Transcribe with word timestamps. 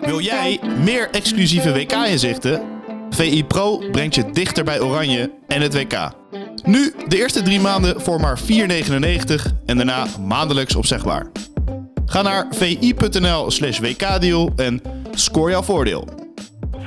Wil 0.00 0.20
jij 0.20 0.60
meer 0.84 1.08
exclusieve 1.10 1.72
WK-inzichten? 1.72 2.62
VI 3.10 3.44
Pro 3.44 3.78
brengt 3.90 4.14
je 4.14 4.30
dichter 4.30 4.64
bij 4.64 4.80
Oranje 4.80 5.30
en 5.48 5.60
het 5.60 5.74
WK. 5.74 6.10
Nu 6.64 6.94
de 7.08 7.16
eerste 7.16 7.42
drie 7.42 7.60
maanden 7.60 8.00
voor 8.00 8.20
maar 8.20 8.38
4,99 8.38 8.46
en 9.66 9.76
daarna 9.76 10.06
maandelijks 10.26 10.74
opzegbaar. 10.74 11.26
Ga 12.06 12.22
naar 12.22 12.46
vi.nl 12.50 13.50
slash 13.50 13.78
wkdeal 13.78 14.52
en 14.56 14.82
score 15.10 15.50
jouw 15.50 15.62
voordeel. 15.62 16.08
Van 16.70 16.80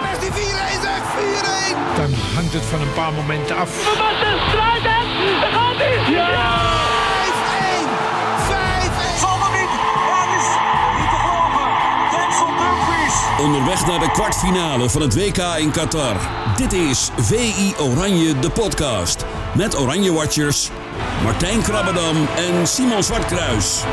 Persie 0.00 0.30
4-1 0.30 0.34
zeg, 0.82 1.02
4-1! 1.94 1.96
Dan 1.96 2.10
hangt 2.34 2.52
het 2.52 2.62
van 2.62 2.80
een 2.80 2.92
paar 2.92 3.12
momenten 3.12 3.56
af. 3.56 3.86
En 3.86 4.38
gaat 5.52 5.76
hij! 5.76 6.12
Ja! 6.14 6.53
Onderweg 13.44 13.86
naar 13.86 13.98
de 13.98 14.10
kwartfinale 14.10 14.90
van 14.90 15.02
het 15.02 15.14
WK 15.14 15.38
in 15.58 15.70
Qatar. 15.70 16.16
Dit 16.56 16.72
is 16.72 17.10
VI 17.16 17.74
Oranje, 17.78 18.38
de 18.38 18.50
podcast. 18.50 19.24
Met 19.56 19.78
Oranje 19.78 20.12
Watchers, 20.12 20.70
Martijn 21.22 21.62
Krabbedam 21.62 22.16
en 22.36 22.66
Simon 22.66 23.02
Zwartkruis. 23.02 23.84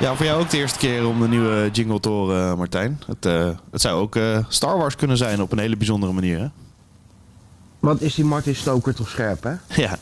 Ja, 0.00 0.14
voor 0.14 0.26
jou 0.26 0.40
ook 0.40 0.50
de 0.50 0.56
eerste 0.56 0.78
keer 0.78 1.06
om 1.06 1.20
de 1.20 1.28
nieuwe 1.28 1.68
jingle 1.72 2.00
te 2.00 2.08
horen, 2.08 2.56
Martijn. 2.56 3.00
Het, 3.06 3.26
eh, 3.26 3.48
het 3.70 3.80
zou 3.80 4.00
ook 4.00 4.16
eh, 4.16 4.38
Star 4.48 4.78
Wars 4.78 4.96
kunnen 4.96 5.16
zijn 5.16 5.42
op 5.42 5.52
een 5.52 5.58
hele 5.58 5.76
bijzondere 5.76 6.12
manier, 6.12 6.38
hè? 6.38 6.46
Wat 7.78 8.00
is 8.00 8.14
die 8.14 8.24
Martin 8.24 8.54
Stoker 8.54 8.94
toch 8.94 9.08
scherp, 9.08 9.42
hè? 9.42 9.52
Ja, 9.82 9.98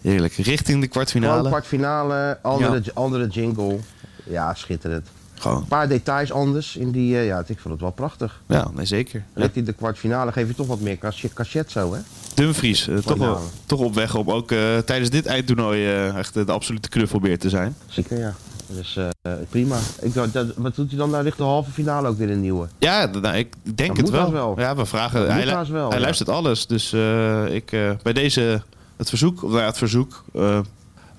heerlijk. 0.00 0.32
Richting 0.34 0.56
de 0.66 0.72
Gewoon 0.72 0.88
kwartfinale. 0.88 1.48
kwartfinale, 1.48 2.38
andere, 2.42 2.80
Ja. 2.84 2.90
andere 2.94 3.26
jingle. 3.26 3.78
Ja, 4.24 4.54
schitterend. 4.54 5.06
Gewoon. 5.34 5.56
Een 5.56 5.66
paar 5.66 5.88
details 5.88 6.32
anders 6.32 6.76
in 6.76 6.90
die... 6.90 7.16
eh, 7.16 7.26
ja, 7.26 7.38
ik 7.46 7.58
vond 7.58 7.72
het 7.74 7.80
wel 7.82 7.90
prachtig. 7.92 8.40
Ja, 8.46 8.68
nee, 8.74 8.84
zeker. 8.86 9.24
Ja. 9.34 9.42
Richting 9.42 9.66
de 9.66 9.72
kwartfinale 9.72 10.32
geef 10.32 10.48
je 10.48 10.54
toch 10.54 10.66
wat 10.66 10.80
meer 10.80 10.98
cachet, 11.34 11.70
zo, 11.70 11.92
hè? 11.94 12.00
Dumfries, 12.34 12.88
eh, 12.88 12.96
toch, 12.96 13.18
wel, 13.18 13.40
toch 13.66 13.80
op 13.80 13.94
weg 13.94 14.14
om 14.14 14.30
ook 14.30 14.52
eh, 14.52 14.78
tijdens 14.78 15.10
dit 15.10 15.26
eindtoernooi 15.26 16.06
echt 16.16 16.34
de 16.34 16.44
absolute 16.52 16.88
knuffelbeer 16.88 17.38
te 17.38 17.48
zijn. 17.48 17.76
Zeker, 17.86 18.18
ja. 18.18 18.34
Dus 18.68 18.96
eh, 18.96 19.32
prima. 19.48 19.76
Ik, 20.00 20.14
dat, 20.14 20.46
wat 20.56 20.74
doet 20.74 20.88
hij 20.88 20.98
dan 20.98 21.10
nou 21.10 21.22
richting 21.22 21.46
de 21.46 21.52
halve 21.52 21.70
finale 21.70 22.08
ook 22.08 22.18
weer 22.18 22.30
een 22.30 22.40
nieuwe? 22.40 22.66
Ja, 22.78 23.06
nou, 23.06 23.36
ik 23.36 23.54
denk 23.62 23.76
Dat 23.88 23.96
het 23.96 24.00
moet 24.00 24.10
wel. 24.14 24.32
wel. 24.32 24.54
Ja, 24.60 24.76
we 24.76 24.86
vragen. 24.86 25.18
Dat 25.20 25.28
hij 25.28 25.36
moet 25.36 25.46
lu- 25.46 25.52
haast 25.52 25.70
wel, 25.70 25.88
hij 25.88 25.98
ja. 25.98 26.04
luistert 26.04 26.28
alles. 26.28 26.66
Dus 26.66 26.92
eh, 26.92 27.54
ik, 27.54 27.72
eh, 27.72 27.90
bij 28.02 28.12
deze 28.12 28.62
het 28.96 29.08
verzoek, 29.08 29.42
of 29.42 29.48
nou 29.48 29.60
ja, 29.60 29.66
het 29.66 29.78
verzoek, 29.78 30.24
eh, 30.34 30.60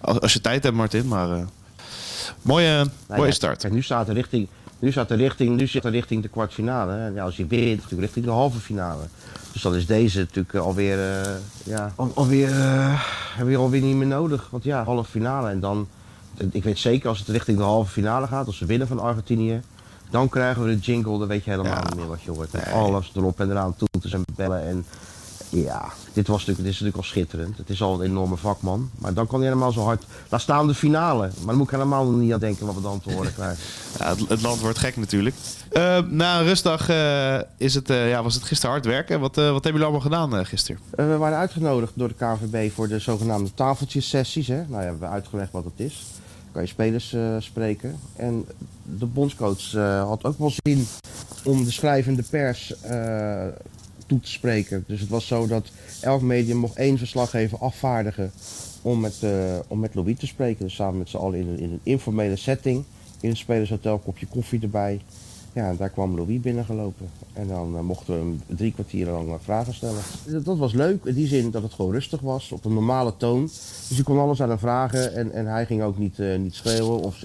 als, 0.01 0.19
als 0.19 0.33
je 0.33 0.41
tijd 0.41 0.63
hebt, 0.63 0.75
Martin, 0.75 1.07
maar 1.07 1.31
eh, 1.31 1.41
mooie, 2.41 2.73
Nou 2.75 2.89
mooie 3.07 3.25
ja, 3.25 3.31
start. 3.31 3.61
Kijk, 3.61 3.73
nu 3.73 3.81
staat 3.81 4.07
er 4.07 4.13
richting, 4.13 4.47
nu 4.79 4.91
staat 4.91 5.11
er 5.11 5.17
richting, 5.17 5.57
nu 5.57 5.67
zit 5.67 5.85
er 5.85 5.91
richting 5.91 6.21
de 6.21 6.27
kwartfinale. 6.27 6.93
En 6.93 7.13
ja, 7.13 7.23
als 7.23 7.37
je 7.37 7.45
wint, 7.47 7.75
natuurlijk 7.75 8.01
richting 8.01 8.25
de 8.25 8.31
halve 8.31 8.59
finale. 8.59 9.03
Dus 9.51 9.61
dan 9.61 9.75
is 9.75 9.85
deze 9.85 10.19
natuurlijk 10.19 10.55
alweer, 10.55 10.99
eh, 11.21 11.31
ja, 11.63 11.93
al, 11.95 12.11
alweer, 12.15 12.51
eh, 12.51 13.01
weer 13.43 13.57
alweer 13.57 13.81
niet 13.81 13.95
meer 13.95 14.07
nodig. 14.07 14.47
Want 14.51 14.63
ja, 14.63 14.83
halve 14.83 15.09
finale 15.09 15.49
en 15.49 15.59
dan, 15.59 15.87
ik 16.51 16.63
weet 16.63 16.79
zeker 16.79 17.09
als 17.09 17.19
het 17.19 17.27
richting 17.27 17.57
de 17.57 17.63
halve 17.63 17.91
finale 17.91 18.27
gaat, 18.27 18.47
als 18.47 18.57
ze 18.57 18.65
winnen 18.65 18.87
van 18.87 18.99
Argentinië, 18.99 19.61
dan 20.09 20.29
krijgen 20.29 20.63
we 20.63 20.69
de 20.69 20.79
jingle, 20.81 21.19
dan 21.19 21.27
weet 21.27 21.43
je 21.43 21.49
helemaal 21.49 21.73
Ja. 21.73 21.83
niet 21.83 21.95
meer 21.95 22.07
wat 22.07 22.21
je 22.21 22.31
hoort. 22.31 22.51
Met 22.51 22.71
alles 22.73 23.11
erop 23.15 23.39
en 23.39 23.49
eraan, 23.51 23.75
toeters 23.75 24.13
en 24.13 24.23
bellen 24.35 24.67
en... 24.67 24.85
Ja, 25.51 25.85
dit, 26.13 26.27
was 26.27 26.37
natuurlijk, 26.39 26.57
dit 26.57 26.73
is 26.73 26.79
natuurlijk 26.79 26.97
al 26.97 27.03
schitterend. 27.03 27.57
Het 27.57 27.69
is 27.69 27.81
al 27.81 27.93
een 27.93 28.09
enorme 28.09 28.37
vakman. 28.37 28.89
Maar 28.97 29.13
dan 29.13 29.27
kan 29.27 29.39
hij 29.39 29.47
helemaal 29.47 29.71
zo 29.71 29.81
hard... 29.83 30.03
Laat 30.29 30.41
staan 30.41 30.67
de 30.67 30.73
finale. 30.73 31.19
Maar 31.37 31.45
dan 31.45 31.55
moet 31.55 31.65
ik 31.65 31.71
helemaal 31.71 32.05
niet 32.11 32.33
aan 32.33 32.39
denken 32.39 32.65
wat 32.65 32.75
we 32.75 32.81
dan 32.81 33.01
te 33.01 33.11
horen 33.13 33.33
krijgen. 33.33 33.63
Ja, 33.99 34.09
het, 34.09 34.29
het 34.29 34.41
land 34.41 34.61
wordt 34.61 34.77
gek 34.77 34.97
natuurlijk. 34.97 35.35
Eh, 35.71 35.97
na 36.09 36.39
een 36.39 36.45
rustdag 36.45 36.89
eh, 36.89 37.37
is 37.57 37.73
het, 37.73 37.89
eh, 37.89 38.09
ja, 38.09 38.23
was 38.23 38.33
het 38.33 38.43
gisteren 38.43 38.71
hard 38.71 38.85
werken. 38.85 39.19
Wat, 39.19 39.37
eh, 39.37 39.43
wat 39.43 39.63
hebben 39.63 39.81
jullie 39.81 39.81
allemaal 39.97 40.01
gedaan 40.01 40.35
eh, 40.37 40.45
gisteren? 40.45 40.81
Eh, 40.95 41.07
we 41.07 41.17
waren 41.17 41.37
uitgenodigd 41.37 41.91
door 41.95 42.07
de 42.07 42.13
KNVB 42.13 42.71
voor 42.73 42.87
de 42.87 42.99
zogenaamde 42.99 43.53
tafeltjessessies. 43.53 44.47
Hè? 44.47 44.55
Nou 44.57 44.69
ja, 44.71 44.77
we 44.79 44.85
hebben 44.85 45.09
uitgelegd 45.09 45.51
wat 45.51 45.63
het 45.63 45.73
is. 45.85 46.05
Kan 46.51 46.61
je 46.61 46.67
spelers 46.67 47.13
eh, 47.13 47.35
spreken. 47.39 47.95
En 48.15 48.45
de 48.97 49.05
bondscoach 49.05 49.73
eh, 49.73 50.07
had 50.07 50.23
ook 50.23 50.37
wel 50.39 50.51
zin 50.63 50.85
om 51.43 51.63
de 51.63 51.71
schrijvende 51.71 52.23
pers 52.29 52.81
eh, 52.81 53.47
toe 54.05 54.19
te 54.19 54.31
spreken. 54.31 54.83
Dus 54.87 54.99
het 54.99 55.09
was 55.09 55.27
zo 55.27 55.47
dat 55.47 55.71
elk 56.01 56.21
medium 56.21 56.57
mocht 56.57 56.75
één 56.75 56.97
verslaggever 56.97 57.57
afvaardigen 57.57 58.31
om 58.81 58.99
met, 58.99 59.23
om 59.67 59.79
met 59.79 59.95
Louis 59.95 60.19
te 60.19 60.27
spreken. 60.27 60.65
Dus 60.65 60.75
samen 60.75 60.97
met 60.97 61.09
z'n 61.09 61.17
allen 61.17 61.39
in 61.39 61.47
een, 61.47 61.59
in 61.59 61.71
een 61.71 61.79
informele 61.83 62.35
setting. 62.35 62.83
In 63.19 63.29
het 63.29 63.37
spelershotel, 63.37 63.97
kopje 63.99 64.25
koffie 64.25 64.61
erbij. 64.61 65.01
Ja, 65.53 65.73
daar 65.73 65.89
kwam 65.89 66.15
Louis 66.15 66.39
binnengelopen. 66.39 67.09
En 67.33 67.47
dan 67.47 67.75
eh, 67.75 67.81
mochten 67.81 68.13
we 68.13 68.19
hem 68.19 68.41
drie 68.57 68.73
kwartier 68.73 69.09
lang 69.09 69.29
eh, 69.29 69.35
vragen 69.43 69.73
stellen. 69.73 70.01
Dat, 70.25 70.45
dat 70.45 70.57
was 70.57 70.73
leuk, 70.73 71.03
in 71.03 71.13
die 71.13 71.27
zin 71.27 71.51
dat 71.51 71.63
het 71.63 71.73
gewoon 71.73 71.91
rustig 71.91 72.21
was, 72.21 72.51
op 72.51 72.65
een 72.65 72.73
normale 72.73 73.13
toon. 73.17 73.41
Dus 73.87 73.97
je 73.97 74.03
kon 74.03 74.19
alles 74.19 74.41
aan 74.41 74.49
hem 74.49 74.57
vragen 74.57 75.13
en, 75.13 75.31
en 75.31 75.45
hij 75.45 75.65
ging 75.65 75.81
ook 75.81 75.97
niet, 75.97 76.19
eh, 76.19 76.37
niet 76.37 76.55
schreeuwen 76.55 76.99
of, 76.99 77.21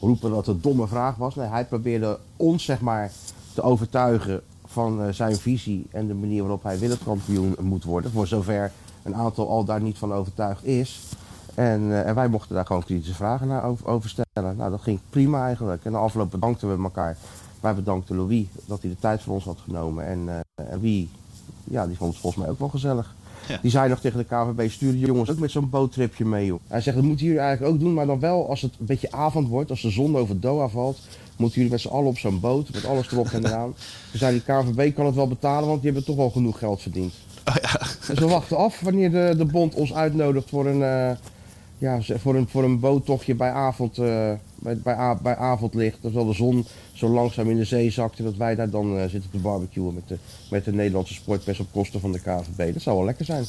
roepen 0.00 0.30
dat 0.30 0.46
het 0.46 0.54
een 0.54 0.62
domme 0.62 0.86
vraag 0.86 1.16
was. 1.16 1.34
Nee, 1.34 1.46
hij 1.46 1.64
probeerde 1.64 2.18
ons, 2.36 2.64
zeg 2.64 2.80
maar, 2.80 3.12
te 3.54 3.62
overtuigen 3.62 4.40
van 4.66 5.14
zijn 5.14 5.36
visie 5.36 5.86
en 5.90 6.06
de 6.06 6.14
manier 6.14 6.40
waarop 6.40 6.62
hij 6.62 6.78
wereldkampioen 6.78 7.56
moet 7.60 7.84
worden. 7.84 8.10
Voor 8.10 8.26
zover 8.26 8.72
een 9.02 9.14
aantal 9.14 9.48
al 9.48 9.64
daar 9.64 9.82
niet 9.82 9.98
van 9.98 10.12
overtuigd 10.12 10.64
is. 10.64 11.00
En, 11.54 11.92
eh, 11.92 12.08
en 12.08 12.14
wij 12.14 12.28
mochten 12.28 12.54
daar 12.54 12.66
gewoon 12.66 12.84
kritische 12.84 13.14
vragen 13.14 13.48
naar 13.48 13.64
over, 13.84 14.08
stellen. 14.08 14.56
Nou, 14.56 14.70
dat 14.70 14.80
ging 14.80 14.98
prima 15.10 15.44
eigenlijk. 15.44 15.84
En 15.84 15.92
na 15.92 15.98
afloop 15.98 16.30
bedankten 16.30 16.76
we 16.76 16.82
elkaar. 16.82 17.16
Wij 17.60 17.74
bedankten 17.74 18.16
Louis 18.16 18.46
dat 18.66 18.80
hij 18.80 18.90
de 18.90 18.98
tijd 18.98 19.22
voor 19.22 19.34
ons 19.34 19.44
had 19.44 19.58
genomen. 19.64 20.06
En, 20.06 20.28
eh 20.28 20.40
en 20.70 20.80
wie, 20.80 21.10
ja, 21.64 21.86
die 21.86 21.96
vond 21.96 22.12
het 22.12 22.20
volgens 22.20 22.42
mij 22.42 22.52
ook 22.52 22.58
wel 22.58 22.68
gezellig. 22.68 23.14
Ja. 23.48 23.58
Die 23.62 23.70
zei 23.70 23.88
nog 23.88 24.00
tegen 24.00 24.18
de 24.18 24.24
KVB, 24.24 24.70
stuur 24.70 24.92
de 24.92 24.98
jongens 24.98 25.30
ook 25.30 25.38
met 25.38 25.50
zo'n 25.50 25.70
boottripje 25.70 26.24
mee, 26.24 26.46
joh. 26.46 26.60
Hij 26.66 26.80
zegt, 26.80 26.96
dat 26.96 27.04
moeten 27.04 27.26
jullie 27.26 27.40
eigenlijk 27.40 27.74
ook 27.74 27.80
doen, 27.80 27.94
maar 27.94 28.06
dan 28.06 28.20
wel 28.20 28.48
als 28.48 28.60
het 28.60 28.72
een 28.80 28.86
beetje 28.86 29.12
avond 29.12 29.48
wordt, 29.48 29.70
als 29.70 29.82
de 29.82 29.90
zon 29.90 30.16
over 30.16 30.40
Doha 30.40 30.68
valt, 30.68 30.98
moeten 31.36 31.56
jullie 31.56 31.70
met 31.70 31.80
z'n 31.80 31.88
allen 31.88 32.08
op 32.08 32.18
zo'n 32.18 32.40
boot, 32.40 32.72
met 32.72 32.84
alles 32.84 33.12
erop 33.12 33.26
en 33.26 33.46
eraan. 33.46 33.74
Toen 34.10 34.18
zei 34.18 34.32
die 34.32 34.42
KVB 34.42 34.94
kan 34.94 35.06
het 35.06 35.14
wel 35.14 35.28
betalen, 35.28 35.68
want 35.68 35.82
die 35.82 35.90
hebben 35.90 36.08
toch 36.08 36.16
wel 36.16 36.30
genoeg 36.30 36.58
geld 36.58 36.82
verdiend. 36.82 37.12
Dus 38.06 38.18
we 38.18 38.26
wachten 38.26 38.56
af 38.56 38.80
wanneer 38.80 39.10
de, 39.10 39.34
de 39.36 39.44
bond 39.44 39.74
ons 39.74 39.94
uitnodigt 39.94 40.48
voor 40.48 40.66
een, 40.66 40.82
eh, 40.82 41.16
ja, 41.80 42.00
voor 42.18 42.34
een, 42.34 42.48
voor 42.48 42.64
een 42.64 42.80
boottochtje 42.80 43.34
bij, 43.34 43.50
avond, 43.52 43.98
eh, 43.98 44.04
bij, 44.54 44.78
bij, 44.82 45.16
bij 45.22 45.36
avondlicht. 45.36 46.00
Terwijl 46.00 46.26
de 46.26 46.32
zon 46.34 46.66
zo 46.92 47.08
langzaam 47.08 47.50
in 47.50 47.56
de 47.56 47.64
zee 47.64 47.90
zakt 47.90 48.18
en 48.18 48.24
dat 48.24 48.36
wij 48.36 48.54
daar 48.54 48.70
dan 48.70 48.96
eh, 48.98 49.08
zitten 49.08 49.30
te 49.30 49.38
barbecuen 49.38 49.94
met 49.94 50.08
de, 50.08 50.16
met 50.50 50.64
de 50.64 50.72
Nederlandse 50.72 51.14
sportpers 51.14 51.60
op 51.60 51.66
kosten 51.72 52.00
van 52.00 52.12
de 52.12 52.18
KVB. 52.18 52.72
Dat 52.72 52.82
zou 52.82 52.96
wel 52.96 53.04
lekker 53.04 53.24
zijn. 53.24 53.44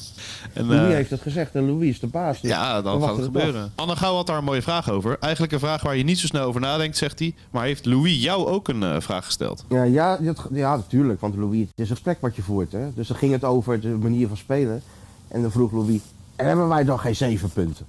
En, 0.54 0.66
Louis 0.66 0.90
eh, 0.90 0.96
heeft 0.96 1.10
het 1.10 1.22
gezegd 1.22 1.56
en 1.56 1.66
Louis 1.66 1.90
is 1.90 2.00
de 2.00 2.08
baas. 2.08 2.42
dus 2.42 2.50
ja, 2.50 2.82
dan 2.82 3.02
gaat 3.02 3.10
het 3.10 3.20
af. 3.20 3.24
gebeuren. 3.26 3.72
Anne 3.76 3.96
Gouw 3.96 4.16
had 4.16 4.28
daar 4.28 4.38
een 4.38 4.44
mooie 4.44 4.62
vraag 4.62 4.90
over. 4.92 5.18
Eigenlijk 5.20 5.54
een 5.54 5.60
vraag 5.60 5.82
waar 5.84 5.96
je 5.98 6.04
niet 6.04 6.20
zo 6.20 6.28
snel 6.28 6.44
over 6.46 6.62
nadenkt, 6.62 6.98
zegt 6.98 7.20
hij. 7.20 7.34
Maar 7.52 7.64
heeft 7.64 7.86
Louis 7.86 8.22
jou 8.24 8.48
ook 8.48 8.68
een 8.68 9.02
vraag 9.02 9.26
gesteld? 9.26 9.66
Ja, 9.70 9.84
ja, 9.84 10.18
dat- 10.18 10.48
ja, 10.52 10.76
natuurlijk. 10.76 11.22
Want 11.22 11.36
Louis, 11.36 11.60
het 11.62 11.70
is 11.80 11.90
een 11.90 11.96
gesprek 11.96 12.18
wat 12.22 12.36
je 12.36 12.42
voert. 12.42 12.72
Hè? 12.72 12.94
Dus 12.94 13.08
dan 13.08 13.18
ging 13.18 13.32
het 13.32 13.44
over 13.44 13.80
de 13.82 13.88
manier 13.88 14.28
van 14.28 14.38
spelen. 14.38 14.82
En 15.28 15.42
dan 15.42 15.52
vroeg 15.52 15.72
Louis, 15.72 16.00
en 16.36 16.46
hebben 16.48 16.68
wij 16.68 16.84
dan 16.84 17.00
geen 17.00 17.16
zeven 17.16 17.50
punten? 17.50 17.86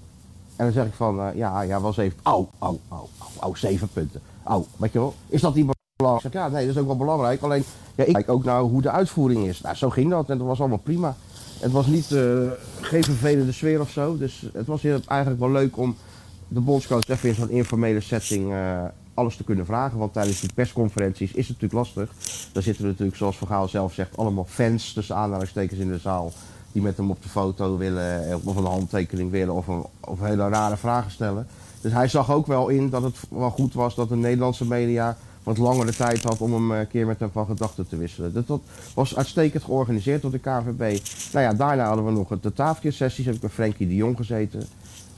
En 0.62 0.68
dan 0.68 0.82
zeg 0.82 0.86
ik 0.86 0.96
van, 0.96 1.20
eh, 1.20 1.34
ja, 1.34 1.60
ja, 1.60 1.82
wel 1.82 1.92
zeven. 1.92 2.18
Au, 2.22 2.46
au, 2.58 2.78
au, 2.88 3.06
au, 3.40 3.56
zeven 3.56 3.88
punten. 3.88 4.20
Au, 4.42 4.64
weet 4.76 4.92
je 4.92 4.98
wel, 4.98 5.14
is 5.28 5.40
dat 5.40 5.54
niet 5.54 5.66
belangrijk? 5.96 6.34
Ja, 6.34 6.48
nee, 6.48 6.66
dat 6.66 6.74
is 6.74 6.80
ook 6.80 6.86
wel 6.86 6.96
belangrijk. 6.96 7.42
Alleen, 7.42 7.64
ja, 7.94 8.04
ik 8.04 8.12
kijk 8.12 8.28
ook 8.28 8.44
naar 8.44 8.60
hoe 8.60 8.82
de 8.82 8.90
uitvoering 8.90 9.46
is. 9.46 9.60
Nou, 9.60 9.76
zo 9.76 9.90
ging 9.90 10.10
dat 10.10 10.30
en 10.30 10.38
dat 10.38 10.46
was 10.46 10.60
allemaal 10.60 10.78
prima. 10.78 11.16
Het 11.60 11.72
was 11.72 11.86
niet, 11.86 12.12
eh, 12.12 12.50
geen 12.80 13.04
vervelende 13.04 13.52
sfeer 13.52 13.80
of 13.80 13.90
zo. 13.90 14.16
Dus 14.16 14.48
het 14.52 14.66
was 14.66 14.84
eigenlijk 14.84 15.40
wel 15.40 15.50
leuk 15.50 15.76
om 15.76 15.96
de 16.48 16.60
bondscoach 16.60 17.08
even 17.08 17.28
in 17.28 17.34
zo'n 17.34 17.50
informele 17.50 18.00
setting 18.00 18.52
eh, 18.52 18.84
alles 19.14 19.36
te 19.36 19.44
kunnen 19.44 19.66
vragen. 19.66 19.98
Want 19.98 20.12
tijdens 20.12 20.40
die 20.40 20.52
persconferenties 20.54 21.32
is 21.32 21.48
het 21.48 21.60
natuurlijk 21.60 21.72
lastig. 21.94 22.14
Daar 22.52 22.62
zitten 22.62 22.86
natuurlijk, 22.86 23.16
zoals 23.16 23.38
Van 23.38 23.48
Gaal 23.48 23.68
zelf 23.68 23.94
zegt, 23.94 24.16
allemaal 24.16 24.46
fans 24.48 24.92
tussen 24.92 25.16
aanhalingstekens 25.16 25.80
in 25.80 25.88
de 25.88 25.98
zaal. 25.98 26.32
Die 26.72 26.82
met 26.82 26.96
hem 26.96 27.10
op 27.10 27.22
de 27.22 27.28
foto 27.28 27.76
willen, 27.76 28.30
eh, 28.30 28.46
of 28.46 28.56
een 28.56 28.64
handtekening 28.64 29.30
willen, 29.30 29.54
of, 29.54 29.66
een, 29.66 29.84
of 30.00 30.20
hele 30.20 30.48
rare 30.48 30.76
vragen 30.76 31.10
stellen. 31.10 31.46
Dus 31.80 31.92
hij 31.92 32.08
zag 32.08 32.32
ook 32.32 32.46
wel 32.46 32.68
in 32.68 32.90
dat 32.90 33.02
het 33.02 33.16
wel 33.28 33.50
goed 33.50 33.74
was 33.74 33.94
dat 33.94 34.08
de 34.08 34.16
Nederlandse 34.16 34.66
media 34.66 35.16
wat 35.42 35.58
langere 35.58 35.92
tijd 35.92 36.22
had 36.22 36.38
om 36.38 36.52
hem 36.52 36.72
eh, 36.72 36.78
een 36.78 36.88
keer 36.88 37.06
met 37.06 37.20
hem 37.20 37.30
van 37.32 37.46
gedachten 37.46 37.88
te 37.88 37.96
wisselen. 37.96 38.32
Dat, 38.32 38.46
dat 38.46 38.60
was 38.94 39.16
uitstekend 39.16 39.62
georganiseerd 39.62 40.22
door 40.22 40.30
de 40.30 40.38
KVB. 40.38 41.00
Nou 41.32 41.44
ja, 41.44 41.52
daarna 41.52 41.86
hadden 41.86 42.04
we 42.04 42.10
nog 42.10 42.28
de 42.40 42.52
tafeltjesessies, 42.52 43.26
heb 43.26 43.34
ik 43.34 43.42
met 43.42 43.52
Frenkie 43.52 43.88
de 43.88 43.94
Jong 43.94 44.16
gezeten. 44.16 44.66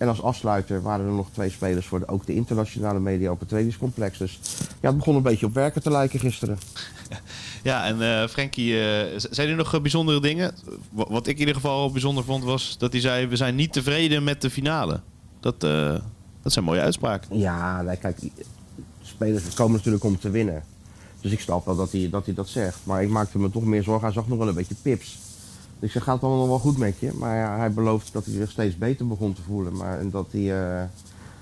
En 0.04 0.10
als 0.10 0.22
afsluiter 0.22 0.82
waren 0.82 1.06
er 1.06 1.12
nog 1.12 1.28
twee 1.32 1.50
spelers 1.50 1.86
voor 1.86 1.98
de, 1.98 2.08
ook 2.08 2.26
de 2.26 2.34
internationale 2.34 3.00
media 3.00 3.30
op 3.30 3.38
het 3.38 3.48
trainingscomplex. 3.48 4.18
Dus 4.18 4.38
ja, 4.80 4.88
het 4.88 4.96
begon 4.96 5.16
een 5.16 5.22
beetje 5.22 5.46
op 5.46 5.54
werken 5.54 5.82
te 5.82 5.90
lijken 5.90 6.20
gisteren. 6.20 6.58
Ja, 7.62 7.84
en 7.86 8.02
eh 8.02 8.28
Frenkie, 8.28 8.80
eh, 8.80 9.18
zijn 9.30 9.48
er 9.48 9.56
nog 9.56 9.74
eh, 9.74 9.80
bijzondere 9.80 10.20
dingen? 10.20 10.54
Wa- 10.90 11.06
Wat 11.08 11.26
ik 11.26 11.32
in 11.34 11.38
ieder 11.40 11.54
geval 11.54 11.90
bijzonder 11.92 12.24
vond 12.24 12.44
was 12.44 12.78
dat 12.78 12.92
hij 12.92 13.00
zei... 13.00 13.26
we 13.26 13.36
zijn 13.36 13.54
niet 13.54 13.72
tevreden 13.72 14.24
met 14.24 14.42
de 14.42 14.50
finale. 14.50 15.00
Dat, 15.40 15.64
eh, 15.64 15.94
dat 16.42 16.52
zijn 16.52 16.64
mooie 16.64 16.80
uitspraken. 16.80 17.38
Ja, 17.38 17.82
nee, 17.82 17.96
kijk, 17.96 18.18
spelers 19.02 19.54
komen 19.54 19.76
natuurlijk 19.76 20.04
om 20.04 20.18
te 20.18 20.30
winnen. 20.30 20.62
Dus 21.20 21.32
ik 21.32 21.40
snap 21.40 21.64
wel 21.64 21.76
dat 21.76 21.92
hij, 21.92 22.08
dat 22.10 22.24
hij 22.24 22.34
dat 22.34 22.48
zegt. 22.48 22.78
Maar 22.82 23.02
ik 23.02 23.08
maakte 23.08 23.38
me 23.38 23.50
toch 23.50 23.64
meer 23.64 23.82
zorgen. 23.82 24.04
Hij 24.04 24.12
zag 24.14 24.28
nog 24.28 24.38
wel 24.38 24.48
een 24.48 24.54
beetje 24.54 24.74
pips. 24.82 25.18
Dus 25.78 25.92
zeg, 25.92 26.02
gaat 26.02 26.14
het 26.14 26.22
allemaal 26.24 26.40
nog 26.40 26.48
wel 26.48 26.72
goed 26.72 26.78
met 26.78 26.98
je? 26.98 27.10
Maar 27.18 27.36
ja, 27.36 27.56
hij 27.56 27.72
belooft 27.72 28.12
dat 28.12 28.24
hij 28.24 28.34
zich 28.34 28.50
steeds 28.50 28.76
beter 28.78 29.06
begon 29.06 29.32
te 29.32 29.42
voelen. 29.42 29.76
Maar, 29.76 29.98
en 29.98 30.10
dat 30.10 30.26
hij, 30.30 30.40
eh, 30.40 30.66
maar 30.70 30.88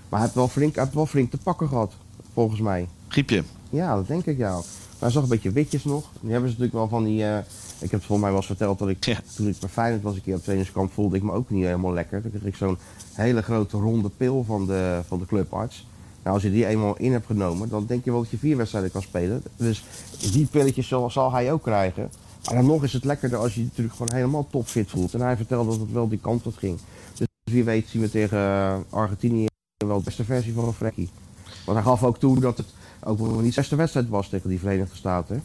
hij 0.08 0.20
heeft, 0.20 0.34
wel 0.34 0.48
flink, 0.48 0.74
hij 0.74 0.82
heeft 0.84 0.96
wel 0.96 1.06
flink 1.06 1.30
te 1.30 1.38
pakken 1.38 1.68
gehad, 1.68 1.92
volgens 2.32 2.60
mij. 2.60 2.88
Griepje. 3.08 3.42
Ja, 3.70 3.94
dat 3.94 4.06
denk 4.06 4.26
ik 4.26 4.38
ja. 4.38 4.52
Maar 4.52 4.62
hij 4.98 5.10
zag 5.10 5.22
een 5.22 5.28
beetje 5.28 5.50
witjes 5.52 5.84
nog. 5.84 6.04
Die 6.20 6.30
hebben 6.32 6.50
ze 6.50 6.56
natuurlijk 6.56 6.72
wel 6.72 6.88
van 6.88 7.04
die... 7.04 7.24
eh, 7.24 7.38
ik 7.78 7.90
heb 7.90 8.00
het 8.00 8.04
volgens 8.08 8.18
mij 8.20 8.28
wel 8.28 8.36
eens 8.36 8.46
verteld 8.46 8.78
dat 8.78 8.88
ik 8.88 9.04
Ja. 9.04 9.18
toen 9.36 9.48
ik 9.48 9.58
bij 9.60 9.68
Feyenoord 9.68 10.02
was 10.02 10.14
een 10.14 10.22
keer 10.22 10.34
op 10.34 10.42
trainingskamp 10.42 10.92
voelde 10.92 11.16
ik 11.16 11.22
me 11.22 11.32
ook 11.32 11.50
niet 11.50 11.64
helemaal 11.64 11.92
lekker. 11.92 12.22
Toen 12.22 12.30
kreeg 12.30 12.44
ik 12.44 12.54
zo'n 12.56 12.78
hele 13.12 13.42
grote 13.42 13.76
ronde 13.76 14.08
pil 14.16 14.44
van 14.46 14.66
de, 14.66 15.00
van 15.06 15.18
de 15.18 15.26
clubarts. 15.26 15.86
Nou, 16.22 16.34
als 16.34 16.42
je 16.44 16.50
die 16.50 16.66
eenmaal 16.66 16.96
in 16.96 17.12
hebt 17.12 17.26
genomen, 17.26 17.68
dan 17.68 17.84
denk 17.86 18.04
je 18.04 18.10
wel 18.10 18.20
dat 18.22 18.30
je 18.30 18.36
vier 18.38 18.56
wedstrijden 18.56 18.90
kan 18.90 19.02
spelen. 19.02 19.42
Dus 19.56 19.84
die 20.32 20.46
pilletjes 20.46 20.88
zal, 20.88 21.10
zal 21.10 21.32
hij 21.32 21.52
ook 21.52 21.62
krijgen. 21.62 22.10
Maar 22.44 22.54
dan 22.54 22.66
nog 22.66 22.84
is 22.84 22.92
het 22.92 23.04
lekkerder 23.04 23.38
als 23.38 23.54
je 23.54 23.60
je 23.60 23.66
natuurlijk 23.66 23.96
gewoon 23.96 24.14
helemaal 24.14 24.48
topfit 24.50 24.90
voelt. 24.90 25.14
En 25.14 25.20
hij 25.20 25.36
vertelde 25.36 25.70
dat 25.70 25.80
het 25.80 25.92
wel 25.92 26.08
die 26.08 26.18
kant 26.18 26.46
op 26.46 26.56
ging. 26.56 26.78
Dus 27.14 27.26
wie 27.44 27.64
weet 27.64 27.88
zien 27.88 28.02
we 28.02 28.10
tegen 28.10 28.38
eh, 28.38 28.76
Argentinië 28.90 29.46
wel 29.86 29.98
de 29.98 30.04
beste 30.04 30.24
versie 30.24 30.52
van 30.52 30.64
een 30.64 30.72
Frekkie. 30.72 31.10
Want 31.64 31.78
hij 31.78 31.86
gaf 31.86 32.02
ook 32.02 32.18
toe 32.18 32.40
dat 32.40 32.56
het 32.56 32.66
ook 33.04 33.18
wel 33.18 33.28
niet 33.28 33.54
de 33.54 33.60
beste 33.60 33.76
wedstrijd 33.76 34.08
was 34.08 34.28
tegen 34.28 34.48
die 34.48 34.58
Verenigde 34.58 34.96
Staten. 34.96 35.42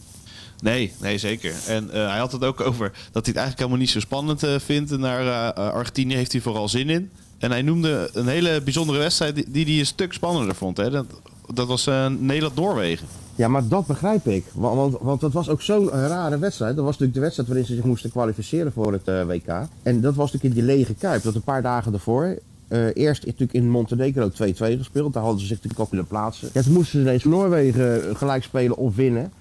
Nee, 0.60 0.92
nee, 1.00 1.18
zeker. 1.18 1.54
En 1.66 1.90
eh, 1.90 2.08
hij 2.08 2.18
had 2.18 2.32
het 2.32 2.44
ook 2.44 2.60
over 2.60 2.90
dat 2.90 2.96
hij 2.96 3.12
het 3.12 3.36
eigenlijk 3.36 3.58
helemaal 3.58 3.78
niet 3.78 3.90
zo 3.90 4.00
spannend 4.00 4.42
eh, 4.42 4.58
vindt. 4.58 4.90
En 4.90 5.00
naar 5.00 5.52
Argentinië 5.52 6.14
heeft 6.14 6.32
hij 6.32 6.40
vooral 6.40 6.68
zin 6.68 6.90
in. 6.90 7.10
En 7.38 7.50
hij 7.50 7.62
noemde 7.62 8.10
een 8.12 8.28
hele 8.28 8.62
bijzondere 8.62 8.98
wedstrijd 8.98 9.52
die 9.52 9.64
hij 9.64 9.78
een 9.78 9.86
stuk 9.86 10.12
spannender 10.12 10.54
vond. 10.54 10.76
Hè? 10.76 10.90
Dat, 10.90 11.06
dat 11.54 11.66
was 11.66 11.84
Nederland-Noorwegen. 12.18 13.06
Ja, 13.38 13.48
maar 13.48 13.68
dat 13.68 13.86
begrijp 13.86 14.26
ik. 14.26 14.44
Wa- 14.54 14.74
Want, 14.74 14.96
want 15.00 15.20
dat 15.20 15.32
was 15.32 15.48
ook 15.48 15.62
zo'n 15.62 15.88
rare 15.90 16.38
wedstrijd. 16.38 16.74
Dat 16.76 16.84
was 16.84 16.92
natuurlijk 16.98 17.14
de 17.14 17.20
wedstrijd 17.20 17.48
waarin 17.48 17.66
ze 17.66 17.74
zich 17.74 17.84
moesten 17.84 18.10
kwalificeren 18.10 18.72
voor 18.72 18.92
het 18.92 19.08
eh, 19.08 19.24
WK. 19.26 19.48
En 19.82 20.00
dat 20.00 20.14
was 20.14 20.32
natuurlijk 20.32 20.60
in 20.60 20.66
die 20.66 20.76
lege 20.76 20.94
kuip. 20.94 21.22
Dat 21.22 21.34
een 21.34 21.42
paar 21.42 21.62
dagen 21.62 21.90
daarvoor. 21.92 22.38
eh, 22.68 22.86
eerst 22.96 23.24
natuurlijk 23.26 23.52
in 23.52 23.70
Montenegro 23.70 24.28
2-2 24.28 24.32
gespeeld. 24.76 25.12
Daar 25.12 25.22
hadden 25.22 25.40
ze 25.40 25.46
zich 25.46 25.56
natuurlijk 25.56 25.80
ook 25.82 25.90
willen 25.90 26.06
plaatsen. 26.06 26.48
Ja, 26.52 26.62
toen 26.62 26.72
moesten 26.72 26.98
ze 27.00 27.06
ineens 27.06 27.24
Noorwegen 27.24 28.16
gelijk 28.16 28.42
spelen 28.42 28.76
of 28.76 28.94
winnen. 28.96 29.32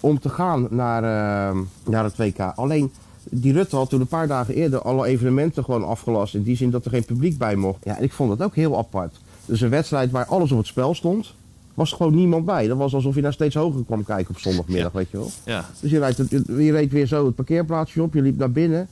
Om 0.00 0.18
te 0.20 0.28
gaan 0.28 0.66
naar, 0.70 1.02
eh, 1.02 1.58
naar 1.84 2.04
het 2.04 2.16
WK. 2.16 2.38
Alleen 2.40 2.92
die 3.30 3.52
Rutte 3.52 3.76
had 3.76 3.88
toen 3.88 4.00
een 4.00 4.06
paar 4.06 4.26
dagen 4.28 4.54
eerder 4.54 4.82
alle 4.82 5.06
evenementen 5.06 5.64
gewoon 5.64 5.84
afgelast. 5.84 6.34
In 6.34 6.42
die 6.42 6.56
zin 6.56 6.70
dat 6.70 6.84
er 6.84 6.90
geen 6.90 7.04
publiek 7.04 7.38
bij 7.38 7.56
mocht. 7.56 7.78
Ja, 7.84 7.96
en 7.96 8.02
ik 8.02 8.12
vond 8.12 8.38
dat 8.38 8.46
ook 8.46 8.54
heel 8.54 8.78
apart. 8.78 9.16
Dus 9.46 9.60
een 9.60 9.70
wedstrijd 9.70 10.10
waar 10.10 10.26
alles 10.26 10.52
op 10.52 10.58
het 10.58 10.66
spel 10.66 10.94
stond. 10.94 11.34
Was 11.74 11.90
er 11.90 11.96
gewoon 11.96 12.14
niemand 12.14 12.44
bij. 12.44 12.66
Dat 12.66 12.76
was 12.76 12.94
alsof 12.94 13.14
je 13.14 13.20
naar 13.20 13.32
steeds 13.32 13.54
hoger 13.54 13.84
kwam 13.84 14.04
kijken 14.04 14.34
op 14.34 14.40
zondagmiddag, 14.40 14.92
weet 14.92 15.10
je 15.10 15.16
wel. 15.16 15.30
Ja. 15.44 15.64
Dus 15.80 15.90
je, 15.90 15.98
rijdt, 15.98 16.16
je 16.46 16.72
reed 16.72 16.92
weer 16.92 17.06
zo 17.06 17.26
het 17.26 17.34
parkeerplaatsje 17.34 18.02
op, 18.02 18.14
je 18.14 18.22
liep 18.22 18.38
naar 18.38 18.50
binnen. 18.52 18.88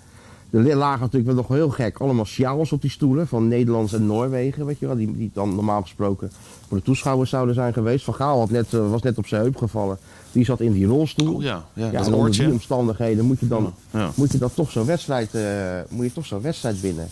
Er 0.50 0.76
lagen 0.76 1.00
natuurlijk 1.00 1.26
wel 1.26 1.34
nog 1.34 1.49
heel 1.49 1.69
gek 1.69 1.99
allemaal 1.99 2.25
sjouwels 2.25 2.73
op 2.73 2.81
die 2.81 2.90
stoelen 2.90 3.26
van 3.29 3.49
Nederlands 3.49 3.93
en 3.93 4.06
Noorwegen, 4.06 4.67
weet 4.67 4.79
je 4.79 4.87
wel. 4.87 4.96
Die, 4.96 5.17
die 5.17 5.31
dan 5.34 5.55
normaal 5.55 5.82
gesproken 5.82 6.31
voor 6.69 6.76
de 6.76 6.82
toeschouwers 6.82 7.31
zouden 7.31 7.55
zijn 7.55 7.73
geweest. 7.73 8.05
Van 8.05 8.14
Gaal 8.14 8.38
had 8.38 8.50
net, 8.50 8.75
eh, 8.75 8.90
was 8.90 9.02
net 9.02 9.19
op 9.19 9.26
zijn 9.26 9.43
heup 9.43 9.56
gevallen. 9.56 9.99
Die 10.32 10.44
zat 10.44 10.61
in 10.61 10.73
die 10.73 10.87
rolstoel. 10.87 11.34
Oh 11.34 11.43
ja, 11.43 11.64
ja, 11.73 11.84
Ja, 11.87 11.90
dat 11.99 12.06
en 12.06 12.14
onder 12.14 12.31
die 12.31 12.50
omstandigheden 12.50 13.25
moet 13.25 13.40
je 13.40 13.49
dan, 13.49 13.75
Ja. 13.90 14.11
moet 14.14 14.32
je 14.32 14.38
dan 14.38 14.50
toch 14.55 14.70
zo'n 14.70 14.87
wedstrijd, 14.87 15.34
eh, 15.34 15.43
moet 15.88 16.05
je 16.05 16.12
toch 16.12 16.26
zo'n 16.26 16.40
wedstrijd 16.40 16.81
winnen. 16.81 17.08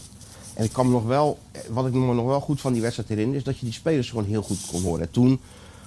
En 0.60 0.66
ik 0.66 0.72
kan 0.72 0.90
nog 0.90 1.04
wel, 1.04 1.38
wat 1.68 1.86
ik 1.86 1.92
me 1.92 2.14
nog 2.14 2.26
wel 2.26 2.40
goed 2.40 2.60
van 2.60 2.72
die 2.72 2.82
wedstrijd 2.82 3.08
herinner, 3.08 3.36
is 3.36 3.44
dat 3.44 3.58
je 3.58 3.64
die 3.64 3.74
spelers 3.74 4.08
gewoon 4.08 4.24
heel 4.24 4.42
goed 4.42 4.58
kon 4.70 4.82
horen. 4.82 5.00
En 5.00 5.10
toen 5.10 5.40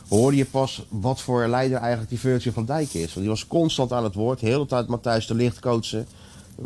hoorde 0.10 0.38
je 0.38 0.46
pas 0.46 0.86
wat 0.90 1.22
voor 1.22 1.48
leider 1.48 1.78
eigenlijk 1.78 2.10
die 2.10 2.20
Virgil 2.20 2.52
van 2.52 2.66
Dijk 2.66 2.94
is. 2.94 3.06
Want 3.06 3.20
die 3.20 3.30
was 3.30 3.48
constant 3.48 3.92
aan 3.92 4.04
het 4.04 4.14
woord, 4.14 4.40
de 4.40 4.46
hele 4.46 4.66
tijd 4.66 4.88
Matthijs 4.88 5.28
de 5.28 5.36
Licht 5.36 5.60
coachen. 5.60 6.08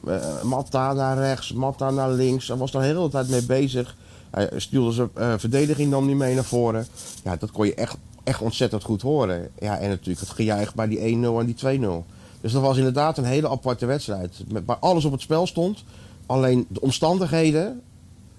Eh, 0.07 0.42
Matta 0.44 0.94
naar 0.94 1.18
rechts, 1.18 1.54
Matta 1.54 1.92
naar 1.92 2.09
links. 2.09 2.48
Hij 2.48 2.57
was 2.57 2.71
daar 2.71 2.81
de 2.81 2.88
hele 2.88 3.09
tijd 3.09 3.30
mee 3.30 3.45
bezig. 3.45 3.95
Hij 4.30 4.50
stuurde 4.56 4.92
zijn 4.92 5.09
eh, 5.13 5.33
verdediging 5.38 5.92
dan 5.92 6.06
niet 6.06 6.18
mee 6.18 6.36
naar 6.36 6.44
voren. 6.44 6.88
Ja, 7.24 7.36
dat 7.36 7.51
kon 7.51 7.65
je 7.65 7.74
echt, 7.74 7.98
echt 8.24 8.42
ontzettend 8.42 8.83
goed 8.83 9.01
horen. 9.01 9.50
Ja, 9.59 9.77
en 9.77 9.89
natuurlijk 9.89 10.19
het 10.19 10.30
gejuich 10.30 10.75
bij 10.75 10.88
die 10.88 11.00
1-0 11.00 11.39
en 11.39 11.45
die 11.45 11.80
2-0. 11.80 12.06
Dus 12.42 12.51
dat 12.51 12.62
was 12.62 12.77
inderdaad 12.77 13.18
een 13.18 13.24
hele 13.24 13.50
aparte 13.50 13.86
wedstrijd. 13.86 14.44
Waar 14.65 14.77
alles 14.77 15.06
op 15.06 15.12
het 15.12 15.21
spel 15.21 15.48
stond. 15.48 15.83
Alleen 16.25 16.65
de 16.69 16.81
omstandigheden 16.81 17.81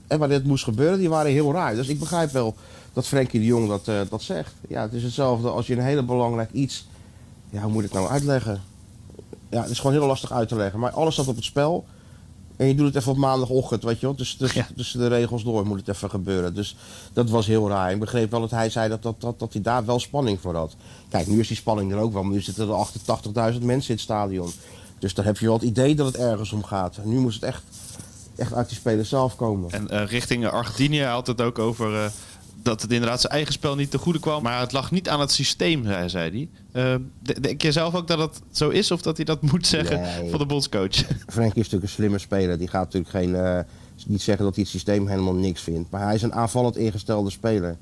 en 0.09 0.19
waar 0.19 0.29
dit 0.29 0.45
moest 0.45 0.65
gebeuren, 0.65 0.99
die 0.99 1.09
waren 1.09 1.33
heel 1.33 1.53
raar. 1.53 1.75
Dus 1.75 1.89
ik 1.89 1.99
begrijp 1.99 2.31
wel 2.31 2.55
dat 2.93 3.07
Frenkie 3.07 3.41
de 3.41 3.47
Jong 3.47 3.69
dat, 3.69 3.89
eh, 3.89 4.01
dat 4.11 4.23
zegt. 4.23 4.53
Ja, 4.69 4.83
het 4.83 4.93
is 4.93 5.03
hetzelfde 5.03 5.49
als 5.49 5.67
je 5.67 5.73
een 5.73 5.83
hele 5.83 6.03
belangrijk 6.03 6.53
iets... 6.53 6.87
Ja, 7.51 7.63
hoe 7.63 7.73
moet 7.73 7.85
ik 7.85 7.91
het 7.93 7.99
nou 7.99 8.13
uitleggen? 8.13 8.63
Ja, 9.51 9.63
het 9.63 9.71
is 9.71 9.79
gewoon 9.79 9.93
heel 9.93 10.07
lastig 10.07 10.33
uit 10.33 10.49
te 10.49 10.57
leggen. 10.57 10.81
Maar 10.81 10.91
alles 10.91 11.15
staat 11.15 11.29
op 11.29 11.37
het 11.37 11.45
spel. 11.45 11.87
En 12.57 12.67
je 12.67 12.75
doet 12.75 12.87
het 12.87 12.97
even 12.97 13.13
op 13.13 13.19
maandagochtend, 13.19 13.83
weet 13.83 14.01
je 14.01 14.07
wel. 14.07 14.15
Dus 14.15 14.35
tussen, 14.35 14.67
tussen 14.77 15.01
de 15.01 15.07
regels 15.07 15.45
door 15.45 15.67
moet 15.67 15.79
het 15.79 15.89
even 15.89 16.11
gebeuren. 16.11 16.55
Dus 16.55 16.77
dat 17.13 17.31
was 17.31 17.47
heel 17.47 17.69
raar. 17.69 17.93
Ik 17.93 18.01
begreep 18.01 18.31
wel 18.31 18.41
dat 18.41 18.51
hij 18.51 18.71
zei 18.71 18.89
dat, 18.89 19.03
dat, 19.03 19.21
dat, 19.21 19.39
dat 19.39 19.53
hij 19.53 19.63
daar 19.63 19.85
wel 19.85 20.01
spanning 20.01 20.41
voor 20.41 20.55
had. 20.55 20.77
Kijk, 21.09 21.27
nu 21.27 21.41
is 21.41 21.49
die 21.49 21.57
spanning 21.57 21.93
er 21.93 21.99
ook 21.99 22.13
wel. 22.13 22.23
Maar 22.23 22.33
nu 22.33 22.41
zitten 22.41 22.69
er 22.69 22.87
88.000 23.55 23.63
mensen 23.63 23.89
in 23.89 23.95
het 23.95 24.01
stadion. 24.01 24.51
Dus 24.99 25.15
dan 25.15 25.25
heb 25.25 25.39
je 25.39 25.47
wel 25.47 25.55
het 25.55 25.65
idee 25.65 25.95
dat 25.95 26.07
het 26.07 26.17
ergens 26.17 26.53
om 26.53 26.65
gaat. 26.65 26.97
En 26.97 27.09
nu 27.09 27.19
moest 27.19 27.41
het 27.41 27.51
echt, 27.51 27.63
echt 28.39 28.55
uit 28.55 28.69
die 28.69 28.79
spelers 28.79 29.09
zelf 29.09 29.37
komen. 29.37 29.71
En 29.71 29.89
eh, 29.89 30.07
richting 30.07 30.47
Argentinië 30.47 31.03
had 31.03 31.27
het 31.27 31.41
ook 31.41 31.59
over 31.59 31.95
eh, 32.05 32.11
dat 32.63 32.83
het 32.83 32.93
inderdaad 32.93 33.21
zijn 33.21 33.33
eigen 33.33 33.53
spel 33.53 33.75
niet 33.75 33.91
te 33.91 33.99
goede 33.99 34.21
kwam. 34.21 34.43
Maar 34.43 34.61
het 34.61 34.73
lag 34.73 34.91
niet 34.91 35.09
aan 35.09 35.21
het 35.21 35.31
systeem, 35.33 35.85
zei, 36.09 36.49
hij. 36.73 36.93
Eh, 36.95 37.01
de- 37.23 37.41
denk 37.41 37.63
je 37.63 37.73
zelf 37.73 37.95
ook 37.95 38.07
dat 38.09 38.19
het 38.19 38.41
zo 38.51 38.69
is 38.69 38.91
of 38.91 39.03
dat 39.03 39.17
hij 39.17 39.25
dat 39.25 39.43
moet 39.43 39.67
zeggen 39.67 40.01
Nee. 40.01 40.31
van 40.31 40.39
de 40.39 40.47
bondscoach? 40.47 40.95
Frenkie 41.27 41.49
is 41.49 41.55
natuurlijk 41.55 41.83
een 41.83 41.89
slimme 41.89 42.19
speler. 42.19 42.59
Die 42.59 42.69
gaat 42.69 42.93
natuurlijk 42.93 43.11
geen, 43.11 43.65
niet 44.07 44.23
zeggen 44.23 44.45
dat 44.45 44.55
hij 44.55 44.63
het 44.65 44.73
systeem 44.73 45.07
helemaal 45.09 45.35
niks 45.35 45.61
vindt. 45.63 45.91
Maar 45.91 46.03
hij 46.05 46.15
is 46.15 46.23
een 46.23 46.35
aanvallend 46.35 46.77
ingestelde 46.77 47.31
speler. 47.31 47.77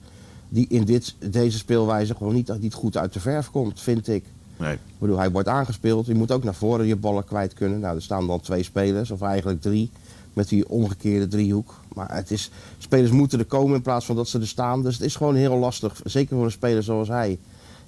Die 0.49 0.67
in 0.69 0.85
dit, 0.85 1.15
deze 1.31 1.59
speelwijze 1.59 2.15
gewoon 2.15 2.35
niet, 2.35 2.59
niet 2.61 2.75
goed 2.75 2.97
uit 2.97 3.13
de 3.13 3.21
verf 3.21 3.51
komt, 3.51 3.81
vind 3.81 4.09
ik. 4.09 4.25
Nee. 4.59 4.73
Ik 4.75 4.81
bedoel, 4.99 5.19
hij 5.19 5.31
wordt 5.31 5.49
aangespeeld. 5.49 6.07
Je 6.07 6.15
moet 6.15 6.31
ook 6.33 6.45
naar 6.45 6.55
voren 6.55 6.87
je 6.87 6.97
ballen 6.97 7.25
kwijt 7.25 7.55
kunnen. 7.55 7.81
Nou, 7.81 7.97
er 7.97 8.03
staan 8.03 8.27
dan 8.27 8.41
twee 8.41 8.63
spelers, 8.63 9.11
of 9.11 9.23
eigenlijk 9.23 9.61
drie. 9.61 9.91
Met 10.37 10.49
die 10.49 10.69
omgekeerde 10.69 11.29
driehoek. 11.29 11.75
Maar 11.95 12.15
het 12.15 12.31
is, 12.31 12.51
spelers 12.79 13.11
moeten 13.11 13.39
er 13.39 13.45
komen 13.45 13.77
in 13.77 13.83
plaats 13.83 14.07
van 14.07 14.17
dat 14.17 14.29
ze 14.29 14.41
er 14.41 14.47
staan. 14.47 14.83
Dus 14.83 14.95
het 14.95 15.05
is 15.05 15.17
gewoon 15.17 15.35
heel 15.35 15.57
lastig. 15.57 16.01
Zeker 16.05 16.37
voor 16.37 16.45
een 16.45 16.51
speler 16.51 16.83
zoals 16.83 17.09
hij. 17.09 17.39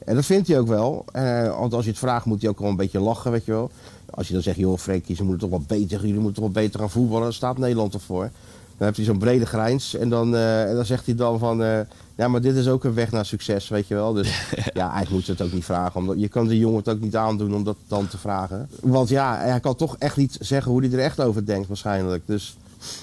En 0.05 0.15
dat 0.15 0.25
vindt 0.25 0.49
hij 0.49 0.59
ook 0.59 0.67
wel. 0.67 1.05
Eh, 1.13 1.59
want 1.59 1.75
als 1.75 1.85
je 1.85 1.91
het 1.91 1.99
vraagt, 1.99 2.25
moet 2.25 2.41
hij 2.41 2.51
ook 2.51 2.59
wel 2.59 2.69
een 2.71 2.77
beetje 2.77 3.01
lachen, 3.01 3.31
weet 3.31 3.45
je 3.45 3.53
wel. 3.53 3.71
Als 4.11 4.27
je 4.27 4.33
dan 4.33 4.43
zegt, 4.43 4.57
joh 4.57 4.79
Frenkie, 4.79 5.17
ze 5.17 5.23
moeten 5.25 5.49
toch 5.49 5.59
wel 5.59 5.79
beter, 5.79 6.01
jullie 6.01 6.21
moeten 6.21 6.43
toch 6.43 6.53
wel 6.53 6.63
beter 6.63 6.81
gaan 6.81 6.91
voetballen. 6.91 7.23
Dan 7.23 7.33
staat 7.33 7.59
Nederland 7.59 7.95
ervoor. 7.95 8.31
Dan 8.79 8.87
heeft 8.87 8.97
hij 8.97 9.07
zo'n 9.07 9.19
brede 9.19 9.47
grijns. 9.47 9.95
En 9.95 10.09
dan, 10.09 10.35
eh, 10.35 10.69
en 10.69 10.75
dan 10.75 10.87
zegt 10.87 11.07
hij 11.07 11.15
dan 11.15 11.39
van, 11.39 11.63
eh, 11.63 11.81
ja, 12.15 12.29
maar 12.29 12.41
dit 12.41 12.57
is 12.57 12.69
ook 12.69 12.85
een 12.85 12.95
weg 12.95 13.13
naar 13.13 13.27
succes, 13.27 13.69
weet 13.69 13.89
je 13.89 13.95
wel. 13.95 14.13
Dus 14.13 14.29
ja, 14.55 14.83
eigenlijk 14.83 15.11
moet 15.11 15.25
ze 15.25 15.31
het 15.31 15.43
ook 15.43 15.53
niet 15.53 15.65
vragen. 15.65 16.01
Omdat, 16.01 16.21
je 16.21 16.29
kan 16.29 16.47
de 16.47 16.59
jongen 16.59 16.79
het 16.79 16.89
ook 16.89 17.01
niet 17.01 17.17
aandoen 17.17 17.55
om 17.55 17.65
dat 17.65 17.77
dan 17.87 18.09
te 18.09 18.19
vragen. 18.19 18.69
Want 18.81 19.09
ja, 19.09 19.39
hij 19.39 19.61
kan 19.61 19.77
toch 19.77 19.97
echt 19.99 20.17
niet 20.17 20.37
zeggen 20.41 20.73
hoe 20.73 20.85
hij 20.85 20.93
er 20.93 20.99
echt 20.99 21.21
over 21.21 21.47
denkt 21.47 21.69
waarschijnlijk. 21.69 22.23
Dus, 22.27 22.57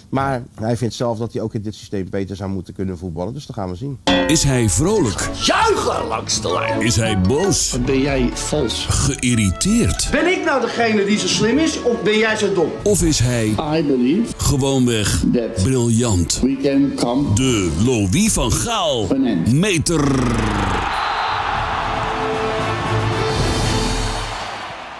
maar 0.09 0.43
hij 0.59 0.77
vindt 0.77 0.93
zelf 0.95 1.17
dat 1.17 1.33
hij 1.33 1.41
ook 1.41 1.53
in 1.53 1.61
dit 1.61 1.75
systeem 1.75 2.09
beter 2.09 2.35
zou 2.35 2.49
moeten 2.49 2.73
kunnen 2.73 2.97
voetballen. 2.97 3.33
Dus 3.33 3.45
dat 3.45 3.55
gaan 3.55 3.69
we 3.69 3.75
zien. 3.75 3.99
Is 4.27 4.43
hij 4.43 4.69
vrolijk? 4.69 5.29
Juichen 5.41 6.07
langs 6.07 6.41
de 6.41 6.53
lijn. 6.53 6.81
Is 6.81 6.95
hij 6.95 7.21
boos? 7.21 7.77
Ben 7.85 8.01
jij 8.01 8.29
vals? 8.33 8.85
Geïrriteerd? 8.89 10.07
Ben 10.11 10.31
ik 10.31 10.45
nou 10.45 10.61
degene 10.61 11.05
die 11.05 11.17
zo 11.17 11.27
slim 11.27 11.57
is 11.57 11.81
of 11.81 12.01
ben 12.01 12.17
jij 12.17 12.35
zo 12.35 12.53
dom? 12.53 12.71
Of 12.83 13.03
is 13.03 13.19
hij 13.19 13.47
I 13.79 13.83
believe 13.83 14.33
gewoonweg 14.37 15.23
that 15.33 15.63
briljant? 15.63 16.39
we 16.41 16.57
can 16.63 16.93
come 16.95 17.33
De 17.33 17.71
Louis 17.85 18.31
van 18.33 18.51
Gaal 18.51 19.07
meter. 19.51 20.03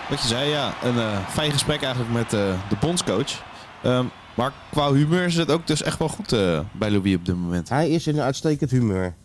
Wat 0.10 0.22
je 0.22 0.28
zei, 0.28 0.50
ja, 0.50 0.74
een 0.84 1.00
eh, 1.00 1.18
fijn 1.30 1.52
gesprek 1.52 1.82
eigenlijk 1.82 2.14
met 2.14 2.34
eh, 2.34 2.40
de 2.70 2.76
bondscoach. 2.80 3.44
Ehm, 3.84 4.06
maar 4.36 4.54
qua 4.72 4.94
humeur 4.94 5.26
is 5.26 5.36
het 5.36 5.52
ook 5.52 5.68
dus 5.68 5.82
echt 5.82 6.00
wel 6.00 6.10
goed 6.10 6.32
eh, 6.32 6.60
bij 6.74 6.92
Louis 6.92 7.16
op 7.16 7.26
dit 7.26 7.36
moment. 7.36 7.70
Hij 7.70 7.90
is 7.90 8.08
in 8.08 8.16
een 8.16 8.24
uitstekend 8.24 8.72
humeur. 8.72 9.16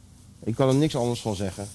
Ik 0.45 0.55
kan 0.55 0.69
er 0.69 0.75
niks 0.75 0.97
anders 0.97 1.21
van 1.21 1.35
zeggen. 1.35 1.69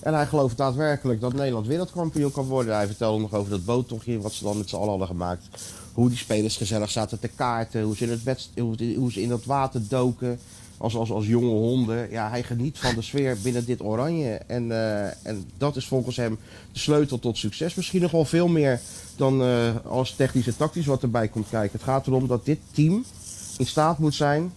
En 0.00 0.14
hij 0.14 0.26
gelooft 0.26 0.56
daadwerkelijk 0.56 1.20
dat 1.20 1.32
Nederland 1.32 1.66
wereldkampioen 1.66 2.32
kan 2.32 2.44
worden. 2.44 2.74
Hij 2.74 2.86
vertelde 2.86 3.20
nog 3.20 3.34
over 3.34 3.50
dat 3.50 3.64
boottochtje 3.64 4.20
wat 4.20 4.32
ze 4.32 4.44
dan 4.44 4.58
met 4.58 4.68
z'n 4.68 4.76
allen 4.76 4.88
hadden 4.88 5.06
gemaakt. 5.06 5.48
Hoe 5.92 6.08
die 6.08 6.18
spelers 6.18 6.56
gezellig 6.56 6.90
zaten 6.90 7.20
te 7.20 7.28
kaarten. 7.28 7.82
Hoe 7.82 7.96
ze 7.96 8.04
in, 8.04 8.20
het 8.24 8.48
hoe 8.96 9.12
ze 9.12 9.22
in 9.22 9.28
dat 9.28 9.44
water 9.44 9.80
doken. 9.88 10.38
Als, 10.78 10.96
als, 10.96 11.10
als 11.10 11.26
jonge 11.26 11.48
honden. 11.48 12.10
Ja, 12.10 12.30
hij 12.30 12.42
geniet 12.42 12.78
van 12.78 12.94
de 12.94 13.02
sfeer 13.02 13.36
binnen 13.42 13.64
dit 13.64 13.82
oranje. 13.82 14.40
En, 14.46 14.70
eh, 14.70 15.26
en 15.26 15.44
dat 15.58 15.76
is 15.76 15.86
volgens 15.86 16.16
hem 16.16 16.38
de 16.72 16.78
sleutel 16.78 17.18
tot 17.18 17.38
succes. 17.38 17.74
Misschien 17.74 18.02
nog 18.02 18.10
wel 18.10 18.24
veel 18.24 18.48
meer 18.48 18.80
dan 19.16 19.42
eh, 19.42 19.74
als 19.84 20.14
technisch 20.14 20.46
en 20.46 20.56
tactisch 20.56 20.86
wat 20.86 21.02
erbij 21.02 21.28
komt 21.28 21.48
kijken. 21.48 21.72
Het 21.72 21.88
gaat 21.88 22.06
erom 22.06 22.26
dat 22.26 22.44
dit 22.44 22.58
team 22.70 23.04
in 23.58 23.66
staat 23.66 23.98
moet 23.98 24.14
zijn 24.14 24.52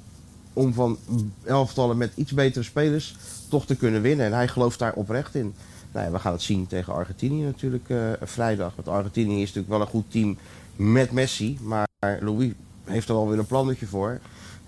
om 0.53 0.73
van 0.73 0.97
elftallen 1.43 1.97
met 1.97 2.11
iets 2.15 2.31
betere 2.31 2.63
spelers 2.63 3.15
toch 3.49 3.65
te 3.65 3.75
kunnen 3.75 4.01
winnen. 4.01 4.25
En 4.25 4.33
hij 4.33 4.47
gelooft 4.47 4.79
daar 4.79 4.93
oprecht 4.93 5.35
in. 5.35 5.53
Nou 5.91 6.11
we 6.11 6.19
gaan 6.19 6.31
het 6.31 6.41
zien 6.41 6.67
tegen 6.67 6.93
Argentinië 6.93 7.43
natuurlijk 7.43 7.89
eh, 7.89 7.97
vrijdag. 8.21 8.75
Want 8.75 8.87
Argentinië 8.87 9.41
is 9.41 9.47
natuurlijk 9.47 9.69
wel 9.69 9.81
een 9.81 9.87
goed 9.87 10.11
team 10.11 10.37
met 10.75 11.11
Messi. 11.11 11.57
Maar 11.61 11.87
Louis 12.19 12.51
heeft 12.83 13.09
er 13.09 13.15
wel 13.15 13.29
weer 13.29 13.39
een 13.39 13.45
plannetje 13.45 13.85
voor. 13.85 14.19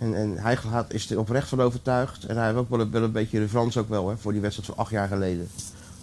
En, 0.01 0.15
en 0.15 0.37
hij 0.37 0.57
gaat, 0.57 0.93
is 0.93 1.09
er 1.09 1.19
oprecht 1.19 1.47
van 1.47 1.61
overtuigd. 1.61 2.25
En 2.25 2.35
hij 2.35 2.45
heeft 2.45 2.57
ook 2.57 2.69
wel 2.69 2.79
een, 2.79 2.91
wel 2.91 3.03
een 3.03 3.11
beetje 3.11 3.39
revanche 3.39 3.79
ook 3.79 3.89
wel 3.89 4.09
hè, 4.09 4.17
voor 4.17 4.31
die 4.31 4.41
wedstrijd 4.41 4.69
van 4.69 4.77
acht 4.77 4.91
jaar 4.91 5.07
geleden. 5.07 5.49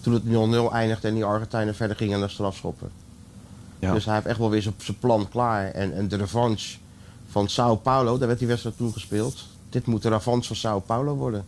Toen 0.00 0.12
het 0.12 0.22
0-0 0.70 0.72
eindigde 0.72 1.08
en 1.08 1.14
die 1.14 1.24
Argentijnen 1.24 1.74
verder 1.74 1.96
gingen 1.96 2.20
naar 2.20 2.30
strafschoppen. 2.30 2.90
Ja. 3.78 3.92
Dus 3.92 4.04
hij 4.04 4.14
heeft 4.14 4.26
echt 4.26 4.38
wel 4.38 4.50
weer 4.50 4.62
zijn 4.62 4.74
zijn 4.76 4.98
plan 4.98 5.28
klaar. 5.28 5.70
En, 5.70 5.94
en 5.94 6.08
de 6.08 6.16
revanche 6.16 6.78
van 7.30 7.48
Sao 7.48 7.76
Paulo, 7.76 8.18
daar 8.18 8.26
werd 8.26 8.38
die 8.38 8.48
wedstrijd 8.48 8.76
toen 8.76 8.92
gespeeld. 8.92 9.44
Dit 9.68 9.86
moet 9.86 10.02
de 10.02 10.08
revanche 10.08 10.46
van 10.46 10.56
Sao 10.56 10.80
Paulo 10.80 11.14
worden. 11.14 11.44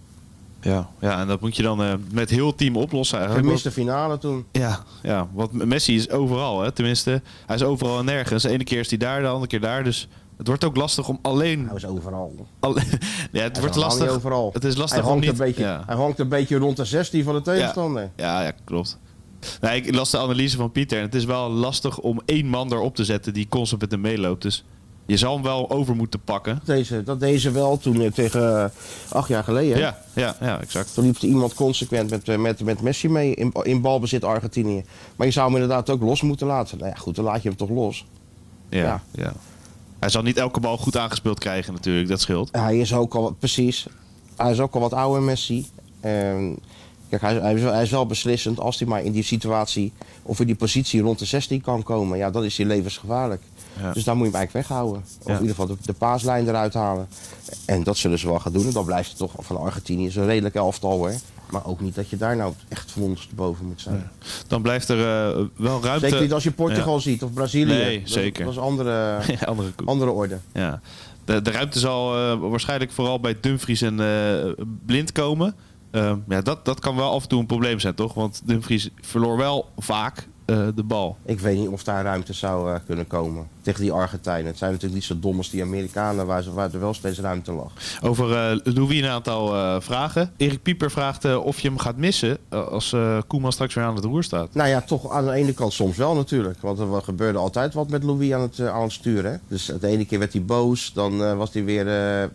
Ja, 0.61 0.89
ja, 1.01 1.21
en 1.21 1.27
dat 1.27 1.41
moet 1.41 1.57
je 1.57 1.63
dan 1.63 1.83
eh, 1.83 1.95
met 2.13 2.31
heel 2.31 2.55
team 2.55 2.77
oplossen 2.77 3.19
eigenlijk. 3.19 3.49
miste 3.49 3.71
finale 3.71 4.19
toen. 4.19 4.45
Ja, 4.53 4.85
ja, 5.03 5.29
want 5.33 5.53
Messi 5.53 5.95
is 5.95 6.11
overal, 6.11 6.61
hè. 6.61 6.73
Tenminste, 6.73 7.23
hij 7.47 7.57
is 7.57 7.63
overal 7.63 7.99
en 7.99 8.05
nergens. 8.05 8.43
De 8.43 8.49
ene 8.49 8.65
keer 8.65 8.79
is 8.79 8.89
hij 8.89 8.99
daar, 8.99 9.21
de 9.21 9.27
andere 9.27 9.47
keer 9.47 9.61
daar. 9.61 9.85
Dus 9.85 10.09
het 10.41 10.49
wordt 10.49 10.65
ook 10.65 10.77
lastig 10.77 11.09
om 11.09 11.19
alleen... 11.23 11.65
Hij 11.65 11.73
was 11.73 11.87
overal. 11.87 12.47
al- 12.61 12.75
ja, 12.79 12.83
het 12.83 13.53
Hij 13.53 13.61
wordt 13.61 13.77
lastig. 13.77 14.09
overal. 14.09 14.51
Het 14.53 14.65
is 14.65 14.77
lastig 14.77 14.97
hij 14.99 15.07
om 15.07 15.09
hangt, 15.11 15.25
niet... 15.25 15.31
een 15.41 15.47
beetje, 15.47 15.63
ja. 15.63 15.83
hij 15.87 15.97
hangt 15.97 16.19
een 16.19 16.29
beetje 16.29 16.57
rond 16.57 16.77
de 16.77 16.85
16 16.85 17.25
van 17.25 17.35
de 17.35 17.43
tegenstander. 17.43 18.11
Ja, 18.17 18.43
ja, 18.43 18.53
klopt. 18.65 18.99
Nee, 19.61 19.83
ik 19.83 19.95
las 19.95 20.11
de 20.11 20.19
analyse 20.19 20.57
van 20.57 20.73
Pieter 20.73 20.99
en 20.99 21.05
het 21.05 21.15
is 21.15 21.25
wel 21.25 21.51
lastig 21.51 21.99
om 21.99 22.21
één 22.25 22.47
man 22.47 22.73
erop 22.73 22.95
te 22.97 23.05
zetten 23.05 23.33
die 23.33 23.49
constant 23.49 23.81
met 23.81 23.91
hem 23.91 24.01
meeloopt. 24.01 24.43
Dus 24.43 24.65
je 25.07 25.17
zal 25.17 25.35
hem 25.35 25.43
wel 25.43 25.71
over 25.71 25.97
moeten 25.97 26.21
pakken. 26.25 26.61
Deze, 26.65 27.03
dat 27.03 27.21
deed 27.21 27.41
ze 27.41 27.51
wel 27.51 27.79
toen 27.79 28.01
eh, 28.01 28.13
tegen 28.13 28.63
eh, 28.65 28.71
acht 29.13 29.29
jaar 29.29 29.45
geleden. 29.45 29.79
Ja, 29.79 29.99
ja, 30.15 30.37
ja, 30.41 30.61
exact. 30.61 30.95
Toen 30.95 31.05
liep 31.05 31.17
er 31.17 31.25
iemand 31.29 31.55
consequent 31.55 32.11
met, 32.11 32.29
eh, 32.29 32.39
met, 32.39 32.63
met 32.65 32.81
Messi 32.83 33.09
mee 33.09 33.35
in, 33.35 33.53
in 33.63 33.81
balbezit 33.81 34.25
Argentinië. 34.25 34.85
Maar 35.17 35.27
je 35.27 35.33
zou 35.33 35.47
hem 35.53 35.61
inderdaad 35.61 35.91
ook 35.91 36.03
los 36.03 36.23
moeten 36.23 36.47
laten. 36.47 36.79
Nou 36.79 36.91
ja, 36.91 36.97
goed, 36.97 37.15
dan 37.17 37.25
laat 37.25 37.43
je 37.43 37.49
hem 37.49 37.57
toch 37.59 37.71
los. 37.71 38.07
Ja, 38.69 38.79
Ja. 38.79 39.03
ja. 39.13 39.33
Hij 40.01 40.09
zal 40.09 40.23
niet 40.23 40.37
elke 40.37 40.61
bal 40.61 40.77
goed 40.79 40.97
aangespeeld 40.97 41.39
krijgen 41.39 41.73
natuurlijk, 41.73 42.09
dat 42.09 42.21
scheelt. 42.21 42.49
Hij 42.53 42.79
is 42.79 42.95
ook 42.95 43.15
al, 43.15 43.37
precies, 43.39 43.87
hij 44.37 44.51
is 44.51 44.61
ook 44.61 44.75
al 44.75 44.81
wat 44.81 44.93
ouder 44.93 45.23
Messi. 45.23 45.67
En, 46.01 46.59
kijk, 47.09 47.23
hij, 47.23 47.35
hij, 47.35 47.55
is 47.55 47.63
wel, 47.63 47.73
hij 47.73 47.83
is 47.83 47.91
wel 47.91 48.07
beslissend 48.07 48.61
als 48.61 48.79
hij 48.79 48.89
maar 48.89 49.03
in 49.05 49.13
die 49.13 49.23
situatie 49.23 49.93
of 50.23 50.41
in 50.41 50.47
die 50.47 50.55
positie 50.55 51.01
rond 51.01 51.19
de 51.19 51.25
16 51.25 51.61
kan 51.61 51.83
komen. 51.83 52.19
Ja, 52.19 52.31
dan 52.31 52.45
is 52.45 52.57
hij 52.57 52.67
levensgevaarlijk. 52.67 53.43
Ja. 53.81 53.93
Dus 53.93 54.05
daar 54.05 54.17
moet 54.17 54.27
je 54.27 54.31
hem 54.31 54.41
eigenlijk 54.41 54.69
weghouden. 54.69 55.03
Of 55.21 55.27
Ja. 55.27 55.33
in 55.35 55.41
ieder 55.41 55.57
geval 55.57 55.67
de, 55.67 55.77
de 55.83 55.93
paaslijn 55.93 56.49
eruit 56.49 56.75
halen. 56.75 57.09
En 57.65 57.83
dat 57.83 57.97
zullen 57.97 58.19
ze 58.19 58.27
wel 58.27 58.39
gaan 58.39 58.53
doen. 58.53 58.67
En 58.67 58.73
dan 58.73 58.85
blijft 58.85 59.09
het 59.09 59.19
toch 59.19 59.33
van 59.39 59.57
Argentinië 59.61 60.11
een 60.15 60.27
redelijk 60.27 60.55
elftal 60.55 60.91
hoor. 60.91 61.13
Maar 61.53 61.67
ook 61.67 61.81
niet 61.81 61.95
dat 61.95 62.09
je 62.11 62.17
daar 62.17 62.37
nou 62.37 62.53
echt 62.69 62.91
van 62.91 63.17
boven 63.35 63.67
moet 63.67 63.81
zijn. 63.81 64.11
Dan 64.47 64.63
blijft 64.63 64.89
er 64.89 64.99
eh, 64.99 65.45
wel 65.57 65.83
ruimte... 65.83 66.07
Zeker 66.09 66.23
niet 66.23 66.33
als 66.33 66.43
je 66.43 66.51
Portugal 66.51 67.01
ziet 67.01 67.23
of 67.23 67.33
Brazilië. 67.33 67.73
Nee, 67.73 68.01
Dat- 68.01 68.11
zeker. 68.11 68.45
Dat 68.45 68.53
is 68.53 68.59
andere, 68.59 69.19
Ja, 69.41 69.47
andere 69.47 69.71
koek. 69.71 69.89
andere 69.89 70.11
orde. 70.11 70.39
Ja. 70.53 70.81
De, 71.25 71.43
de 71.43 71.51
ruimte 71.51 71.79
zal 71.79 72.17
eh, 72.17 72.39
waarschijnlijk 72.51 72.93
vooral 72.93 73.21
bij 73.21 73.37
Dumfries 73.41 73.83
en 73.83 74.01
eh, 74.01 74.65
Blind 74.87 75.13
komen. 75.13 75.55
Ehm, 75.91 76.17
ja, 76.29 76.41
dat, 76.41 76.65
dat 76.65 76.81
kan 76.81 76.97
wel 76.97 77.11
af 77.13 77.23
en 77.23 77.29
toe 77.29 77.41
een 77.41 77.47
probleem 77.47 77.79
zijn, 77.81 77.95
toch? 77.95 78.15
Want 78.15 78.43
Dumfries 78.45 78.91
verloor 79.01 79.37
wel 79.37 79.69
vaak 79.79 80.29
eh, 80.51 80.67
de 80.75 80.83
bal. 80.83 81.17
Ik 81.25 81.41
weet 81.41 81.59
niet 81.59 81.69
of 81.69 81.85
daar 81.85 82.05
ruimte 82.05 82.33
zou 82.33 82.75
eh, 82.75 82.81
kunnen 82.87 83.07
komen 83.07 83.49
tegen 83.63 83.81
die 83.81 83.93
Argentijnen. 83.93 84.47
Het 84.47 84.59
zijn 84.59 84.71
natuurlijk 84.71 85.01
niet 85.01 85.09
zo 85.09 85.19
dom 85.19 85.37
als 85.37 85.51
die 85.51 85.63
Amerikanen 85.63 86.27
waar, 86.27 86.43
ze, 86.43 86.53
waar 86.53 86.73
er 86.73 86.81
wel 86.81 86.95
steeds 86.95 87.19
ruimte 87.19 87.53
lag. 87.53 87.73
Over 88.03 88.37
eh 88.37 88.75
Louis 88.75 88.99
een 89.01 89.09
aantal 89.09 89.81
vragen. 89.81 90.33
Erik 90.37 90.63
Pieper 90.63 90.91
vraagt 90.91 91.37
of 91.37 91.61
je 91.61 91.69
hem 91.69 91.79
gaat 91.79 91.97
missen 91.97 92.39
als 92.49 92.97
Koeman 93.27 93.53
straks 93.53 93.75
weer 93.75 93.85
aan 93.85 93.95
het 93.95 94.05
roer 94.05 94.23
staat. 94.23 94.55
Nou 94.55 94.69
ja, 94.69 94.81
toch 94.81 95.11
aan 95.11 95.25
de 95.25 95.33
ene 95.33 95.53
kant 95.53 95.73
soms 95.73 95.97
wel 95.97 96.15
natuurlijk. 96.15 96.61
Want 96.61 96.79
er 96.79 97.03
gebeurde 97.03 97.39
altijd 97.39 97.75
wat 97.75 97.91
met 97.91 98.03
Louis 98.03 98.33
aan 98.33 98.41
het, 98.41 98.61
aan 98.61 98.83
het 98.83 98.93
sturen. 98.93 99.31
hè. 99.31 99.39
Dus 99.49 99.67
de 99.81 99.87
ene 99.87 100.05
keer 100.05 100.19
werd 100.19 100.33
hij 100.33 100.45
boos, 100.45 100.93
dan, 100.93 101.37
was 101.37 101.53
hij 101.53 101.65
weer, 101.65 101.85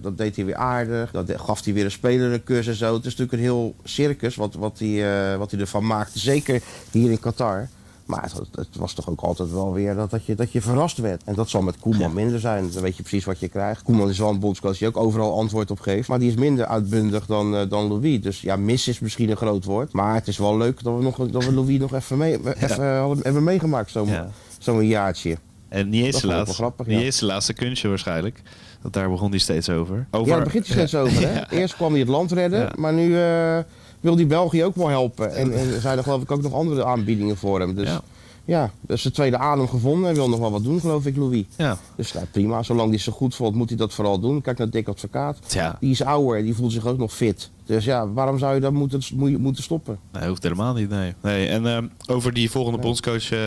dan 0.01 0.15
deed 0.15 0.35
hij 0.35 0.45
weer 0.45 0.55
aardig. 0.55 1.11
Dan 1.11 1.27
gaf 1.27 1.63
hij 1.63 1.73
weer 1.73 1.85
een 1.85 1.91
speler 1.91 2.33
een 2.33 2.43
kus 2.43 2.67
en 2.67 2.75
zo. 2.75 2.93
Het 2.93 3.05
is 3.05 3.15
natuurlijk 3.15 3.33
een 3.33 3.39
heel 3.39 3.75
circus 3.83 4.35
wat, 4.35 4.53
wat, 4.53 4.79
hij, 4.79 5.37
wat 5.37 5.51
hij 5.51 5.59
ervan 5.59 5.85
maakte. 5.85 6.19
Zeker 6.19 6.61
hier 6.91 7.11
in 7.11 7.19
Qatar. 7.19 7.69
Maar 8.05 8.23
het, 8.23 8.47
het 8.55 8.75
was 8.77 8.93
toch 8.93 9.09
ook 9.09 9.21
altijd 9.21 9.51
wel 9.51 9.73
weer 9.73 9.95
dat, 9.95 10.09
dat, 10.09 10.25
je, 10.25 10.35
dat 10.35 10.51
je 10.51 10.61
verrast 10.61 10.97
werd. 10.97 11.21
En 11.25 11.33
dat 11.35 11.49
zal 11.49 11.61
met 11.61 11.79
Koeman 11.79 12.13
minder 12.13 12.39
zijn. 12.39 12.69
Dan 12.73 12.81
weet 12.81 12.97
je 12.97 13.01
precies 13.03 13.25
wat 13.25 13.39
je 13.39 13.47
krijgt. 13.47 13.83
Koeman 13.83 14.09
is 14.09 14.17
wel 14.19 14.29
een 14.29 14.39
bondscoach 14.39 14.77
die 14.77 14.87
ook 14.87 14.97
overal 14.97 15.37
antwoord 15.37 15.71
op 15.71 15.79
geeft. 15.79 16.07
Maar 16.07 16.19
die 16.19 16.29
is 16.29 16.35
minder 16.35 16.65
uitbundig 16.65 17.25
dan, 17.25 17.55
eh, 17.55 17.69
dan 17.69 17.87
Louis. 17.87 18.21
Dus 18.21 18.41
ja, 18.41 18.55
mis 18.55 18.87
is 18.87 18.99
misschien 18.99 19.29
een 19.29 19.37
groot 19.37 19.63
woord. 19.65 19.93
Maar 19.93 20.13
het 20.15 20.27
is 20.27 20.37
wel 20.37 20.57
leuk 20.57 20.83
dat 20.83 20.97
we, 20.97 21.03
nog, 21.03 21.17
dat 21.17 21.45
we 21.45 21.53
Louis 21.53 21.79
nog 21.79 21.93
even, 21.93 22.17
mee, 22.17 22.39
even 22.55 22.69
eh, 22.69 22.99
hadden- 22.99 23.23
hebben 23.23 23.43
meegemaakt. 23.43 23.91
Zo'n 23.91 24.07
Ja. 24.07 24.29
zo'n 24.59 24.85
jaartje. 24.87 25.37
En 25.69 25.89
niet 25.89 26.05
eens, 26.05 26.21
de 26.21 26.27
laatste, 26.27 26.55
grappig, 26.55 26.85
niet 26.87 26.99
ja. 26.99 27.03
eens 27.05 27.19
de 27.19 27.25
laatste 27.25 27.53
kunstje 27.53 27.87
waarschijnlijk. 27.87 28.41
Want 28.81 28.93
daar 28.93 29.09
begon 29.09 29.29
hij 29.29 29.39
steeds 29.39 29.69
over. 29.69 30.07
over 30.11 30.27
Ja, 30.27 30.35
daar 30.35 30.43
begint 30.43 30.67
hij 30.67 30.75
steeds 30.75 30.95
over. 30.95 31.27
Hè? 31.29 31.41
Eerst 31.59 31.75
kwam 31.75 31.91
hij 31.91 31.99
het 31.99 32.09
land 32.09 32.31
redden. 32.31 32.59
Ja. 32.59 32.71
Maar 32.75 32.93
nu 32.93 33.17
eh, 33.21 33.57
wil 34.05 34.15
hij 34.15 34.27
België 34.27 34.63
ook 34.63 34.75
wel 34.75 34.87
helpen. 34.87 35.35
En, 35.35 35.53
en 35.53 35.81
zijn 35.81 35.97
er 35.97 36.03
geloof 36.03 36.21
ik 36.21 36.31
ook 36.31 36.41
nog 36.41 36.53
andere 36.53 36.85
aanbiedingen 36.85 37.37
voor 37.37 37.59
hem. 37.59 37.75
Dus 37.75 37.87
Ja. 37.87 38.01
ja, 38.45 38.71
dus 38.81 39.01
de 39.01 39.11
tweede 39.11 39.37
adem 39.37 39.67
gevonden. 39.67 40.03
Hij 40.05 40.13
wil 40.13 40.29
nog 40.29 40.39
wel 40.39 40.51
wat 40.51 40.63
doen, 40.63 40.79
geloof 40.79 41.05
ik, 41.05 41.15
Louis. 41.17 41.43
Ja. 41.57 41.77
Dus 41.95 42.13
nou, 42.13 42.25
prima, 42.25 42.63
zolang 42.63 42.89
hij 42.89 42.97
zich 42.99 43.13
goed 43.13 43.35
voelt, 43.35 43.55
moet 43.55 43.69
hij 43.69 43.77
dat 43.77 43.93
vooral 43.93 44.19
doen. 44.19 44.41
Kijk 44.41 44.57
naar 44.57 44.69
Dick 44.69 44.87
Advocaat. 44.87 45.37
Tja, 45.47 45.77
Die 45.79 45.91
is 45.91 46.01
ouder, 46.03 46.43
die 46.43 46.55
voelt 46.55 46.71
zich 46.71 46.85
ook 46.85 46.97
nog 46.97 47.13
fit. 47.13 47.49
Dus 47.65 47.85
ja, 47.85 48.11
waarom 48.11 48.37
zou 48.37 48.53
je 48.55 48.59
dat 48.61 48.71
moeten, 48.73 49.01
moet- 49.13 49.37
moeten 49.39 49.63
stoppen? 49.63 49.99
hij 50.11 50.27
hoeft 50.27 50.43
helemaal 50.43 50.73
niet, 50.73 50.89
nee. 50.89 51.13
nee. 51.21 51.47
En 51.47 51.65
ehm, 51.67 51.87
over 52.05 52.33
die 52.33 52.51
volgende 52.51 52.79
bondscoach 52.79 53.31
eh, 53.31 53.39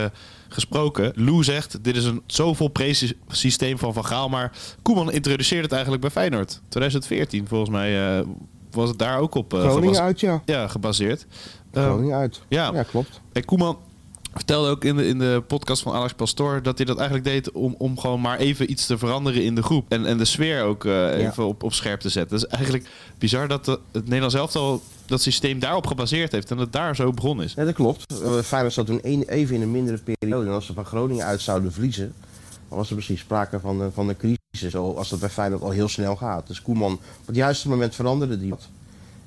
gesproken. 0.49 1.11
Lou 1.15 1.43
zegt, 1.43 1.83
dit 1.83 1.95
is 1.95 2.05
een 2.05 2.21
zo 2.25 2.53
volprezen 2.53 3.13
systeem 3.27 3.77
van 3.77 3.93
Van 3.93 4.05
Gaal. 4.05 4.29
Maar 4.29 4.51
Koeman 4.81 5.11
introduceerde 5.11 5.63
het 5.63 5.71
eigenlijk 5.71 6.01
bij 6.01 6.11
Feyenoord. 6.11 6.61
2014 6.69 7.47
volgens 7.47 7.69
mij 7.69 8.17
eh, 8.19 8.25
was 8.71 8.89
het 8.89 8.99
daar 8.99 9.19
ook 9.19 9.35
op 9.35 9.53
eh, 9.53 9.59
Groningen 9.59 9.83
gebas- 9.83 9.99
uit, 9.99 10.19
ja. 10.19 10.41
ja, 10.45 10.67
gebaseerd. 10.67 11.25
Ehm, 11.71 11.85
Groningen 11.85 12.15
uit. 12.17 12.41
ja. 12.47 12.71
ja, 12.73 12.83
klopt. 12.83 13.21
En 13.33 13.45
Koeman 13.45 13.77
vertelde 14.33 14.69
ook 14.69 14.83
in 14.83 14.95
de, 14.95 15.07
in 15.07 15.19
de 15.19 15.43
podcast 15.47 15.81
van 15.81 15.93
Alex 15.93 16.13
Pastoor 16.13 16.61
dat 16.63 16.77
hij 16.77 16.85
dat 16.85 16.97
eigenlijk 16.97 17.27
deed 17.27 17.51
om, 17.51 17.75
om 17.77 17.99
gewoon 17.99 18.21
maar 18.21 18.37
even 18.37 18.71
iets 18.71 18.85
te 18.85 18.97
veranderen 18.97 19.43
in 19.43 19.55
de 19.55 19.63
groep. 19.63 19.85
En, 19.91 20.05
en 20.05 20.17
de 20.17 20.25
sfeer 20.25 20.63
ook 20.63 20.85
eh, 20.85 21.17
even 21.17 21.45
op, 21.45 21.63
op 21.63 21.73
scherp 21.73 21.99
te 21.99 22.09
zetten. 22.09 22.37
Is 22.37 22.45
eigenlijk 22.45 22.89
bizar 23.17 23.47
dat 23.47 23.65
de, 23.65 23.79
het 23.91 24.03
Nederlands 24.03 24.35
elftal 24.35 24.81
dat 25.05 25.21
systeem 25.21 25.59
daarop 25.59 25.87
gebaseerd 25.87 26.31
heeft 26.31 26.51
en 26.51 26.57
dat 26.57 26.71
daar 26.73 26.95
zo 26.95 27.11
begonnen 27.11 27.45
is. 27.45 27.53
Ja, 27.53 27.65
dat 27.65 27.73
klopt. 27.73 28.05
Eh, 28.23 28.39
Feyenoord 28.39 28.73
zat 28.73 28.85
toen 28.85 28.99
een- 29.01 29.23
even 29.27 29.55
in 29.55 29.61
een 29.61 29.71
mindere 29.71 29.99
periode. 30.19 30.45
En 30.47 30.53
als 30.53 30.65
ze 30.65 30.73
van 30.73 30.85
Groningen 30.85 31.25
uit 31.25 31.41
zouden 31.41 31.71
verliezen, 31.71 32.13
was 32.77 32.89
er 32.89 32.95
misschien 32.95 33.17
sprake 33.17 33.59
van, 33.59 33.81
een- 33.81 33.91
van 33.91 34.09
een 34.09 34.17
crisis. 34.17 34.37
Zoals 34.71 35.09
dat 35.09 35.19
bij 35.19 35.29
Feyenoord 35.29 35.61
al 35.61 35.69
heel 35.69 35.87
snel 35.87 36.15
gaat. 36.15 36.47
Dus 36.47 36.61
Koeman, 36.61 36.93
op 36.93 37.27
het 37.27 37.35
juiste 37.35 37.69
moment 37.69 37.95
veranderde 37.95 38.39
die 38.39 38.49
wat. 38.49 38.67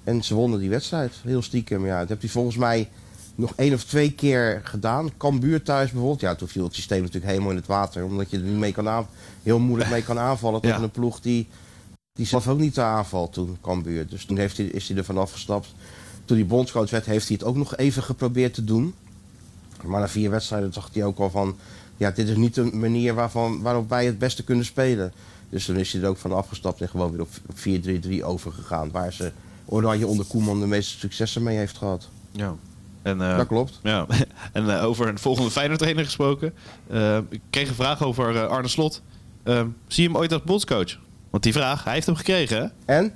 En 0.04 0.24
ze 0.24 0.34
wonnen 0.34 0.58
die 0.60 0.68
wedstrijd, 0.70 1.12
heel 1.22 1.42
stiekem. 1.42 1.86
Ja, 1.86 1.98
dat 1.98 2.08
heeft 2.08 2.20
hij 2.22 2.30
volgens 2.30 2.56
mij 2.56 2.88
nog 3.34 3.52
één 3.56 3.74
of 3.74 3.84
twee 3.84 4.12
keer 4.12 4.60
gedaan. 4.64 5.10
Cambuur 5.16 5.62
thuis 5.62 5.90
bijvoorbeeld. 5.90 6.20
Ja, 6.20 6.34
toen 6.34 6.48
viel 6.48 6.64
het 6.64 6.74
systeem 6.74 6.98
natuurlijk 7.00 7.26
helemaal 7.30 7.50
in 7.50 7.56
het 7.56 7.66
water. 7.66 8.04
Omdat 8.04 8.30
je 8.30 8.36
er 8.36 8.42
niet 8.42 8.58
mee 8.58 8.72
kan 8.72 8.88
aan, 8.88 9.06
heel 9.42 9.58
moeilijk 9.58 9.90
mee 9.90 10.02
kan 10.02 10.18
aanvallen 10.18 10.60
tegen 10.60 10.76
Ja. 10.76 10.82
een 10.82 10.90
ploeg 10.90 11.20
die, 11.20 11.48
die 12.12 12.26
zelf 12.26 12.48
ook 12.48 12.58
niet 12.58 12.74
te 12.74 12.82
aanvalt 12.82 13.32
toen, 13.32 13.56
Cambuur. 13.60 14.06
Dus 14.08 14.24
toen 14.24 14.36
heeft 14.38 14.56
hij, 14.56 14.66
is 14.66 14.88
hij 14.88 14.96
er 14.96 15.04
vanaf 15.04 15.32
gestapt. 15.32 15.74
Toen 16.24 16.36
hij 16.36 16.46
bondscoach 16.46 16.90
werd, 16.90 17.06
heeft 17.06 17.28
hij 17.28 17.36
het 17.40 17.46
ook 17.46 17.56
nog 17.56 17.76
even 17.76 18.02
geprobeerd 18.02 18.54
te 18.54 18.64
doen. 18.64 18.94
Maar 19.84 20.00
na 20.00 20.08
vier 20.08 20.30
wedstrijden 20.30 20.70
dacht 20.72 20.94
hij 20.94 21.04
ook 21.04 21.18
al 21.18 21.30
van... 21.30 21.56
Ja, 21.96 22.10
dit 22.10 22.28
is 22.28 22.36
niet 22.36 22.56
een 22.56 22.78
manier 22.78 23.14
waarvan, 23.14 23.62
waarop 23.62 23.88
wij 23.88 24.06
het 24.06 24.18
beste 24.18 24.44
kunnen 24.44 24.64
spelen. 24.64 25.12
Dus 25.48 25.64
toen 25.64 25.76
is 25.76 25.92
hij 25.92 26.02
er 26.02 26.08
ook 26.08 26.16
van 26.16 26.32
afgestapt 26.32 26.80
en 26.80 26.88
gewoon 26.88 27.10
weer 27.10 27.20
op 27.20 27.28
4-3-3 28.20 28.24
overgegaan. 28.24 28.90
Waar 28.90 29.12
ze 29.12 29.32
Oranje 29.64 30.06
onder 30.06 30.26
Koeman 30.26 30.60
de 30.60 30.66
meeste 30.66 30.98
successen 30.98 31.42
mee 31.42 31.56
heeft 31.56 31.76
gehad. 31.78 32.08
Ja. 32.30 32.54
En, 33.02 33.20
eh, 33.20 33.36
Dat 33.36 33.46
klopt. 33.46 33.80
Ja, 33.82 34.06
en 34.52 34.78
eh, 34.78 34.84
over 34.84 35.08
een 35.08 35.18
volgende 35.18 35.50
Feyenoord 35.50 35.78
trainer 35.78 36.04
gesproken. 36.04 36.54
Eh, 36.86 37.18
ik 37.28 37.40
kreeg 37.50 37.68
een 37.68 37.74
vraag 37.74 38.02
over 38.02 38.46
Arne 38.46 38.68
Slot. 38.68 39.02
Eh, 39.42 39.64
zie 39.86 40.02
je 40.02 40.08
hem 40.08 40.18
ooit 40.18 40.32
als 40.32 40.42
bondscoach? 40.42 40.98
Want 41.30 41.42
die 41.42 41.52
vraag, 41.52 41.84
hij 41.84 41.92
heeft 41.92 42.06
hem 42.06 42.16
gekregen 42.16 42.56
hè? 42.56 42.94
En? 42.94 43.12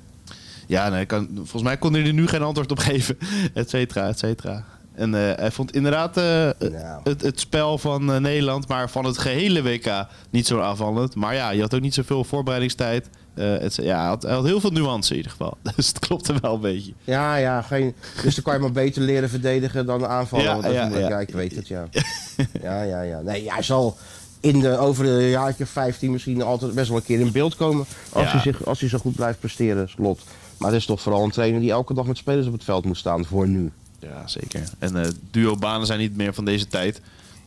Ja, 0.67 0.89
nee, 0.89 1.07
kan, 1.07 1.29
volgens 1.35 1.63
mij 1.63 1.77
kon 1.77 1.93
hij 1.93 2.07
er 2.07 2.13
nu 2.13 2.27
geen 2.27 2.43
antwoord 2.43 2.71
op 2.71 2.79
geven. 2.79 3.19
Et 3.55 3.71
cetera, 3.71 4.09
et 4.09 4.19
cetera. 4.19 4.65
En 4.97 5.15
eh, 5.15 5.37
hij 5.37 5.51
vond 5.51 5.75
inderdaad 5.75 6.17
eh, 6.17 6.25
Nou. 6.25 7.01
het, 7.03 7.23
het 7.23 7.41
spel 7.41 7.79
van 7.79 8.13
eh, 8.13 8.19
Nederland, 8.19 8.69
maar 8.69 8.91
van 8.91 9.05
het 9.05 9.19
gehele 9.19 9.63
WK 9.63 10.07
niet 10.31 10.47
zo 10.47 10.61
aanvallend. 10.61 11.15
Maar 11.15 11.35
ja, 11.35 11.51
je 11.51 11.61
had 11.61 11.75
ook 11.75 11.81
niet 11.81 11.95
zoveel 11.95 12.25
voorbereidingstijd. 12.25 13.09
Het, 13.35 13.75
ja, 13.75 13.99
hij 13.99 14.07
had, 14.07 14.23
hij 14.23 14.35
had 14.35 14.45
heel 14.45 14.61
veel 14.61 14.71
nuance 14.71 15.11
in 15.11 15.17
ieder 15.17 15.31
geval. 15.31 15.57
Dus 15.77 15.89
het 15.89 15.99
klopte 15.99 16.35
wel 16.41 16.55
een 16.55 16.61
beetje. 16.61 16.93
Ja, 17.05 17.37
ja, 17.37 17.63
geen, 17.63 17.95
dus 18.23 18.35
dan 18.35 18.45
kan 18.45 18.55
je 18.55 18.61
maar 18.61 18.73
beter 18.73 19.03
leren 19.03 19.29
verdedigen 19.29 19.87
dan 19.87 20.07
aanvallen. 20.07 20.45
Ja, 20.45 20.61
dat 20.61 20.73
ja, 20.73 20.89
ja. 20.89 21.09
ja, 21.09 21.21
ik 21.21 21.31
weet 21.31 21.57
het, 21.57 21.69
ja. 21.69 21.89
Ja, 22.63 22.83
ja, 22.83 23.01
ja. 23.03 23.21
Nee, 23.21 23.51
hij 23.51 23.63
zal 23.63 23.97
in 24.41 24.61
de, 24.61 24.79
over 24.79 25.07
een 25.07 25.29
jaartje 25.29 25.67
15 25.67 26.11
misschien 26.11 26.43
altijd 26.43 26.75
best 26.75 26.89
wel 26.89 26.97
een 26.97 27.05
keer 27.05 27.21
in 27.21 27.33
beeld 27.33 27.57
komen. 27.57 27.85
Als, 28.13 28.33
hij, 28.33 28.41
zich, 28.41 28.67
als 28.67 28.81
hij 28.81 28.89
zo 28.89 28.99
goed 28.99 29.17
blijft 29.17 29.41
presteren, 29.41 29.89
slot. 29.89 30.21
Maar 30.59 30.71
het 30.71 30.81
is 30.81 30.87
toch 30.87 31.01
vooral 31.01 31.25
een 31.25 31.31
trainer 31.31 31.61
die 31.61 31.71
elke 31.71 31.95
dag 31.95 32.07
met 32.07 32.17
spelers 32.17 32.47
op 32.47 32.53
het 32.53 32.65
veld 32.65 32.85
moet 32.85 32.97
staan 32.97 33.25
voor 33.25 33.49
nu. 33.49 33.73
Ja, 33.99 34.27
zeker. 34.27 34.63
En 34.79 35.03
eh 35.05 35.11
duo-banen 35.31 35.87
zijn 35.87 35.99
niet 35.99 36.17
meer 36.17 36.35
van 36.35 36.45
deze 36.45 36.67
tijd. 36.67 37.01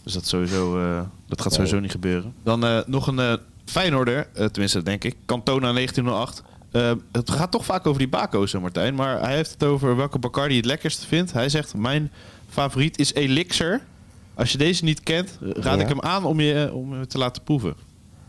Dus 0.04 0.14
dat, 0.14 0.28
sowieso, 0.28 0.80
eh, 0.82 1.02
dat 1.28 1.42
gaat 1.42 1.54
sowieso 1.54 1.80
niet 1.80 1.92
gebeuren. 1.92 2.34
Dan 2.44 2.66
eh, 2.66 2.80
nog 2.86 3.08
een 3.08 3.40
Feyenoorder, 3.66 4.28
tenminste 4.34 4.84
denk 4.84 5.04
ik. 5.04 5.16
Cantona 5.26 5.72
1908. 5.74 6.44
Eh, 6.72 6.92
het 7.12 7.32
gaat 7.32 7.52
toch 7.52 7.66
vaak 7.66 7.88
over 7.88 8.00
die 8.00 8.10
Bako's, 8.10 8.54
Martijn. 8.54 8.96
Maar 8.96 9.22
hij 9.22 9.36
heeft 9.36 9.52
het 9.52 9.64
over 9.64 9.96
welke 9.96 10.20
Bacardi 10.20 10.56
het 10.56 10.66
lekkerst 10.66 11.06
vindt. 11.06 11.32
Hij 11.32 11.50
zegt, 11.50 11.74
mijn 11.76 12.12
favoriet 12.50 13.00
is 13.00 13.14
Elixir. 13.14 13.82
Als 14.34 14.52
je 14.52 14.58
deze 14.58 14.84
niet 14.84 15.04
kent, 15.04 15.38
raad 15.42 15.76
Ja. 15.78 15.82
ik 15.84 15.88
hem 15.88 16.02
aan 16.02 16.26
om 16.26 16.40
je, 16.40 16.70
om 16.74 17.08
te 17.08 17.18
laten 17.18 17.44
proeven. 17.44 17.74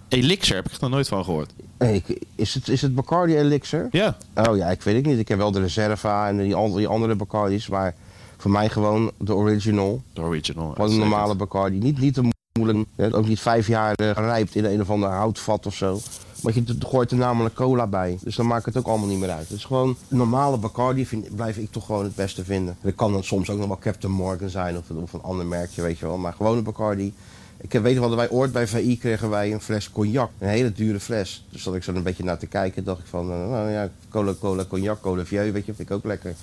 Elixir, 0.09 0.55
heb 0.57 0.65
ik 0.65 0.71
echt 0.71 0.81
nog 0.81 0.91
nooit 0.91 1.09
van 1.09 1.25
gehoord. 1.25 1.53
Hey, 1.79 2.03
is, 2.35 2.55
het, 2.55 2.69
is 2.69 2.83
het 2.83 2.95
Bacardi 2.95 3.37
Elixir? 3.37 3.89
Ja, 3.91 4.17
Oh 4.35 4.57
ja, 4.57 4.67
ik 4.71 4.83
weet 4.83 4.95
het 4.97 5.07
niet. 5.07 5.19
Ik 5.19 5.29
heb 5.29 5.39
wel 5.39 5.50
de 5.50 5.61
Reserva 5.61 6.29
en 6.29 6.37
die, 6.39 6.55
andere- 6.55 6.79
die 6.79 6.89
andere 6.89 7.15
Bacardis. 7.15 7.69
Maar 7.69 7.95
voor 8.41 8.51
mij 8.51 8.69
gewoon 8.69 9.11
de 9.19 9.35
original. 9.35 10.03
de 10.13 10.21
original. 10.21 10.73
Gewoon 10.75 10.91
een 10.91 10.99
normale 10.99 11.35
Bacardi. 11.35 11.79
Niet, 11.79 11.99
niet 11.99 12.15
te 12.15 12.29
moeilijk. 12.59 12.89
Ook 13.15 13.27
niet 13.27 13.41
vijf 13.41 13.67
jaar 13.67 13.95
eh, 13.95 14.11
gerijpt 14.11 14.55
in 14.55 14.65
een 14.65 14.81
of 14.81 14.91
ander 14.91 15.09
houtvat 15.09 15.67
of 15.67 15.75
zo. 15.75 16.01
Want 16.41 16.55
je 16.55 16.65
gooit 16.79 17.11
er 17.11 17.17
namelijk 17.17 17.55
cola 17.55 17.87
bij. 17.87 18.19
Dus 18.23 18.37
dan 18.37 18.47
maakt 18.47 18.65
het 18.65 18.77
ook 18.77 18.87
allemaal 18.87 19.09
niet 19.09 19.19
meer 19.19 19.31
uit. 19.31 19.49
Dus 19.49 19.65
gewoon 19.65 19.97
normale 20.09 20.57
Bacardi 20.57 21.07
vind, 21.07 21.35
blijf 21.35 21.57
ik 21.57 21.71
toch 21.71 21.87
gewoon 21.87 22.05
het 22.05 22.15
beste 22.15 22.45
vinden. 22.45 22.77
Er 22.81 22.93
kan 22.93 23.13
dan 23.13 23.25
soms 23.25 23.51
ook 23.51 23.59
nog 23.59 23.67
wel 23.67 23.79
Captain 23.79 24.13
Morgan 24.13 24.49
zijn 24.49 24.77
of, 24.77 24.91
of 24.91 25.13
een 25.13 25.23
ander 25.23 25.47
merkje, 25.47 25.83
weet 25.83 25.99
je 25.99 26.07
wel. 26.07 26.17
Maar 26.17 26.33
gewoon 26.33 26.57
een 26.57 26.65
Bacardi. 26.65 27.15
Ik 27.61 27.73
weet 27.81 27.97
nog 27.97 28.07
wel, 28.07 28.17
wij 28.17 28.31
ooit 28.31 28.52
bij 28.52 28.67
VI 28.67 28.99
kregen 28.99 29.31
wij 29.31 29.52
een 29.52 29.61
fles 29.61 29.90
cognac. 29.93 30.31
Een 30.38 30.49
hele 30.49 30.73
dure 30.73 31.00
fles. 31.00 31.45
Dus 31.50 31.62
zat 31.62 31.75
ik 31.75 31.83
zo 31.83 31.93
een 31.95 32.02
beetje 32.02 32.25
naar 32.25 32.38
te 32.38 32.47
kijken. 32.47 32.85
dacht 32.85 33.00
ik 33.00 33.07
van, 33.07 33.31
eh, 33.31 33.49
nou 33.50 33.71
ja, 33.71 33.90
cola, 34.09 34.33
cola, 34.40 34.64
cognac, 34.64 35.00
cola 35.00 35.25
vieux, 35.25 35.52
weet 35.52 35.67
je, 35.67 35.75
vind 35.75 35.88
ik 35.90 35.97
ook 35.97 36.05
lekker. 36.05 36.35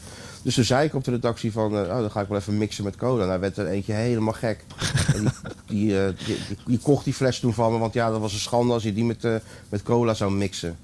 Dus 0.42 0.56
toen 0.56 0.64
zei 0.64 0.86
ik 0.88 0.94
op 0.94 1.04
de 1.04 1.12
redactie 1.12 1.52
van, 1.52 1.74
eh, 1.76 1.82
oh, 1.82 2.00
dan 2.00 2.12
ga 2.12 2.22
ik 2.22 2.28
wel 2.28 2.38
even 2.38 2.58
mixen 2.58 2.84
met 2.84 2.96
cola. 2.96 3.26
Nou 3.26 3.40
werd 3.40 3.58
er 3.58 3.68
eentje 3.68 3.94
helemaal 3.94 4.34
gek. 4.34 4.64
En 5.16 5.26
eh, 5.26 5.32
die, 5.68 5.88
die- 6.26 6.38
die 6.66 6.80
kocht 6.80 7.04
die 7.04 7.14
fles 7.14 7.40
toen 7.40 7.54
van 7.54 7.72
me, 7.74 7.78
want 7.80 7.94
ja, 7.94 8.10
dat 8.12 8.20
was 8.20 8.34
een 8.34 8.40
schande 8.40 8.74
als 8.74 8.84
je 8.84 8.94
die 8.94 9.06
met, 9.06 9.28
met 9.70 9.84
cola 9.84 10.14
zou 10.14 10.32
mixen. 10.32 10.78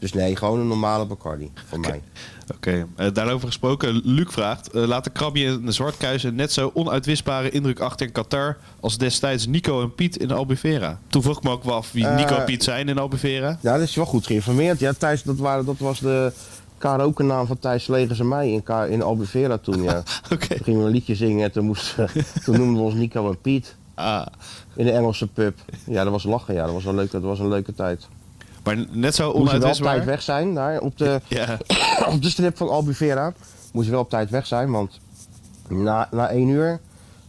Dus 0.00 0.12
nee, 0.12 0.36
gewoon 0.36 0.60
een 0.60 0.66
normale 0.68 1.06
Bacardi 1.06 1.50
voor 1.68 1.80
mij. 1.80 2.02
Oké, 2.54 2.86
eh, 2.96 3.06
daarover 3.12 3.46
gesproken. 3.46 4.00
Luc 4.04 4.26
vraagt: 4.32 4.70
eh, 4.70 4.86
laat 4.86 5.04
de 5.04 5.10
krabje 5.10 5.46
en 5.46 5.66
de 5.66 5.72
zwartkuizen 5.72 6.34
net 6.34 6.52
zo 6.52 6.70
onuitwisbare 6.74 7.50
indruk 7.50 7.80
achter 7.80 8.06
in 8.06 8.12
Qatar 8.12 8.56
als 8.80 8.98
destijds 8.98 9.46
Nico 9.46 9.82
en 9.82 9.94
Piet 9.94 10.16
in 10.16 10.30
Albufeira? 10.30 10.98
Toen 11.08 11.22
vroeg 11.22 11.36
ik 11.36 11.42
me 11.42 11.50
ook 11.50 11.64
wel 11.64 11.74
af 11.74 11.92
wie 11.92 12.06
Eh, 12.06 12.16
Nico 12.16 12.34
en 12.36 12.44
Piet 12.44 12.64
zijn 12.64 12.88
in 12.88 12.98
Albufeira. 12.98 13.58
Ja, 13.60 13.72
dat 13.78 13.88
is 13.88 13.94
wel 13.94 14.04
goed 14.06 14.26
geïnformeerd. 14.26 14.78
Ja, 14.80 14.92
Thijs, 14.92 15.22
dat, 15.22 15.36
waren, 15.36 15.64
dat 15.64 15.78
was 15.78 15.98
de 16.00 16.32
karaoke-naam 16.78 17.46
van 17.46 17.58
Thijs 17.58 17.86
Legers 17.86 18.18
en 18.20 18.28
mij 18.28 18.50
in, 18.52 18.62
Ka- 18.62 18.84
in 18.84 19.02
Albufeira 19.02 19.58
toen, 19.58 19.82
ja. 19.82 20.02
Oké. 20.32 20.46
Toen 20.46 20.64
gingen 20.64 20.80
we 20.80 20.86
een 20.86 20.92
liedje 20.92 21.14
zingen 21.14 21.44
en 21.44 21.52
toen, 21.52 21.64
moesten, 21.64 22.08
toen 22.44 22.56
noemden 22.56 22.76
we 22.76 22.82
ons 22.82 22.94
Nico 22.94 23.28
en 23.30 23.40
Piet 23.40 23.76
Ah, 23.94 24.26
in 24.76 24.84
de 24.84 24.90
Engelse 24.92 25.26
pub. 25.26 25.58
Ja, 25.86 26.02
dat 26.02 26.12
was 26.12 26.22
lachen, 26.24 26.54
ja. 26.54 26.64
Dat 26.64 26.72
was 26.74 26.84
een 26.84 26.94
leuke, 26.94 27.12
dat 27.12 27.22
was 27.22 27.38
een 27.38 27.48
leuke 27.48 27.74
tijd. 27.74 28.08
Maar 28.64 28.76
net 28.76 28.88
zo 28.88 28.98
Moest 28.98 29.16
je 29.16 29.22
wel 29.22 29.30
op 29.30 29.36
onuitwisbaar. 29.48 29.94
tijd 29.94 30.04
weg 30.04 30.22
zijn, 30.22 30.54
daar 30.54 30.80
op 30.80 30.98
de, 30.98 31.20
Ja, 31.28 31.58
op 32.14 32.22
de 32.22 32.30
strip 32.30 32.56
van 32.56 32.68
Albufeira. 32.68 33.32
Moest 33.72 33.86
je 33.86 33.92
wel 33.92 34.00
op 34.00 34.10
tijd 34.10 34.30
weg 34.30 34.46
zijn, 34.46 34.70
want 34.70 35.00
na, 35.68 36.08
na 36.10 36.28
één 36.28 36.48
uur 36.48 36.80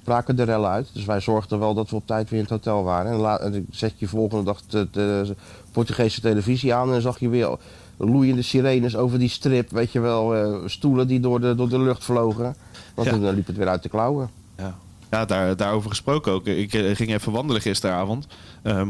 braken 0.03 0.35
de 0.35 0.43
rellen 0.43 0.69
uit. 0.69 0.89
Dus 0.93 1.05
wij 1.05 1.19
zorgden 1.19 1.59
wel 1.59 1.73
dat 1.73 1.89
we 1.89 1.95
op 1.95 2.07
tijd 2.07 2.29
weer 2.29 2.39
in 2.39 2.45
het 2.45 2.53
hotel 2.53 2.83
waren. 2.83 3.11
En, 3.11 3.17
la, 3.17 3.39
en 3.39 3.65
zet 3.71 3.93
je 3.97 4.07
volgende 4.07 4.43
dag 4.43 4.61
de, 4.67 4.87
de 4.91 5.35
Portugese 5.71 6.21
televisie 6.21 6.73
aan 6.73 6.93
en 6.93 7.01
zag 7.01 7.19
je 7.19 7.29
weer 7.29 7.57
loeiende 7.97 8.41
sirenes 8.41 8.95
over 8.95 9.19
die 9.19 9.29
strip. 9.29 9.71
Weet 9.71 9.91
je 9.91 9.99
wel, 9.99 10.35
eh, 10.35 10.55
stoelen 10.65 11.07
die 11.07 11.19
door 11.19 11.41
de, 11.41 11.55
door 11.55 11.69
de 11.69 11.79
lucht 11.79 12.03
vlogen. 12.03 12.55
Want 12.95 13.07
Ja. 13.07 13.13
toen 13.13 13.33
liep 13.33 13.47
het 13.47 13.57
weer 13.57 13.67
uit 13.67 13.83
de 13.83 13.89
klauwen. 13.89 14.29
ja. 14.57 14.75
ja 15.11 15.25
daar, 15.25 15.55
daarover 15.55 15.89
gesproken 15.89 16.31
ook. 16.31 16.45
Ik 16.45 16.73
eh, 16.73 16.95
ging 16.95 17.09
even 17.13 17.31
wandelen 17.31 17.61
gisteravond. 17.61 18.27
Ehm, 18.61 18.89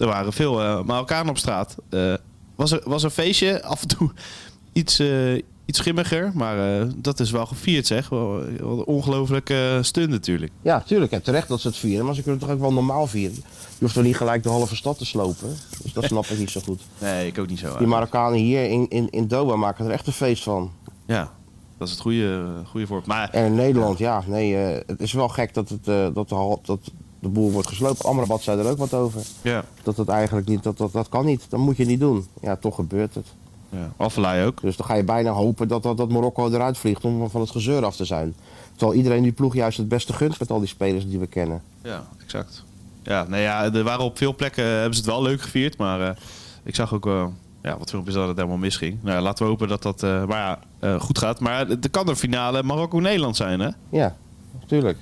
er 0.00 0.06
waren 0.06 0.32
veel 0.32 0.60
eh 0.62 0.82
Marokkanen 0.82 1.28
op 1.30 1.38
straat. 1.38 1.76
Eh, 1.88 2.14
was, 2.54 2.70
er, 2.72 2.80
was 2.84 3.02
een 3.02 3.10
feestje, 3.10 3.62
af 3.62 3.82
en 3.82 3.88
toe 3.88 4.10
iets, 4.72 4.98
eh, 4.98 5.34
iets 5.64 5.78
schimmiger. 5.78 6.30
Maar 6.34 6.80
eh, 6.80 6.86
dat 6.96 7.20
is 7.20 7.30
wel 7.30 7.46
gevierd, 7.46 7.86
zeg. 7.86 8.08
Wel, 8.08 8.28
wel 8.58 8.78
een 8.78 8.84
ongelofelijke 8.84 9.78
stun 9.82 10.10
natuurlijk. 10.10 10.52
Ja, 10.62 10.80
tuurlijk. 10.80 11.12
En 11.12 11.22
terecht 11.22 11.48
dat 11.48 11.60
ze 11.60 11.68
het 11.68 11.76
vieren. 11.76 12.04
Maar 12.04 12.14
ze 12.14 12.22
kunnen 12.22 12.40
het 12.40 12.48
toch 12.48 12.56
ook 12.58 12.62
wel 12.62 12.72
normaal 12.72 13.06
vieren. 13.06 13.36
Je 13.36 13.76
hoeft 13.78 13.94
toch 13.94 14.04
niet 14.04 14.16
gelijk 14.16 14.42
de 14.42 14.48
halve 14.48 14.76
stad 14.76 14.98
te 14.98 15.04
slopen. 15.06 15.56
Dus 15.82 15.92
dat 15.92 16.04
snap 16.04 16.24
ik 16.24 16.38
niet 16.38 16.50
zo 16.50 16.60
goed. 16.64 16.80
Nee, 16.98 17.26
ik 17.26 17.38
ook 17.38 17.48
niet 17.48 17.58
zo. 17.58 17.78
Die 17.78 17.86
Marokkanen 17.86 18.38
hier 18.38 18.64
in, 18.70 18.88
in, 18.88 19.10
in 19.10 19.28
Doha 19.28 19.56
maken 19.56 19.84
er 19.84 19.90
echt 19.90 20.06
een 20.06 20.12
feest 20.12 20.42
van. 20.42 20.70
Ja, 21.06 21.32
dat 21.78 21.86
is 21.88 21.94
het 21.94 22.02
goede, 22.02 22.46
goede 22.66 22.86
voorbeeld. 22.86 23.06
Maar 23.08 23.30
En 23.30 23.44
in 23.46 23.54
Nederland, 23.54 23.98
ja, 23.98 24.22
nee, 24.26 24.56
eh, 24.56 24.80
het 24.86 25.00
is 25.00 25.12
wel 25.12 25.28
gek 25.28 25.54
dat, 25.54 25.68
het, 25.68 25.88
eh, 25.88 26.06
dat, 26.14 26.28
de, 26.28 26.34
hal- 26.34 26.60
dat 26.64 26.80
de 27.20 27.28
boel 27.28 27.50
wordt 27.50 27.68
gesloopt. 27.68 28.04
Amrabat 28.04 28.42
zei 28.42 28.58
er 28.60 28.70
ook 28.70 28.78
wat 28.78 28.94
over. 28.94 29.22
ja, 29.42 29.64
Dat 29.82 29.96
het 29.96 30.08
eigenlijk 30.08 30.48
niet, 30.48 30.62
dat, 30.62 30.78
dat, 30.78 30.92
dat 30.92 31.08
kan 31.08 31.24
niet. 31.24 31.46
Dat 31.48 31.60
moet 31.60 31.76
je 31.76 31.84
niet 31.84 32.00
doen. 32.00 32.26
Ja, 32.40 32.56
toch 32.56 32.74
gebeurt 32.74 33.14
het. 33.14 33.26
ja. 33.68 33.92
Afvalaai 33.96 34.46
ook. 34.46 34.60
Dus 34.60 34.76
dan 34.76 34.86
ga 34.86 34.94
je 34.94 35.04
bijna 35.04 35.30
hopen 35.30 35.68
dat, 35.68 35.82
dat, 35.82 35.96
dat 35.96 36.08
Marokko 36.10 36.50
eruit 36.50 36.78
vliegt 36.78 37.04
om 37.04 37.30
van 37.30 37.40
het 37.40 37.50
gezeur 37.50 37.84
af 37.84 37.96
te 37.96 38.04
zijn. 38.04 38.34
Terwijl 38.76 38.98
iedereen 38.98 39.22
die 39.22 39.32
ploeg 39.32 39.54
juist 39.54 39.78
het 39.78 39.88
beste 39.88 40.12
gunt 40.12 40.38
met 40.38 40.50
al 40.50 40.58
die 40.58 40.68
spelers 40.68 41.06
die 41.08 41.18
we 41.18 41.26
kennen. 41.26 41.62
Ja, 41.82 42.06
exact. 42.22 42.64
Ja, 43.02 43.24
nee, 43.28 43.42
ja, 43.42 43.72
er 43.72 43.84
waren 43.84 44.04
op 44.04 44.16
veel 44.18 44.34
plekken 44.34 44.64
eh, 44.64 44.70
hebben 44.70 44.94
ze 44.94 45.00
het 45.00 45.10
wel 45.10 45.22
leuk 45.22 45.40
gevierd. 45.42 45.76
Maar 45.76 46.00
eh, 46.00 46.16
ik 46.62 46.74
zag 46.74 46.94
ook 46.94 47.04
wel 47.04 47.32
ja, 47.62 47.78
wat 47.78 47.90
filmpjes 47.90 48.14
dat 48.14 48.28
het 48.28 48.36
helemaal 48.36 48.58
misging. 48.58 48.98
Nou, 49.02 49.16
ja, 49.16 49.22
laten 49.22 49.44
we 49.44 49.50
hopen 49.50 49.68
dat 49.68 49.82
dat 49.82 50.02
maar 50.02 50.58
ja, 50.80 50.98
goed 50.98 51.18
gaat. 51.18 51.40
Maar 51.40 51.68
er 51.68 51.90
kan 51.90 52.08
een 52.08 52.16
finale 52.16 52.62
Marokko-Nederland 52.62 53.36
zijn, 53.36 53.60
hè? 53.60 53.68
Ja, 53.90 54.16
natuurlijk. 54.60 54.98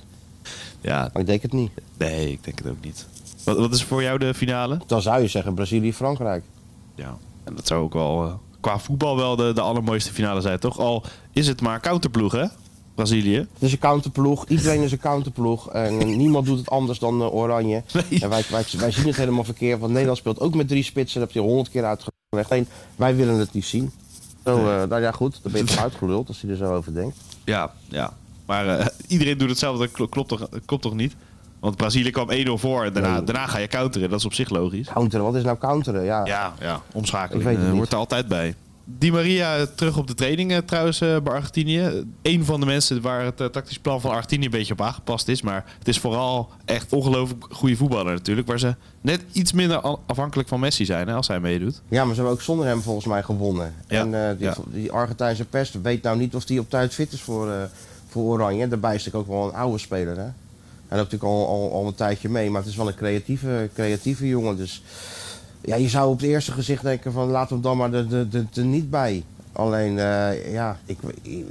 Ja, 0.81 1.09
Maar 1.13 1.21
ik 1.21 1.27
denk 1.27 1.41
het 1.41 1.53
niet. 1.53 1.71
nee, 1.97 2.31
ik 2.31 2.43
denk 2.43 2.57
het 2.57 2.67
ook 2.67 2.83
niet. 2.83 3.05
Wat, 3.43 3.57
wat 3.57 3.73
is 3.73 3.83
voor 3.83 4.01
jou 4.03 4.19
de 4.19 4.33
finale? 4.33 4.79
Dan 4.87 5.01
zou 5.01 5.21
je 5.21 5.27
zeggen 5.27 5.53
Brazilië-Frankrijk. 5.53 6.43
Ja, 6.95 7.17
en 7.43 7.55
dat 7.55 7.67
zou 7.67 7.83
ook 7.83 7.93
wel 7.93 8.25
eh, 8.25 8.33
qua 8.59 8.79
voetbal 8.79 9.15
wel 9.17 9.35
de, 9.35 9.53
de 9.53 9.61
allermooiste 9.61 10.13
finale 10.13 10.41
zijn, 10.41 10.59
toch? 10.59 10.79
Al 10.79 11.03
is 11.31 11.47
het 11.47 11.61
maar 11.61 11.79
counterploeg, 11.79 12.31
hè? 12.31 12.45
Brazilië. 12.95 13.37
Het 13.37 13.47
is 13.59 13.71
een 13.71 13.79
counterploeg. 13.79 14.45
Iedereen 14.47 14.81
is 14.81 14.91
een 14.91 14.99
counterploeg. 14.99 15.69
En 15.71 15.97
niemand 16.17 16.45
doet 16.45 16.57
het 16.57 16.69
anders 16.69 16.99
dan 16.99 17.21
eh, 17.21 17.33
Oranje. 17.33 17.83
Nee. 17.93 18.21
En 18.21 18.29
wij, 18.29 18.43
wij, 18.49 18.65
wij 18.77 18.91
zien 18.91 19.07
het 19.07 19.15
helemaal 19.15 19.43
verkeerd. 19.43 19.79
Want 19.79 19.91
Nederland 19.91 20.17
speelt 20.17 20.39
ook 20.39 20.55
met 20.55 20.67
drie 20.67 20.83
spitsen. 20.83 21.19
Dat 21.19 21.33
heb 21.33 21.43
je 21.43 21.47
honderd 21.49 21.69
keer 21.69 21.85
uitgelegd. 21.85 22.51
Alleen, 22.51 22.67
wij 22.95 23.15
willen 23.15 23.35
het 23.35 23.53
niet 23.53 23.65
zien. 23.65 23.91
Zo, 24.45 24.57
eh, 24.57 24.87
nou 24.89 25.01
ja, 25.01 25.11
goed. 25.11 25.39
Dan 25.43 25.51
ben 25.51 25.61
je 25.61 25.67
toch 25.67 25.83
uitgeluld 25.87 26.27
als 26.27 26.41
hij 26.41 26.51
er 26.51 26.57
zo 26.57 26.73
over 26.75 26.93
denkt. 26.93 27.17
Ja, 27.43 27.73
ja. 27.87 28.13
Maar 28.49 28.67
eh, 28.79 28.85
iedereen 29.07 29.37
doet 29.37 29.49
hetzelfde. 29.49 29.83
Dat 29.85 29.91
kl- 29.91 30.03
klopt 30.05 30.29
toch, 30.29 30.47
klopt 30.65 30.81
toch 30.83 30.93
niet? 30.95 31.15
Want 31.59 31.75
Brazilië 31.75 32.09
kwam 32.11 32.27
1-0 32.31 32.51
voor 32.57 32.83
en 32.85 32.93
daarna, 32.93 33.13
Nee. 33.15 33.23
daarna 33.23 33.47
ga 33.47 33.57
je 33.57 33.67
counteren. 33.67 34.09
Dat 34.09 34.19
is 34.19 34.25
op 34.25 34.33
zich 34.33 34.49
logisch. 34.49 34.87
Counteren, 34.93 35.25
wat 35.25 35.35
is 35.35 35.43
nou 35.43 35.57
counteren? 35.57 36.03
Ja, 36.03 36.25
Ja, 36.25 36.53
ja. 36.59 36.81
omschakeling 36.93 37.57
eh, 37.59 37.71
hoort 37.71 37.91
er 37.91 37.97
altijd 37.97 38.27
bij. 38.27 38.55
Di 38.85 39.11
Maria 39.11 39.55
eh, 39.57 39.61
terug 39.75 39.97
op 39.97 40.07
de 40.07 40.13
training 40.13 40.61
trouwens 40.65 41.01
eh, 41.01 41.17
bij 41.23 41.33
Argentinië. 41.33 42.03
Eén 42.21 42.45
van 42.45 42.59
de 42.59 42.65
mensen 42.65 43.01
waar 43.01 43.23
het 43.25 43.37
tactisch 43.37 43.79
plan 43.79 44.01
van 44.01 44.11
Argentinië 44.11 44.45
een 44.45 44.51
beetje 44.51 44.73
op 44.73 44.81
aangepast 44.81 45.27
is. 45.27 45.41
Maar 45.41 45.65
het 45.79 45.87
is 45.87 45.99
vooral 45.99 46.49
echt 46.65 46.93
ongelooflijk 46.93 47.45
goede 47.51 47.75
voetballer 47.75 48.13
natuurlijk. 48.13 48.47
Waar 48.47 48.59
ze 48.59 48.75
net 49.01 49.23
iets 49.31 49.51
minder 49.51 49.77
afhankelijk 50.05 50.47
van 50.47 50.59
Messi 50.59 50.85
zijn 50.85 51.07
hè, 51.07 51.13
als 51.13 51.27
hij 51.27 51.39
meedoet. 51.39 51.81
Ja, 51.89 51.99
maar 52.05 52.15
ze 52.15 52.21
hebben 52.21 52.33
ook 52.37 52.41
zonder 52.41 52.65
hem 52.65 52.81
volgens 52.81 53.05
mij 53.05 53.23
gewonnen. 53.23 53.73
Ja, 53.87 53.99
En 53.99 54.29
eh, 54.29 54.37
die, 54.37 54.47
ja. 54.47 54.55
die 54.65 54.91
Argentijnse 54.91 55.45
pers 55.45 55.71
weet 55.81 56.03
nou 56.03 56.17
niet 56.17 56.35
of 56.35 56.45
die 56.45 56.59
op 56.59 56.69
tijd 56.69 56.93
fit 56.93 57.11
is 57.13 57.21
voor, 57.21 57.51
eh, 57.51 57.55
voor 58.09 58.23
Oranje. 58.23 58.67
Daarbij 58.67 58.95
is 58.95 59.05
natuurlijk 59.05 59.31
ook 59.31 59.37
wel 59.37 59.47
een 59.47 59.55
oude 59.55 59.77
speler. 59.77 60.17
Hè? 60.17 60.29
Hij 60.87 60.97
loopt 60.97 61.11
natuurlijk 61.11 61.23
al, 61.23 61.47
al, 61.47 61.71
al 61.71 61.87
een 61.87 61.95
tijdje 61.95 62.29
mee, 62.29 62.49
maar 62.49 62.61
het 62.61 62.69
is 62.69 62.75
wel 62.75 62.87
een 62.87 62.95
creatieve, 62.95 63.69
creatieve 63.73 64.27
jongen. 64.27 64.57
Dus 64.57 64.83
ja, 65.61 65.75
je 65.75 65.89
zou 65.89 66.09
op 66.09 66.19
het 66.19 66.29
eerste 66.29 66.51
gezicht 66.51 66.83
denken 66.83 67.11
van 67.11 67.29
laat 67.29 67.49
hem 67.49 67.61
dan 67.61 67.77
maar 67.77 67.93
er, 67.93 68.13
er, 68.13 68.27
er, 68.31 68.47
er 68.53 68.65
niet 68.65 68.89
bij. 68.89 69.23
Alleen, 69.51 69.99
eh, 69.99 70.51
ja, 70.53 70.79
ik, 70.85 70.97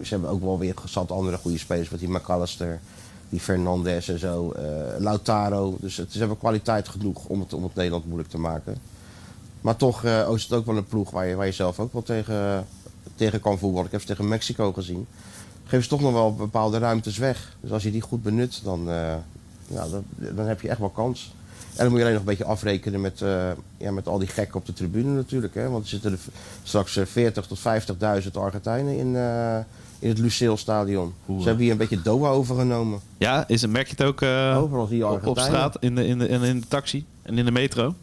ze 0.02 0.08
hebben 0.08 0.30
ook 0.30 0.42
wel 0.42 0.58
weer 0.58 0.74
zat 0.84 1.10
andere 1.10 1.36
goede 1.36 1.58
spelers. 1.58 1.88
Met 1.88 2.00
die 2.00 2.08
McAllister, 2.08 2.80
die 3.28 3.40
Fernandes 3.40 4.08
en 4.08 4.18
zo. 4.18 4.50
eh, 4.52 4.62
Lautaro. 4.98 5.76
Dus 5.80 5.96
het, 5.96 6.12
ze 6.12 6.18
hebben 6.18 6.38
kwaliteit 6.38 6.88
genoeg 6.88 7.24
om 7.24 7.40
het, 7.40 7.52
om 7.52 7.62
het 7.62 7.74
Nederland 7.74 8.04
moeilijk 8.04 8.30
te 8.30 8.38
maken. 8.38 8.76
Maar 9.60 9.76
toch 9.76 10.04
eh, 10.04 10.30
is 10.34 10.42
het 10.42 10.52
ook 10.52 10.66
wel 10.66 10.76
een 10.76 10.86
ploeg 10.86 11.10
waar 11.10 11.26
je, 11.26 11.34
waar 11.34 11.46
je 11.46 11.52
zelf 11.52 11.80
ook 11.80 11.92
wel 11.92 12.02
tegen, 12.02 12.66
tegen 13.14 13.40
kan 13.40 13.58
voetballen. 13.58 13.86
Ik 13.86 13.92
heb 13.92 14.00
ze 14.00 14.06
tegen 14.06 14.28
Mexico 14.28 14.72
gezien. 14.72 15.06
Geven 15.68 15.82
ze 15.82 15.88
toch 15.88 16.00
nog 16.00 16.12
wel 16.12 16.34
bepaalde 16.34 16.78
ruimtes 16.78 17.18
weg. 17.18 17.56
Dus 17.60 17.70
als 17.70 17.82
je 17.82 17.90
die 17.90 18.00
goed 18.00 18.22
benut, 18.22 18.60
dan, 18.64 18.90
eh, 18.90 19.14
ja, 19.66 19.88
dan, 19.88 20.04
dan 20.16 20.46
heb 20.46 20.60
je 20.60 20.68
echt 20.68 20.78
wel 20.78 20.88
kans. 20.88 21.32
En 21.78 21.84
dan 21.84 21.88
moet 21.88 21.96
je 21.96 22.02
alleen 22.02 22.18
nog 22.18 22.28
een 22.28 22.36
beetje 22.36 22.52
afrekenen 22.52 23.00
met, 23.00 23.22
eh, 23.22 23.50
ja, 23.76 23.90
met 23.90 24.08
al 24.08 24.18
die 24.18 24.28
gekken 24.28 24.56
op 24.56 24.66
de 24.66 24.72
tribune 24.72 25.10
natuurlijk. 25.10 25.54
Hè? 25.54 25.68
Want 25.68 25.82
er 25.82 25.88
zitten 25.88 26.12
er 26.12 26.18
straks 26.62 26.96
eh, 26.96 27.06
40 27.06 27.46
tot 27.46 27.58
50.000 27.58 28.36
Argentijnen 28.36 28.96
in, 28.96 29.16
eh, 29.16 29.58
in 29.98 30.08
het 30.08 30.18
Lucille-stadion. 30.18 31.14
Oeh. 31.28 31.40
Ze 31.40 31.46
hebben 31.46 31.62
hier 31.62 31.72
een 31.72 31.78
beetje 31.78 32.02
Doha 32.02 32.28
overgenomen. 32.28 33.00
Ja, 33.18 33.48
is, 33.48 33.66
merk 33.66 33.86
je 33.86 33.94
het 33.96 34.06
ook 34.06 34.22
eh, 34.22 34.58
Overal 34.58 34.86
zie 34.86 34.96
je 34.96 35.06
op, 35.06 35.38
straat, 35.38 35.76
in 35.80 35.94
de, 35.94 36.06
in, 36.06 36.18
de, 36.18 36.28
in, 36.28 36.60
de 36.60 36.68
taxi 36.68 37.06
en 37.22 37.38
in 37.38 37.44
de 37.44 37.50
metro? 37.50 37.94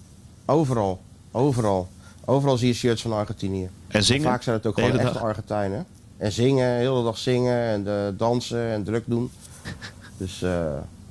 Overal. 0.46 1.02
Overal. 1.32 1.88
Overal 2.26 2.58
zie 2.58 2.68
je 2.68 2.74
shirts 2.74 3.02
van 3.02 3.14
Argentinië. 3.14 3.70
En 3.88 4.04
zingen? 4.04 4.24
Vaak 4.24 4.44
zijn 4.44 4.56
het 4.56 4.66
ook 4.66 4.76
gewoon 4.76 4.92
echte 4.92 5.14
dag? 5.14 5.22
Argentijnen. 5.22 5.86
En 6.18 6.32
zingen, 6.32 6.78
de 6.78 6.84
hele 6.88 7.04
dag 7.04 7.18
zingen 7.18 7.58
en 7.60 7.88
eh, 7.88 7.94
dansen 8.18 8.72
en 8.72 8.84
druk 8.84 9.04
doen. 9.08 9.32
Dus 10.18 10.42
eh, 10.42 10.50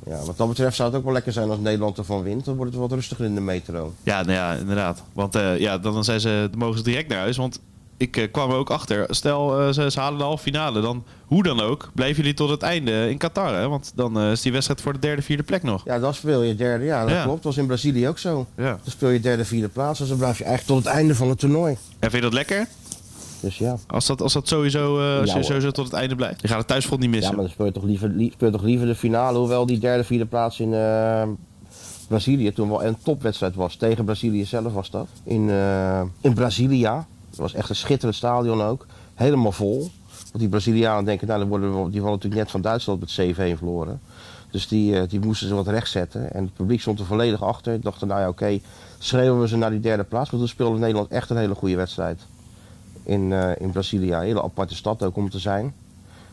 ja, 0.07 0.19
wat 0.27 0.37
dat 0.37 0.49
betreft 0.49 0.77
zou 0.77 0.89
het 0.89 0.99
ook 0.99 1.05
wel 1.05 1.13
lekker 1.13 1.33
zijn 1.33 1.51
als 1.51 1.59
Nederland 1.59 1.99
ervan 1.99 2.23
wint. 2.23 2.45
Dan 2.45 2.57
wordt 2.57 2.73
het 2.73 2.81
wat 2.81 2.93
rustiger 2.93 3.25
in 3.25 3.35
de 3.35 3.41
metro. 3.41 3.93
Ja, 4.03 4.21
nou 4.21 4.33
ja, 4.33 4.53
inderdaad. 4.55 5.03
Want 5.13 5.35
eh, 5.35 5.59
ja, 5.59 5.79
dan, 5.79 5.95
dan 5.95 6.05
zijn 6.05 6.21
ze, 6.21 6.49
dan 6.51 6.59
mogen 6.59 6.79
ze 6.79 6.85
direct 6.85 7.09
naar 7.09 7.19
huis. 7.19 7.37
Want 7.37 7.61
ik 7.97 8.29
kwam 8.33 8.51
er 8.51 8.57
ook 8.57 8.71
achter. 8.71 9.07
Stel, 9.09 9.73
ze, 9.73 9.91
ze 9.91 10.01
halen 10.01 10.19
de 10.19 10.25
halve 10.25 10.43
finale. 10.43 10.81
Dan, 10.81 11.05
hoe 11.27 11.43
dan 11.43 11.61
ook, 11.61 11.91
blijven 11.95 12.17
jullie 12.17 12.35
tot 12.37 12.51
het 12.51 12.63
einde 12.63 13.11
in 13.11 13.19
Qatar. 13.19 13.55
Hè? 13.55 13.69
Want 13.69 13.93
dan 13.95 14.21
is 14.21 14.41
die 14.43 14.53
wedstrijd 14.53 14.81
voor 14.81 14.93
de 14.93 14.99
derde, 14.99 15.23
vierde 15.23 15.43
plek 15.43 15.63
nog. 15.63 15.83
Ja, 15.85 15.99
dan 15.99 16.15
speel 16.15 16.43
je 16.43 16.55
derde. 16.55 16.85
Ja, 16.85 17.01
dat 17.03 17.11
Ja. 17.11 17.23
klopt. 17.23 17.37
Dat 17.43 17.45
was 17.45 17.57
in 17.57 17.67
Brazilië 17.67 18.09
ook 18.09 18.19
zo. 18.19 18.47
Ja. 18.57 18.63
Dan 18.65 18.79
speel 18.85 19.09
je 19.09 19.21
derde, 19.21 19.45
vierde 19.45 19.69
plaats. 19.69 19.99
Dus 19.99 20.09
dan 20.09 20.19
blijf 20.19 20.39
je 20.39 20.45
eigenlijk 20.45 20.77
tot 20.77 20.85
het 20.89 20.99
einde 20.99 21.15
van 21.15 21.29
het 21.29 21.39
toernooi. 21.39 21.73
En 21.73 22.11
vind 22.11 22.13
je 22.13 22.21
dat 22.21 22.33
lekker? 22.33 22.67
Dus 23.45 23.59
ja. 23.59 23.77
Als 23.87 24.07
dat, 24.07 24.21
als 24.23 24.33
dat 24.33 24.49
sowieso, 24.49 24.99
eh, 25.01 25.05
als 25.07 25.19
Ja, 25.19 25.25
je 25.25 25.33
hoor. 25.33 25.45
sowieso 25.45 25.71
tot 25.71 25.85
het 25.85 25.95
einde 25.95 26.15
blijft. 26.15 26.41
Je 26.41 26.49
gaat 26.49 26.59
het 26.59 26.67
thuisfront 26.67 27.01
niet 27.01 27.11
Ja, 27.11 27.17
missen. 27.17 27.35
maar 27.35 27.45
dan 27.45 27.53
speel 27.53 27.67
je 27.67 27.73
toch 27.73 27.83
liever, 27.85 28.09
li- 28.09 28.31
speel 28.31 28.49
je 28.49 28.55
toch 28.55 28.63
liever 28.65 28.87
de 28.87 28.95
finale. 28.95 29.39
Hoewel 29.39 29.67
die 29.67 29.79
derde, 29.79 30.05
vierde 30.05 30.27
plaats 30.27 30.61
in 30.61 30.75
eh, 30.75 31.23
Brazilië 32.09 32.53
toen 32.53 32.69
wel 32.69 32.85
een 32.85 32.97
topwedstrijd 33.03 33.55
was. 33.55 33.77
Tegen 33.77 34.05
Brazilië 34.05 34.45
zelf 34.45 34.73
was 34.73 34.91
dat. 34.91 35.07
In, 35.25 35.51
eh 35.51 36.03
in 36.21 36.35
Brazilia. 36.35 37.07
Dat 37.31 37.39
was 37.39 37.55
echt 37.55 37.69
een 37.69 37.77
schitterend 37.77 38.17
stadion 38.17 38.63
ook. 38.63 38.87
Helemaal 39.15 39.53
vol. 39.53 39.79
Want 39.79 40.39
die 40.39 40.49
Brazilianen 40.49 41.05
denken, 41.05 41.27
nou, 41.27 41.39
dan 41.41 41.49
worden 41.49 41.69
we, 41.69 41.75
die 41.91 42.01
hadden 42.01 42.03
natuurlijk 42.11 42.43
net 42.43 42.51
van 42.51 42.61
Duitsland 42.61 43.01
met 43.01 43.11
7-1 43.55 43.59
verloren. 43.59 44.01
Dus 44.51 44.69
die, 44.69 45.07
die 45.07 45.21
moesten 45.21 45.49
ze 45.49 45.55
wat 45.55 45.67
recht 45.69 45.91
zetten. 45.91 46.33
En 46.33 46.45
het 46.45 46.55
publiek 46.55 46.81
stond 46.81 46.99
er 46.99 47.07
volledig 47.07 47.43
achter. 47.43 47.81
Dachten, 47.81 48.09
nou 48.09 48.21
ja, 48.21 48.29
oké, 48.29 48.59
schreeuwen 48.99 49.41
we 49.41 49.49
ze 49.49 49.57
naar 49.57 49.71
die 49.71 49.81
derde 49.81 50.05
plaats. 50.05 50.31
Maar 50.31 50.41
toen 50.41 50.49
speelde 50.49 50.79
Nederland 50.79 51.09
echt 51.09 51.31
een 51.31 51.37
hele 51.37 51.55
goede 51.55 51.77
wedstrijd. 51.77 52.21
In, 53.05 53.33
eh 53.33 53.61
in 53.61 53.71
Brazilia. 53.71 54.19
Een 54.19 54.25
hele 54.27 54.43
aparte 54.43 54.75
stad 54.75 55.03
ook 55.03 55.17
om 55.17 55.31
te 55.31 55.39
zijn. 55.39 55.75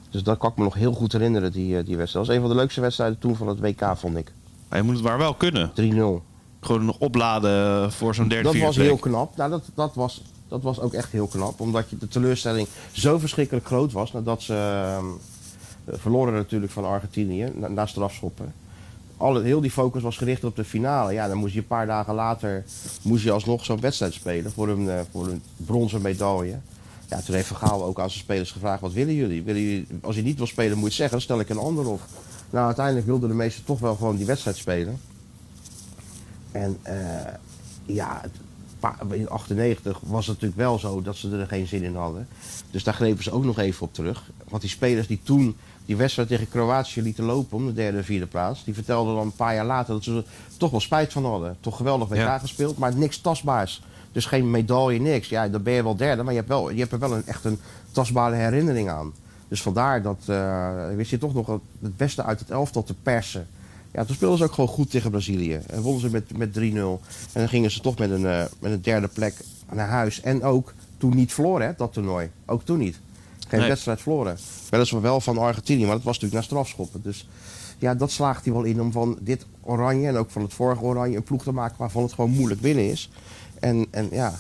Dus 0.10 0.24
dat 0.24 0.38
kan 0.38 0.50
ik 0.52 0.58
me 0.58 0.64
nog 0.64 0.74
heel 0.74 0.94
goed 0.94 1.12
herinneren, 1.12 1.52
die, 1.52 1.78
eh, 1.78 1.86
die 1.86 1.98
wedstrijd. 1.98 2.14
Dat 2.14 2.28
was 2.28 2.36
een 2.36 2.42
van 2.42 2.50
de 2.50 2.56
leukste 2.56 2.82
wedstrijden 2.82 3.20
toen 3.20 3.36
van 3.36 3.48
het 3.48 3.60
WK, 3.60 3.98
vond 3.98 4.18
ik. 4.18 4.26
3-0. 4.26 4.34
Maar 4.70 4.78
je 4.80 4.86
moet 4.86 4.96
het 4.96 5.04
maar 5.04 5.18
wel 5.18 5.34
kunnen. 5.34 5.72
Gewoon 6.62 6.86
nog 6.86 6.98
opladen 7.00 7.92
voor 7.92 8.16
zo'n 8.16 8.28
derde, 8.28 8.52
Dat 8.52 8.62
was 8.62 8.76
plek. 8.76 8.88
heel 8.88 8.98
knap. 8.98 9.38
Nou, 9.38 9.50
dat, 9.50 9.64
dat, 9.74 9.96
was, 9.96 10.22
dat 10.48 10.62
was 10.62 10.80
ook 10.80 10.94
echt 10.94 11.12
heel 11.12 11.28
knap. 11.28 11.60
Omdat 11.60 11.90
je 11.90 11.98
de 11.98 12.08
teleurstelling 12.08 12.68
zo 12.92 13.18
verschrikkelijk 13.18 13.66
groot 13.66 13.92
was. 13.92 14.12
Nadat 14.12 14.42
ze 14.42 14.54
ehm, 14.54 15.06
verloren 15.98 16.34
natuurlijk 16.34 16.72
van 16.72 16.86
Argentinië. 16.86 17.52
Na, 17.56 17.68
na 17.68 17.86
strafschoppen. 17.86 18.54
Alle, 19.22 19.42
heel 19.42 19.62
die 19.62 19.72
focus 19.72 20.02
was 20.02 20.18
gericht 20.18 20.44
op 20.44 20.56
de 20.56 20.64
finale. 20.64 21.14
Ja, 21.14 21.28
dan 21.28 21.38
moest 21.38 21.54
je 21.54 21.60
een 21.60 21.68
paar 21.68 21.86
dagen 21.86 22.14
later 22.14 22.64
moest 23.02 23.24
je 23.24 23.32
alsnog 23.32 23.66
zo'n 23.66 23.80
wedstrijd 23.80 24.14
spelen. 24.14 24.52
Voor 24.52 24.70
een, 24.70 24.90
eh, 24.90 25.00
voor 25.12 25.28
een 25.28 25.42
bronzen 25.56 26.02
medaille. 26.02 26.60
Ja, 27.08 27.22
toen 27.22 27.36
heeft 27.36 27.48
Van 27.48 27.58
Gaal 27.58 27.84
ook 27.84 28.00
aan 28.00 28.10
zijn 28.10 28.24
spelers 28.24 28.52
gevraagd. 28.52 28.82
Wat 28.82 28.94
willen 28.94 29.14
jullie? 29.14 29.44
willen 29.44 29.62
jullie? 29.62 29.88
Als 30.02 30.16
je 30.16 30.22
niet 30.22 30.38
wil 30.38 30.48
spelen 30.48 30.78
moet 30.78 30.80
je 30.80 30.86
het 30.86 30.96
zeggen. 30.96 31.22
Stel 31.22 31.40
ik 31.40 31.50
een 31.50 31.58
ander 31.58 31.88
op. 31.88 32.02
Nou, 32.50 32.66
uiteindelijk 32.66 33.06
wilden 33.06 33.30
de 33.30 33.36
meesten 33.36 33.64
toch 33.64 33.80
wel 33.80 33.96
gewoon 33.96 34.16
die 34.16 34.26
wedstrijd 34.26 34.58
spelen. 34.58 35.00
En 36.52 36.78
eh, 36.82 37.34
ja, 37.86 38.22
in 39.10 39.30
98 39.30 40.00
was 40.04 40.28
het 40.28 40.36
natuurlijk 40.36 40.62
wel 40.62 40.80
zo 40.80 41.02
dat 41.02 41.16
ze 41.16 41.38
er 41.38 41.48
geen 41.48 41.68
zin 41.68 41.84
in 41.84 41.96
hadden. 41.96 42.28
Dus 42.72 42.84
daar 42.84 42.94
grepen 42.94 43.24
ze 43.24 43.32
ook 43.32 43.44
nog 43.44 43.60
even 43.60 43.86
op 43.86 43.94
terug. 43.94 44.30
Want 44.50 44.62
die 44.62 44.72
spelers 44.72 45.08
die 45.08 45.20
toen 45.24 45.56
die 45.86 45.96
wedstrijd 45.96 46.28
tegen 46.28 46.50
Kroatië 46.50 47.02
lieten 47.02 47.24
lopen 47.24 47.58
om 47.58 47.66
de 47.66 47.74
derde 47.74 47.98
en 47.98 48.04
vierde 48.04 48.26
plaats, 48.26 48.64
die 48.64 48.74
vertelden 48.74 49.16
dan 49.16 49.26
een 49.26 49.36
paar 49.36 49.56
jaar 49.56 49.66
later 49.66 49.94
dat 49.94 50.04
ze 50.04 50.16
er 50.16 50.24
toch 50.58 50.72
wel 50.72 50.80
spijt 50.80 51.14
van 51.14 51.26
hadden. 51.26 51.58
Toch 51.60 51.78
geweldig 51.78 52.08
WK 52.08 52.16
Ja. 52.18 52.38
gespeeld, 52.38 52.78
maar 52.78 52.96
niks 52.96 53.18
tastbaars. 53.18 53.82
Dus 54.12 54.26
geen 54.26 54.52
medaille, 54.52 55.00
niks. 55.00 55.30
Ja, 55.30 55.48
dan 55.48 55.64
ben 55.64 55.74
je 55.74 55.84
wel 55.84 55.96
derde, 55.96 56.24
maar 56.24 56.32
je 56.34 56.38
hebt, 56.38 56.52
wel, 56.52 56.70
je 56.70 56.80
hebt 56.80 56.92
er 56.92 57.00
wel 57.00 57.14
een, 57.16 57.26
echt 57.26 57.46
een 57.46 57.60
tastbare 57.92 58.36
herinnering 58.36 58.90
aan. 58.90 59.14
Dus 59.48 59.62
vandaar 59.62 60.02
dat 60.02 60.18
eh, 60.26 60.70
wist 60.96 61.10
je 61.10 61.18
toch 61.18 61.34
nog 61.34 61.48
het 61.82 61.98
beste 61.98 62.24
uit 62.24 62.40
het 62.40 62.50
elftal 62.50 62.84
te 62.84 62.94
persen. 62.94 63.48
Ja, 63.94 64.06
toen 64.06 64.16
speelden 64.16 64.38
ze 64.38 64.44
ook 64.44 64.52
gewoon 64.54 64.70
goed 64.70 64.90
tegen 64.92 65.12
Brazilië. 65.12 65.54
En 65.54 65.82
wonnen 65.82 66.02
ze 66.02 66.10
met, 66.10 66.38
met 66.38 66.54
3-0. 66.54 66.56
En 67.34 67.40
dan 67.40 67.50
gingen 67.50 67.72
ze 67.72 67.80
toch 67.82 67.98
met 67.98 68.10
een, 68.12 68.26
eh, 68.26 68.44
met 68.60 68.72
een 68.72 68.82
derde 68.82 69.08
plek 69.08 69.34
naar 69.72 69.88
huis. 69.88 70.22
En 70.22 70.44
ook 70.44 70.74
toen 70.98 71.16
niet 71.16 71.34
verloren, 71.34 71.68
hè, 71.68 71.74
dat 71.78 71.94
toernooi. 71.94 72.30
Ook 72.46 72.64
toen 72.64 72.78
niet. 72.78 73.00
Geen 73.48 73.60
Nee. 73.60 73.70
wedstrijd 73.70 74.02
verloren. 74.02 74.38
Weliswaar 74.70 75.02
wel 75.02 75.22
van 75.22 75.38
Argentinië, 75.38 75.82
maar 75.86 75.96
dat 75.96 76.04
was 76.04 76.20
natuurlijk 76.20 76.34
naar 76.34 76.44
strafschoppen. 76.44 77.02
Dus 77.02 77.28
ja, 77.80 77.96
dat 77.96 78.12
slaagt 78.12 78.46
hij 78.46 78.54
wel 78.54 78.64
in 78.64 78.82
om 78.82 78.92
van 78.92 79.18
dit 79.22 79.46
oranje 79.62 80.08
en 80.08 80.16
ook 80.18 80.30
van 80.30 80.42
het 80.42 80.54
vorige 80.54 80.82
oranje 80.84 81.18
een 81.18 81.24
ploeg 81.24 81.44
te 81.44 81.52
maken 81.52 81.76
waarvan 81.78 82.04
het 82.04 82.14
gewoon 82.14 82.32
moeilijk 82.32 82.62
binnen 82.62 82.90
is. 82.90 83.10
En, 83.60 83.86
en 83.90 84.08
ja, 84.12 84.34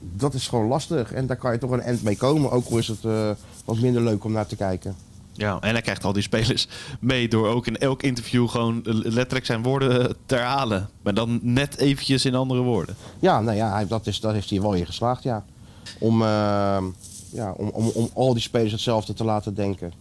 dat 0.00 0.34
is 0.34 0.48
gewoon 0.48 0.66
lastig. 0.66 1.12
En 1.12 1.26
daar 1.26 1.36
kan 1.36 1.52
je 1.52 1.58
toch 1.58 1.70
een 1.70 1.80
end 1.82 2.02
mee 2.02 2.16
komen. 2.16 2.50
Ook 2.50 2.66
al 2.66 2.78
is 2.78 2.88
het 2.88 3.04
eh, 3.04 3.30
wat 3.64 3.78
minder 3.78 4.02
leuk 4.02 4.24
om 4.24 4.32
naar 4.32 4.46
te 4.46 4.56
kijken. 4.56 4.96
Ja, 5.38 5.58
en 5.60 5.70
hij 5.70 5.80
krijgt 5.80 6.04
al 6.04 6.12
die 6.12 6.22
spelers 6.22 6.68
mee 7.00 7.28
door 7.28 7.48
ook 7.48 7.66
in 7.66 7.78
elk 7.78 8.02
interview 8.02 8.48
gewoon 8.48 8.80
letterlijk 8.84 9.46
zijn 9.46 9.62
woorden 9.62 10.16
te 10.26 10.34
herhalen. 10.34 10.88
Maar 11.02 11.14
dan 11.14 11.38
net 11.42 11.76
eventjes 11.76 12.24
in 12.24 12.34
andere 12.34 12.60
woorden. 12.60 12.96
Ja, 13.18 13.40
nou 13.40 13.56
ja, 13.56 13.84
dat, 13.84 14.06
is, 14.06 14.20
dat 14.20 14.32
heeft 14.32 14.50
hij 14.50 14.60
wel 14.60 14.72
in 14.72 14.86
geslaagd, 14.86 15.22
ja. 15.22 15.44
Om, 15.98 16.22
eh, 16.22 16.28
ja, 17.30 17.52
om, 17.56 17.68
om, 17.68 17.90
om 17.94 18.10
al 18.14 18.32
die 18.32 18.42
spelers 18.42 18.72
hetzelfde 18.72 19.14
te 19.14 19.24
laten 19.24 19.54
denken. 19.54 19.92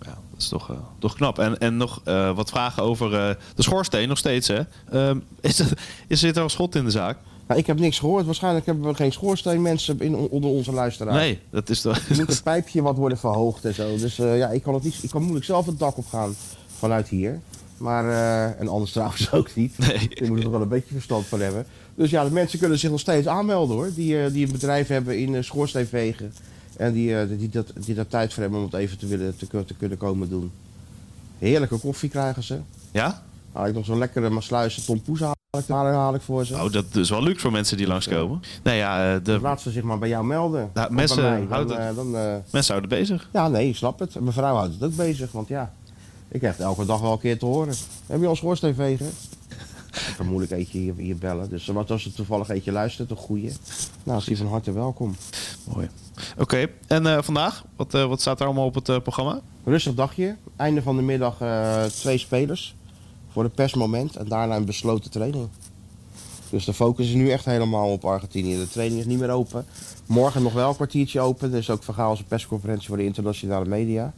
Ja, 0.00 0.18
dat 0.30 0.40
is 0.40 0.48
toch, 0.48 0.70
eh, 0.70 0.76
toch 0.98 1.14
knap. 1.14 1.38
En, 1.38 1.58
en 1.58 1.76
nog 1.76 2.00
eh, 2.04 2.34
wat 2.36 2.50
vragen 2.50 2.82
over 2.82 3.14
eh, 3.14 3.34
de 3.54 3.62
schoorsteen 3.62 4.08
nog 4.08 4.18
steeds, 4.18 4.48
hè? 4.48 4.60
Ehm, 4.90 5.18
is, 5.40 5.58
er, 5.58 5.78
is 6.06 6.20
zit 6.20 6.36
er 6.36 6.42
een 6.42 6.50
schot 6.50 6.74
in 6.74 6.84
de 6.84 6.90
zaak? 6.90 7.18
Nou, 7.52 7.64
ik 7.64 7.70
heb 7.70 7.78
niks 7.78 7.98
gehoord. 7.98 8.24
Waarschijnlijk 8.24 8.66
hebben 8.66 8.84
we 8.84 8.94
geen 8.94 9.12
schoorsteenmensen 9.12 10.00
in, 10.00 10.14
onder 10.14 10.50
onze 10.50 10.72
luisteraars. 10.72 11.16
Nee, 11.16 11.38
dat 11.50 11.68
is 11.68 11.80
toch... 11.80 11.96
Er 11.96 12.16
moet 12.16 12.30
een 12.30 12.42
pijpje 12.42 12.82
wat 12.82 12.96
worden 12.96 13.18
verhoogd 13.18 13.64
en 13.64 13.74
zo. 13.74 13.96
Dus 13.96 14.18
eh, 14.18 14.38
ja, 14.38 14.48
ik 14.48 14.62
kan, 14.62 14.74
het 14.74 14.82
niet, 14.82 15.02
ik 15.02 15.10
kan 15.10 15.22
moeilijk 15.22 15.44
zelf 15.44 15.66
het 15.66 15.78
dak 15.78 15.96
op 15.96 16.06
gaan 16.06 16.34
vanuit 16.78 17.08
hier. 17.08 17.40
Maar, 17.76 18.08
eh, 18.08 18.60
en 18.60 18.68
anders 18.68 18.92
trouwens 18.92 19.32
ook 19.32 19.54
niet. 19.54 19.78
Nee. 19.78 20.08
Je 20.10 20.26
moet 20.26 20.36
er 20.36 20.42
toch 20.42 20.52
wel 20.52 20.62
een 20.62 20.68
beetje 20.68 20.94
verstand 20.94 21.26
van 21.26 21.40
hebben. 21.40 21.66
Dus 21.94 22.10
ja, 22.10 22.24
de 22.24 22.30
mensen 22.30 22.58
kunnen 22.58 22.78
zich 22.78 22.90
nog 22.90 23.00
steeds 23.00 23.26
aanmelden 23.26 23.76
hoor. 23.76 23.90
Die, 23.94 24.22
eh, 24.22 24.32
die 24.32 24.46
een 24.46 24.52
bedrijf 24.52 24.88
hebben 24.88 25.18
in 25.18 25.32
uh, 25.32 25.42
schoorsteenvegen. 25.42 26.32
En 26.76 26.92
die, 26.92 27.36
die, 27.36 27.48
dat, 27.48 27.72
die 27.74 27.94
daar 27.94 28.08
tijd 28.08 28.32
voor 28.32 28.42
hebben 28.42 28.60
om 28.60 28.66
het 28.66 28.74
even 28.74 28.98
te, 28.98 29.06
willen, 29.06 29.36
te 29.36 29.74
kunnen 29.78 29.98
komen 29.98 30.28
doen. 30.28 30.50
Heerlijke 31.38 31.76
koffie 31.78 32.08
krijgen 32.08 32.42
ze. 32.42 32.58
Ja? 32.90 33.22
Haal 33.52 33.66
ik 33.66 33.74
nog 33.74 33.84
zo'n 33.84 33.98
lekkere 33.98 34.30
Maasluise 34.30 34.84
tompoes 34.84 35.20
haal 35.20 35.34
ik, 35.58 35.68
haal, 35.68 36.14
ik 36.14 36.20
voor 36.20 36.44
ze. 36.44 36.54
Oh, 36.54 36.72
dat 36.72 36.94
is 36.94 37.10
wel 37.10 37.22
luxe 37.22 37.40
voor 37.40 37.52
mensen 37.52 37.76
die 37.76 37.86
langskomen. 37.86 38.40
Nou 38.62 38.76
ja, 38.76 39.14
eh, 39.14 39.24
de 39.24 39.40
Laat 39.40 39.60
ze 39.60 39.70
zich 39.70 39.82
maar 39.82 39.98
bij 39.98 40.08
jou 40.08 40.24
melden. 40.24 40.70
Nou, 40.74 40.92
mensen 40.92 41.22
mij. 41.22 41.38
Dan, 41.38 41.48
houden 41.48 41.88
eh, 41.88 41.96
dan, 41.96 42.16
eh, 42.16 42.34
mensen 42.50 42.74
houden 42.74 42.90
het 42.90 43.08
bezig. 43.08 43.28
Ja, 43.32 43.48
nee, 43.48 43.68
ik 43.68 43.76
snap 43.76 43.98
het. 43.98 44.20
Mijn 44.20 44.32
vrouw 44.32 44.54
houdt 44.54 44.74
het 44.74 44.82
ook 44.82 44.96
bezig, 44.96 45.32
want 45.32 45.48
ja, 45.48 45.72
ik 46.28 46.38
krijg 46.38 46.56
het 46.56 46.66
elke 46.66 46.86
dag 46.86 47.00
wel 47.00 47.12
een 47.12 47.18
keer 47.18 47.38
te 47.38 47.46
horen. 47.46 47.74
Heb 48.06 48.20
je 48.20 48.26
al 48.26 48.36
schoorsteenveger? 48.36 49.06
Kan 50.16 50.26
moeilijk 50.26 50.52
eentje 50.52 50.78
hier, 50.78 50.94
hier 50.96 51.16
bellen. 51.16 51.48
Dus 51.48 51.66
wat 51.66 51.90
als 51.90 52.04
er 52.04 52.14
toevallig 52.14 52.48
eentje 52.48 52.72
luistert, 52.72 53.10
een 53.10 53.16
goeie. 53.16 53.52
Nou, 54.02 54.18
is 54.18 54.24
die 54.24 54.36
van 54.36 54.48
harte 54.48 54.72
welkom. 54.72 55.16
Mooi. 55.74 55.88
Oké, 56.38 56.66
en 56.86 57.24
vandaag? 57.24 57.64
Wat, 57.76 57.92
wat 57.92 58.20
staat 58.20 58.40
er 58.40 58.46
allemaal 58.46 58.66
op 58.66 58.74
het 58.74 59.02
programma? 59.02 59.40
Rustig 59.64 59.94
dagje. 59.94 60.36
Einde 60.56 60.82
van 60.82 60.96
de 60.96 61.02
middag 61.02 61.36
twee 61.90 62.18
spelers. 62.18 62.74
Voor 63.32 63.44
een 63.44 63.50
persmoment. 63.50 64.16
En 64.16 64.28
daarna 64.28 64.56
een 64.56 64.64
besloten 64.64 65.10
training. 65.10 65.48
Dus 66.50 66.64
de 66.64 66.72
focus 66.74 67.06
is 67.08 67.14
nu 67.14 67.30
echt 67.30 67.44
helemaal 67.44 67.88
op 67.92 68.04
Argentinië. 68.04 68.56
De 68.56 68.68
training 68.68 69.00
is 69.00 69.06
niet 69.06 69.18
meer 69.18 69.30
open. 69.30 69.64
Morgen 70.06 70.42
nog 70.42 70.52
wel 70.52 70.68
een 70.68 70.74
kwartiertje 70.74 71.20
open. 71.20 71.52
Er 71.52 71.58
is 71.58 71.70
ook 71.70 71.82
verhaal 71.82 72.10
als 72.10 72.18
een 72.18 72.24
persconferentie 72.24 72.88
voor 72.88 72.96
de 72.96 73.04
internationale 73.04 73.64
media. 73.64 74.12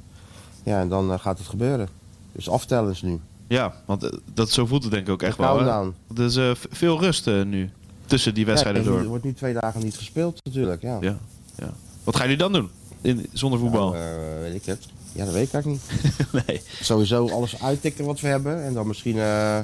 Ja, 0.63 0.81
en 0.81 0.89
dan 0.89 1.13
eh, 1.13 1.19
gaat 1.19 1.39
het 1.39 1.47
gebeuren. 1.47 1.89
Dus 2.33 2.49
aftellens 2.49 3.03
nu. 3.03 3.21
Ja, 3.49 3.75
want 3.85 4.03
eh, 4.03 4.11
dat, 4.35 4.51
zo 4.51 4.67
voelt 4.67 4.83
het 4.83 4.93
denk 4.93 5.07
ik 5.07 5.13
ook 5.13 5.23
echt 5.23 5.37
wel. 5.39 5.59
hè? 5.59 5.71
Er 6.17 6.25
is 6.25 6.37
eh, 6.37 6.51
v- 6.55 6.65
veel 6.71 7.01
rust 7.01 7.27
nu. 7.27 7.71
Tussen 8.07 8.35
die 8.35 8.47
wedstrijden 8.47 8.83
Ja, 8.85 8.89
Er 8.91 8.95
door. 8.99 9.07
wordt 9.09 9.25
nu 9.25 9.33
twee 9.35 9.53
dagen 9.55 9.83
niet 9.83 9.97
gespeeld 9.97 10.41
natuurlijk. 10.45 10.83
Ja. 10.83 10.99
Ja, 11.01 11.17
ja. 11.57 11.73
Wat 12.05 12.17
gaan 12.17 12.25
jullie 12.29 12.43
dan 12.43 12.53
doen? 12.53 12.71
In, 13.01 13.27
zonder 13.33 13.59
voetbal? 13.59 13.93
Nou, 13.93 14.41
weet 14.41 14.55
ik 14.55 14.65
het. 14.65 14.87
Ja, 15.15 15.25
dat 15.25 15.35
weet 15.35 15.47
ik 15.47 15.53
eigenlijk 15.53 15.83
niet. 16.03 16.17
nee. 16.47 16.63
Sowieso 16.81 17.29
alles 17.29 17.63
uittikken 17.63 18.05
wat 18.05 18.21
we 18.21 18.29
hebben. 18.29 18.65
En 18.65 18.73
dan 18.73 18.87
misschien 18.87 19.19
eh, 19.19 19.59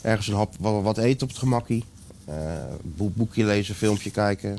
ergens 0.00 0.28
een 0.28 0.34
hap 0.34 0.54
wat, 0.60 0.82
wat 0.82 0.98
eten 0.98 1.22
op 1.22 1.28
het 1.28 1.38
gemakkie. 1.38 1.84
Eh, 2.24 2.34
boek, 2.82 3.14
boekje 3.14 3.44
lezen, 3.44 3.74
filmpje 3.74 4.10
kijken. 4.10 4.58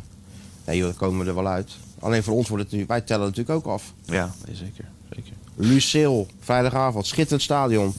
Nee 0.66 0.78
joh, 0.78 0.86
dan 0.88 0.96
komen 0.96 1.24
we 1.24 1.30
er 1.30 1.36
wel 1.36 1.48
uit. 1.48 1.72
Alleen 2.00 2.24
voor 2.24 2.36
ons 2.36 2.50
wordt 2.50 2.64
het 2.64 2.74
nu... 2.74 2.86
Wij 2.88 3.02
tellen 3.02 3.26
natuurlijk 3.26 3.58
ook 3.58 3.74
af. 3.74 3.94
Ja, 4.06 4.34
nee, 4.46 4.56
zeker. 4.56 4.86
zeker. 5.16 5.34
Lucille, 5.56 6.26
vrijdagavond. 6.40 7.06
Schitterend 7.06 7.42
stadion. 7.42 7.94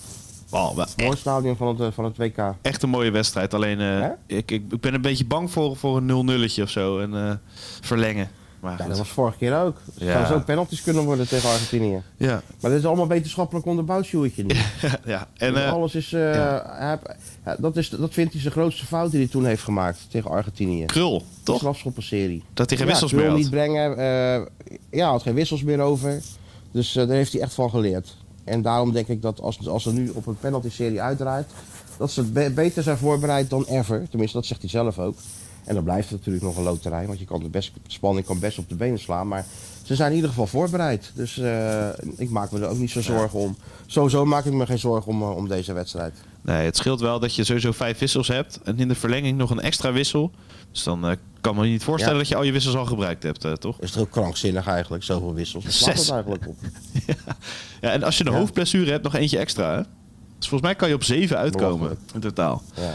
Wel 0.50 0.86
Mooi 0.96 1.16
stadion 1.16 1.56
van 1.56 1.68
het, 1.68 1.80
eh, 1.80 1.86
van 1.92 2.04
het 2.04 2.16
WK. 2.16 2.54
echt 2.62 2.82
een 2.82 2.88
mooie 2.88 3.10
wedstrijd. 3.10 3.54
Alleen 3.54 3.80
ik, 4.26 4.50
ik, 4.50 4.62
ik 4.70 4.80
ben 4.80 4.94
een 4.94 5.00
beetje 5.00 5.24
bang 5.24 5.50
voor, 5.50 5.76
voor 5.76 5.96
een 5.96 6.08
0-nulletje 6.08 6.62
of 6.62 6.70
zo. 6.70 6.98
En 6.98 7.40
verlengen. 7.80 8.30
Maar 8.64 8.78
Ja, 8.82 8.88
dat 8.88 8.98
was 8.98 9.08
vorige 9.08 9.36
keer 9.38 9.56
ook. 9.60 9.76
Er 9.98 10.06
Ja. 10.06 10.12
zou 10.12 10.26
zo 10.38 10.44
penalties 10.44 10.82
kunnen 10.82 11.04
worden 11.04 11.28
tegen 11.28 11.48
Argentinië. 11.50 12.02
ja. 12.16 12.42
Maar 12.60 12.70
dit 12.70 12.80
is 12.80 12.86
allemaal 12.86 13.06
wetenschappelijk 13.08 13.66
onderbouwd, 13.66 14.04
Sjoerdje. 14.04 14.44
ja. 15.04 15.28
En 15.36 15.52
Dus 15.54 15.62
eh, 15.62 15.72
Alles 15.72 15.94
is, 15.94 16.12
eh, 16.12 16.20
hij 16.62 16.98
ja, 17.44 17.56
dat 17.58 17.76
is... 17.76 17.88
Dat 17.88 18.12
vindt 18.12 18.32
hij 18.32 18.40
zijn 18.40 18.52
grootste 18.52 18.86
fout 18.86 19.10
die 19.10 19.20
hij 19.20 19.28
toen 19.28 19.44
heeft 19.44 19.62
gemaakt 19.62 20.06
tegen 20.10 20.30
Argentinië. 20.30 20.84
Krul, 20.84 21.18
De 21.18 21.24
toch? 21.42 21.56
strafschoppenserie. 21.56 22.42
Dat 22.54 22.68
hij 22.68 22.78
geen 22.78 22.86
wissels 22.86 23.12
meer 23.12 23.28
had. 23.28 23.36
niet 23.36 23.50
brengen. 23.50 23.96
eh, 23.98 24.46
ja, 24.90 25.10
had 25.10 25.22
geen 25.22 25.34
wissels 25.34 25.62
meer 25.62 25.80
over. 25.80 26.20
Dus 26.70 26.92
daar 26.92 27.08
heeft 27.08 27.32
hij 27.32 27.42
echt 27.42 27.54
van 27.54 27.70
geleerd. 27.70 28.16
En 28.44 28.62
daarom 28.62 28.92
denk 28.92 29.08
ik 29.08 29.22
dat 29.22 29.40
als, 29.40 29.68
als 29.68 29.86
er 29.86 29.92
nu 29.92 30.08
op 30.14 30.26
een 30.26 30.38
penalty-serie 30.38 31.00
uitdraait... 31.02 31.46
dat 31.98 32.10
ze 32.10 32.22
be- 32.22 32.50
beter 32.54 32.82
zijn 32.82 32.96
voorbereid 32.98 33.50
dan 33.50 33.64
ever. 33.68 34.06
Tenminste, 34.10 34.36
dat 34.36 34.46
zegt 34.46 34.60
hij 34.60 34.70
zelf 34.70 34.98
ook. 34.98 35.16
En 35.64 35.74
dan 35.74 35.84
blijft 35.84 36.08
het 36.10 36.18
natuurlijk 36.18 36.44
nog 36.44 36.56
een 36.56 36.62
loterij. 36.62 37.06
Want 37.06 37.18
je 37.18 37.24
kan 37.24 37.40
de, 37.42 37.48
best, 37.48 37.72
spanning 37.86 38.26
kan 38.26 38.38
best 38.38 38.58
op 38.58 38.68
de 38.68 38.74
benen 38.74 38.98
slaan. 38.98 39.28
Maar 39.28 39.46
ze 39.82 39.94
zijn 39.94 40.08
in 40.10 40.14
ieder 40.14 40.30
geval 40.30 40.46
voorbereid. 40.46 41.10
Dus 41.14 41.38
eh, 41.38 41.88
ik 42.16 42.30
maak 42.30 42.50
me 42.50 42.60
er 42.60 42.68
ook 42.68 42.78
niet 42.78 42.90
zo 42.90 43.00
zorgen 43.02 43.38
om. 43.38 43.56
Sowieso 43.86 44.24
maak 44.24 44.44
ik 44.44 44.52
me 44.52 44.66
geen 44.66 44.78
zorgen 44.78 45.12
om, 45.12 45.22
eh, 45.22 45.36
om 45.36 45.48
deze 45.48 45.72
wedstrijd. 45.72 46.14
Nee, 46.40 46.64
het 46.64 46.76
scheelt 46.76 47.00
wel 47.00 47.20
dat 47.20 47.34
je 47.34 47.44
sowieso 47.44 47.72
vijf 47.72 47.98
wissels 47.98 48.28
hebt. 48.28 48.60
En 48.64 48.78
in 48.78 48.88
de 48.88 48.94
verlenging 48.94 49.38
nog 49.38 49.50
een 49.50 49.60
extra 49.60 49.92
wissel. 49.92 50.30
Dus 50.72 50.82
dan 50.82 51.06
eh, 51.06 51.16
kan 51.40 51.56
me 51.56 51.66
niet 51.66 51.84
voorstellen 51.84 52.14
Ja. 52.16 52.20
dat 52.20 52.28
je 52.30 52.36
al 52.36 52.42
je 52.42 52.52
wissels 52.52 52.76
al 52.76 52.86
gebruikt 52.86 53.22
hebt, 53.22 53.44
eh, 53.44 53.52
toch? 53.52 53.80
Is 53.80 53.86
het 53.88 53.94
heel 53.94 54.06
krankzinnig 54.06 54.66
eigenlijk, 54.66 55.04
zoveel 55.04 55.34
wissels. 55.34 55.64
Wat 55.64 55.72
slaat 55.72 55.96
Zes. 55.96 56.00
het 56.06 56.10
eigenlijk 56.14 56.46
op? 56.48 56.56
Ja, 57.80 57.90
en 57.90 58.02
als 58.02 58.18
je 58.18 58.26
een 58.26 58.32
Ja. 58.32 58.38
hoofdblessure 58.38 58.90
hebt, 58.90 59.02
nog 59.04 59.14
eentje 59.14 59.38
extra, 59.38 59.70
hè? 59.76 59.82
Dus 60.38 60.48
volgens 60.48 60.60
mij 60.62 60.74
kan 60.74 60.88
je 60.88 60.94
op 60.94 61.04
zeven 61.04 61.36
uitkomen 61.36 61.98
in 62.14 62.20
totaal. 62.20 62.62
Ja. 62.74 62.94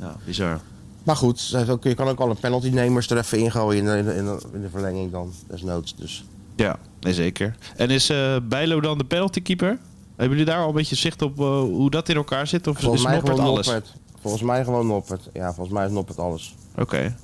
Ja, 0.00 0.16
bizar. 0.24 0.60
Maar 1.06 1.16
goed, 1.16 1.48
je 1.80 1.94
kan 1.94 2.08
ook 2.08 2.20
alle 2.20 2.34
penaltynemers 2.34 3.10
er 3.10 3.18
even 3.18 3.38
ingooien 3.38 3.78
in 3.78 3.84
de, 3.84 3.98
in 3.98 4.04
de, 4.04 4.14
in 4.14 4.24
de, 4.24 4.38
in 4.52 4.62
de 4.62 4.68
verlenging 4.70 5.12
dan, 5.12 5.32
desnoods. 5.48 5.94
Dus. 5.96 6.24
Ja, 6.56 6.78
nee 7.00 7.14
zeker. 7.14 7.56
En 7.76 7.90
is 7.90 8.10
eh 8.10 8.36
Bijlo 8.42 8.80
dan 8.80 8.98
de 8.98 9.04
penaltykeeper? 9.04 9.78
Hebben 10.16 10.38
jullie 10.38 10.52
daar 10.52 10.62
al 10.62 10.68
een 10.68 10.74
beetje 10.74 10.96
zicht 10.96 11.22
op 11.22 11.38
eh, 11.40 11.46
hoe 11.60 11.90
dat 11.90 12.08
in 12.08 12.16
elkaar 12.16 12.46
zit? 12.46 12.66
Of 12.66 12.78
Volgens 12.78 13.00
is 13.02 13.06
mij 13.06 13.14
Noppert 13.16 13.36
gewoon 13.36 13.52
alles? 13.52 13.66
Noppert. 13.66 13.94
Volgens 14.20 14.42
mij 14.42 14.64
gewoon 14.64 14.86
Noppert. 14.86 15.28
Ja, 15.32 15.46
volgens 15.54 15.76
mij 15.76 15.86
is 15.86 15.92
Noppert 15.92 16.18
alles. 16.18 16.54
Oké. 16.78 17.16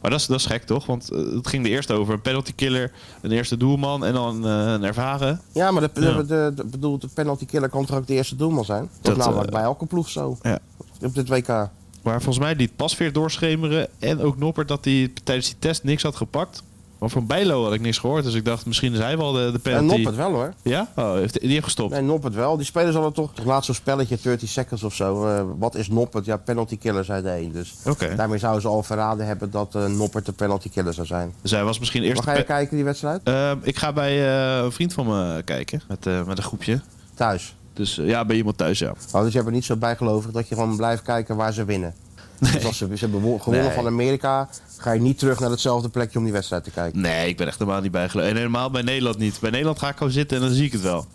Maar 0.00 0.10
dat 0.10 0.20
is, 0.20 0.26
dat 0.26 0.38
is 0.38 0.46
gek 0.46 0.62
toch? 0.64 0.86
Want 0.86 1.10
eh, 1.10 1.18
het 1.18 1.48
ging 1.48 1.64
er 1.66 1.70
eerst 1.70 1.90
over 1.90 2.14
een 2.14 2.20
penaltykiller, 2.20 2.92
een 3.20 3.30
eerste 3.32 3.56
doelman 3.56 4.04
en 4.04 4.12
dan 4.12 4.44
een 4.44 4.84
ervaren. 4.84 5.40
Ja, 5.52 5.70
maar 5.70 5.90
de, 5.94 6.00
Ja. 6.00 6.22
de, 6.22 6.64
bedoel, 6.66 6.98
de 6.98 7.08
penaltykiller 7.14 7.68
kan 7.68 7.84
toch 7.84 7.96
ook 7.96 8.06
de 8.06 8.14
eerste 8.14 8.36
doelman 8.36 8.64
zijn? 8.64 8.80
Dat, 8.92 9.02
Dat, 9.02 9.16
is 9.16 9.24
namelijk 9.24 9.50
bij 9.50 9.62
elke 9.62 9.86
ploeg 9.86 10.08
zo. 10.08 10.38
Ja. 10.42 10.58
Op 11.02 11.14
dit 11.14 11.28
WK. 11.28 11.68
Maar 12.04 12.22
volgens 12.22 12.44
mij 12.44 12.54
liet 12.54 12.76
Pasveer 12.76 13.12
doorschemeren 13.12 13.88
en 13.98 14.20
ook 14.20 14.38
Noppert 14.38 14.68
dat 14.68 14.84
hij 14.84 15.12
tijdens 15.24 15.46
die 15.46 15.56
test 15.58 15.84
niks 15.84 16.02
had 16.02 16.16
gepakt. 16.16 16.62
Maar 16.98 17.08
van 17.08 17.26
Bijlo 17.26 17.64
had 17.64 17.72
ik 17.72 17.80
niks 17.80 17.98
gehoord, 17.98 18.24
dus 18.24 18.34
ik 18.34 18.44
dacht 18.44 18.66
misschien 18.66 18.92
is 18.92 18.98
hij 18.98 19.16
wel 19.16 19.32
de, 19.32 19.38
de 19.38 19.52
En 19.52 19.60
penalty. 19.60 19.94
Noppert 19.94 20.16
wel 20.16 20.30
hoor. 20.30 20.54
Ja? 20.62 20.88
Oh, 20.96 21.14
heeft, 21.14 21.40
die 21.40 21.50
heeft 21.50 21.64
gestopt. 21.64 21.92
Nee, 21.92 22.02
Noppert 22.02 22.34
wel. 22.34 22.56
Die 22.56 22.66
spelers 22.66 22.94
hadden 22.94 23.12
toch 23.12 23.32
laatst 23.44 23.66
zo'n 23.66 23.74
spelletje 23.74 24.18
30 24.22 24.48
seconds 24.48 24.82
of 24.82 24.94
zo. 24.94 25.26
Eh, 25.26 25.44
wat 25.58 25.74
is 25.74 25.88
Noppert? 25.88 26.24
Ja, 26.24 26.36
penaltykiller 26.36 27.04
zei 27.04 27.22
de 27.22 27.30
een. 27.30 27.52
Dus 27.52 27.74
Oké. 27.86 28.14
daarmee 28.14 28.38
zouden 28.38 28.62
ze 28.62 28.68
al 28.68 28.82
verraden 28.82 29.26
hebben 29.26 29.50
dat 29.50 29.74
eh, 29.74 29.86
Noppert 29.86 30.26
de 30.26 30.32
penaltykiller 30.32 30.94
zou 30.94 31.06
zijn. 31.06 31.34
Dus 31.42 31.50
hij 31.50 31.64
was 31.64 31.78
misschien 31.78 32.02
eerst... 32.02 32.24
Waar 32.24 32.34
ga 32.34 32.40
je 32.40 32.46
kijken 32.46 32.76
die 32.76 32.84
wedstrijd? 32.84 33.20
Ehm, 33.24 33.58
ik 33.62 33.76
ga 33.76 33.92
bij 33.92 34.26
eh, 34.26 34.64
een 34.64 34.72
vriend 34.72 34.92
van 34.92 35.06
me 35.06 35.42
kijken, 35.44 35.82
met, 35.88 36.04
met 36.26 36.38
een 36.38 36.44
groepje. 36.44 36.80
Thuis. 37.14 37.54
Dus 37.74 37.98
eh, 37.98 38.08
ja, 38.08 38.24
bij 38.24 38.36
iemand 38.36 38.56
thuis, 38.58 38.78
ja. 38.78 38.92
Oh, 39.12 39.22
dus 39.22 39.32
je 39.32 39.42
bent 39.42 39.54
niet 39.54 39.64
zo 39.64 39.76
bijgelovig 39.76 40.30
dat 40.30 40.48
je 40.48 40.54
gewoon 40.54 40.76
blijft 40.76 41.02
kijken 41.02 41.36
waar 41.36 41.52
ze 41.52 41.64
winnen. 41.64 41.94
Dus 42.38 42.64
als 42.64 42.76
ze, 42.76 42.86
ze 42.86 43.04
hebben 43.04 43.20
wo- 43.20 43.38
gewonnen 43.38 43.64
Nee. 43.66 43.74
van 43.74 43.86
Amerika, 43.86 44.48
ga 44.76 44.92
je 44.92 45.00
niet 45.00 45.18
terug 45.18 45.40
naar 45.40 45.50
hetzelfde 45.50 45.88
plekje 45.88 46.18
om 46.18 46.24
die 46.24 46.32
wedstrijd 46.32 46.64
te 46.64 46.70
kijken. 46.70 47.00
Nee, 47.00 47.28
ik 47.28 47.36
ben 47.36 47.46
echt 47.46 47.58
helemaal 47.58 47.80
niet 47.80 47.90
bijgeloofd. 47.90 48.28
En 48.28 48.36
helemaal 48.36 48.70
bij 48.70 48.82
Nederland 48.82 49.18
niet. 49.18 49.40
Bij 49.40 49.50
Nederland 49.50 49.78
ga 49.78 49.88
ik 49.88 49.96
gewoon 49.96 50.12
zitten 50.12 50.36
en 50.36 50.42
dan 50.42 50.52
zie 50.52 50.64
ik 50.64 50.72
het 50.72 50.80
wel. 50.80 51.06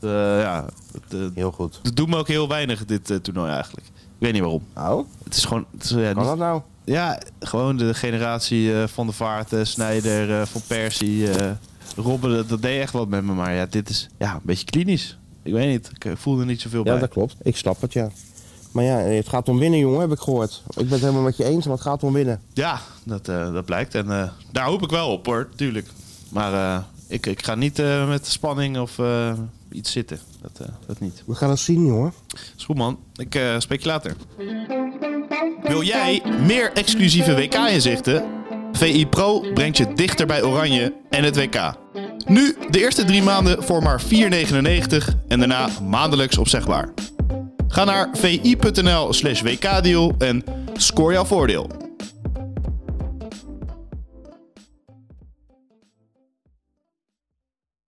Eh, 0.00 0.10
ja, 0.40 0.64
het, 0.92 1.14
eh, 1.20 1.26
Heel 1.34 1.52
goed. 1.52 1.80
het 1.82 1.96
doet 1.96 2.08
me 2.08 2.16
ook 2.16 2.28
heel 2.28 2.48
weinig, 2.48 2.84
dit 2.84 3.18
toernooi 3.22 3.50
eigenlijk. 3.50 3.86
Ik 3.86 3.92
weet 4.18 4.32
niet 4.32 4.42
waarom. 4.42 4.62
Oh, 4.76 5.06
Het 5.24 5.36
is 5.36 5.44
gewoon... 5.44 5.64
Het 5.72 5.84
is, 5.84 5.90
ja, 5.90 5.96
kan 6.12 6.16
niet- 6.16 6.26
dat 6.26 6.38
nou? 6.38 6.60
ja, 6.84 7.20
gewoon 7.40 7.76
de 7.76 7.94
generatie 7.94 8.72
Van 8.86 9.06
de 9.06 9.12
Vaart, 9.12 9.54
Snijder, 9.62 10.46
Van 10.46 10.60
Persie, 10.66 11.28
Robben. 11.96 12.30
Dat, 12.30 12.48
dat 12.48 12.62
deed 12.62 12.80
echt 12.80 12.92
wat 12.92 13.08
met 13.08 13.24
me. 13.24 13.32
Maar 13.32 13.54
ja, 13.54 13.66
dit 13.70 13.88
is 13.88 14.08
ja, 14.18 14.34
een 14.34 14.40
beetje 14.42 14.64
klinisch. 14.64 15.18
Ik 15.46 15.52
weet 15.52 15.68
niet. 15.68 15.90
Ik 15.94 16.04
eh, 16.04 16.12
voel 16.16 16.40
er 16.40 16.46
niet 16.46 16.60
zoveel 16.60 16.84
Ja, 16.84 16.90
bij. 16.90 17.00
dat 17.00 17.08
klopt. 17.08 17.34
Ik 17.42 17.56
snap 17.56 17.80
het, 17.80 17.92
ja. 17.92 18.08
Maar 18.72 18.84
ja, 18.84 18.96
het 18.96 19.28
gaat 19.28 19.48
om 19.48 19.58
winnen, 19.58 19.78
jongen, 19.78 20.00
heb 20.00 20.12
ik 20.12 20.18
gehoord. 20.18 20.62
Ik 20.68 20.74
ben 20.76 20.88
het 20.88 21.00
helemaal 21.00 21.22
met 21.22 21.36
je 21.36 21.44
eens, 21.44 21.64
maar 21.64 21.74
het 21.74 21.82
gaat 21.84 22.02
om 22.02 22.12
winnen. 22.12 22.40
Ja, 22.52 22.80
dat, 23.04 23.28
eh, 23.28 23.52
dat 23.52 23.64
blijkt. 23.64 23.94
En 23.94 24.10
eh, 24.10 24.28
daar 24.52 24.64
hoop 24.66 24.82
ik 24.82 24.90
wel 24.90 25.10
op 25.12 25.26
hoor, 25.26 25.48
tuurlijk. 25.56 25.88
Maar 26.30 26.52
eh, 26.52 26.82
ik, 27.08 27.26
ik 27.26 27.44
ga 27.44 27.54
niet 27.54 27.78
eh, 27.78 28.08
met 28.08 28.26
spanning 28.26 28.78
of 28.78 28.98
eh, 28.98 29.32
iets 29.70 29.92
zitten. 29.92 30.18
Dat, 30.42 30.66
eh, 30.66 30.74
dat 30.86 31.00
niet. 31.00 31.22
We 31.26 31.34
gaan 31.34 31.50
het 31.50 31.58
zien, 31.58 31.86
jongen. 31.86 32.12
Is 32.56 32.64
goed 32.64 32.76
man. 32.76 32.98
Ik 33.16 33.34
eh, 33.34 33.58
spreek 33.58 33.80
je 33.80 33.86
later. 33.88 34.16
Wil 35.62 35.82
jij 35.82 36.22
meer 36.46 36.72
exclusieve 36.72 37.34
WK-inzichten? 37.34 38.24
VI 38.72 39.06
Pro 39.06 39.40
brengt 39.54 39.76
je 39.76 39.92
dichter 39.94 40.26
bij 40.26 40.42
Oranje 40.42 40.94
en 41.10 41.24
het 41.24 41.36
WK. 41.36 41.74
Nu 42.28 42.56
de 42.70 42.78
eerste 42.78 43.04
drie 43.04 43.22
maanden 43.22 43.62
voor 43.62 43.82
maar 43.82 44.02
4,99 44.02 44.08
en 45.28 45.38
daarna 45.38 45.68
maandelijks 45.88 46.38
opzegbaar. 46.38 46.88
Ga 47.68 47.84
naar 47.84 48.08
vi.nl 48.12 49.12
slash 49.12 49.42
wkdeal 49.42 50.14
en 50.18 50.44
scoor 50.76 51.12
jouw 51.12 51.24
voordeel. 51.24 51.85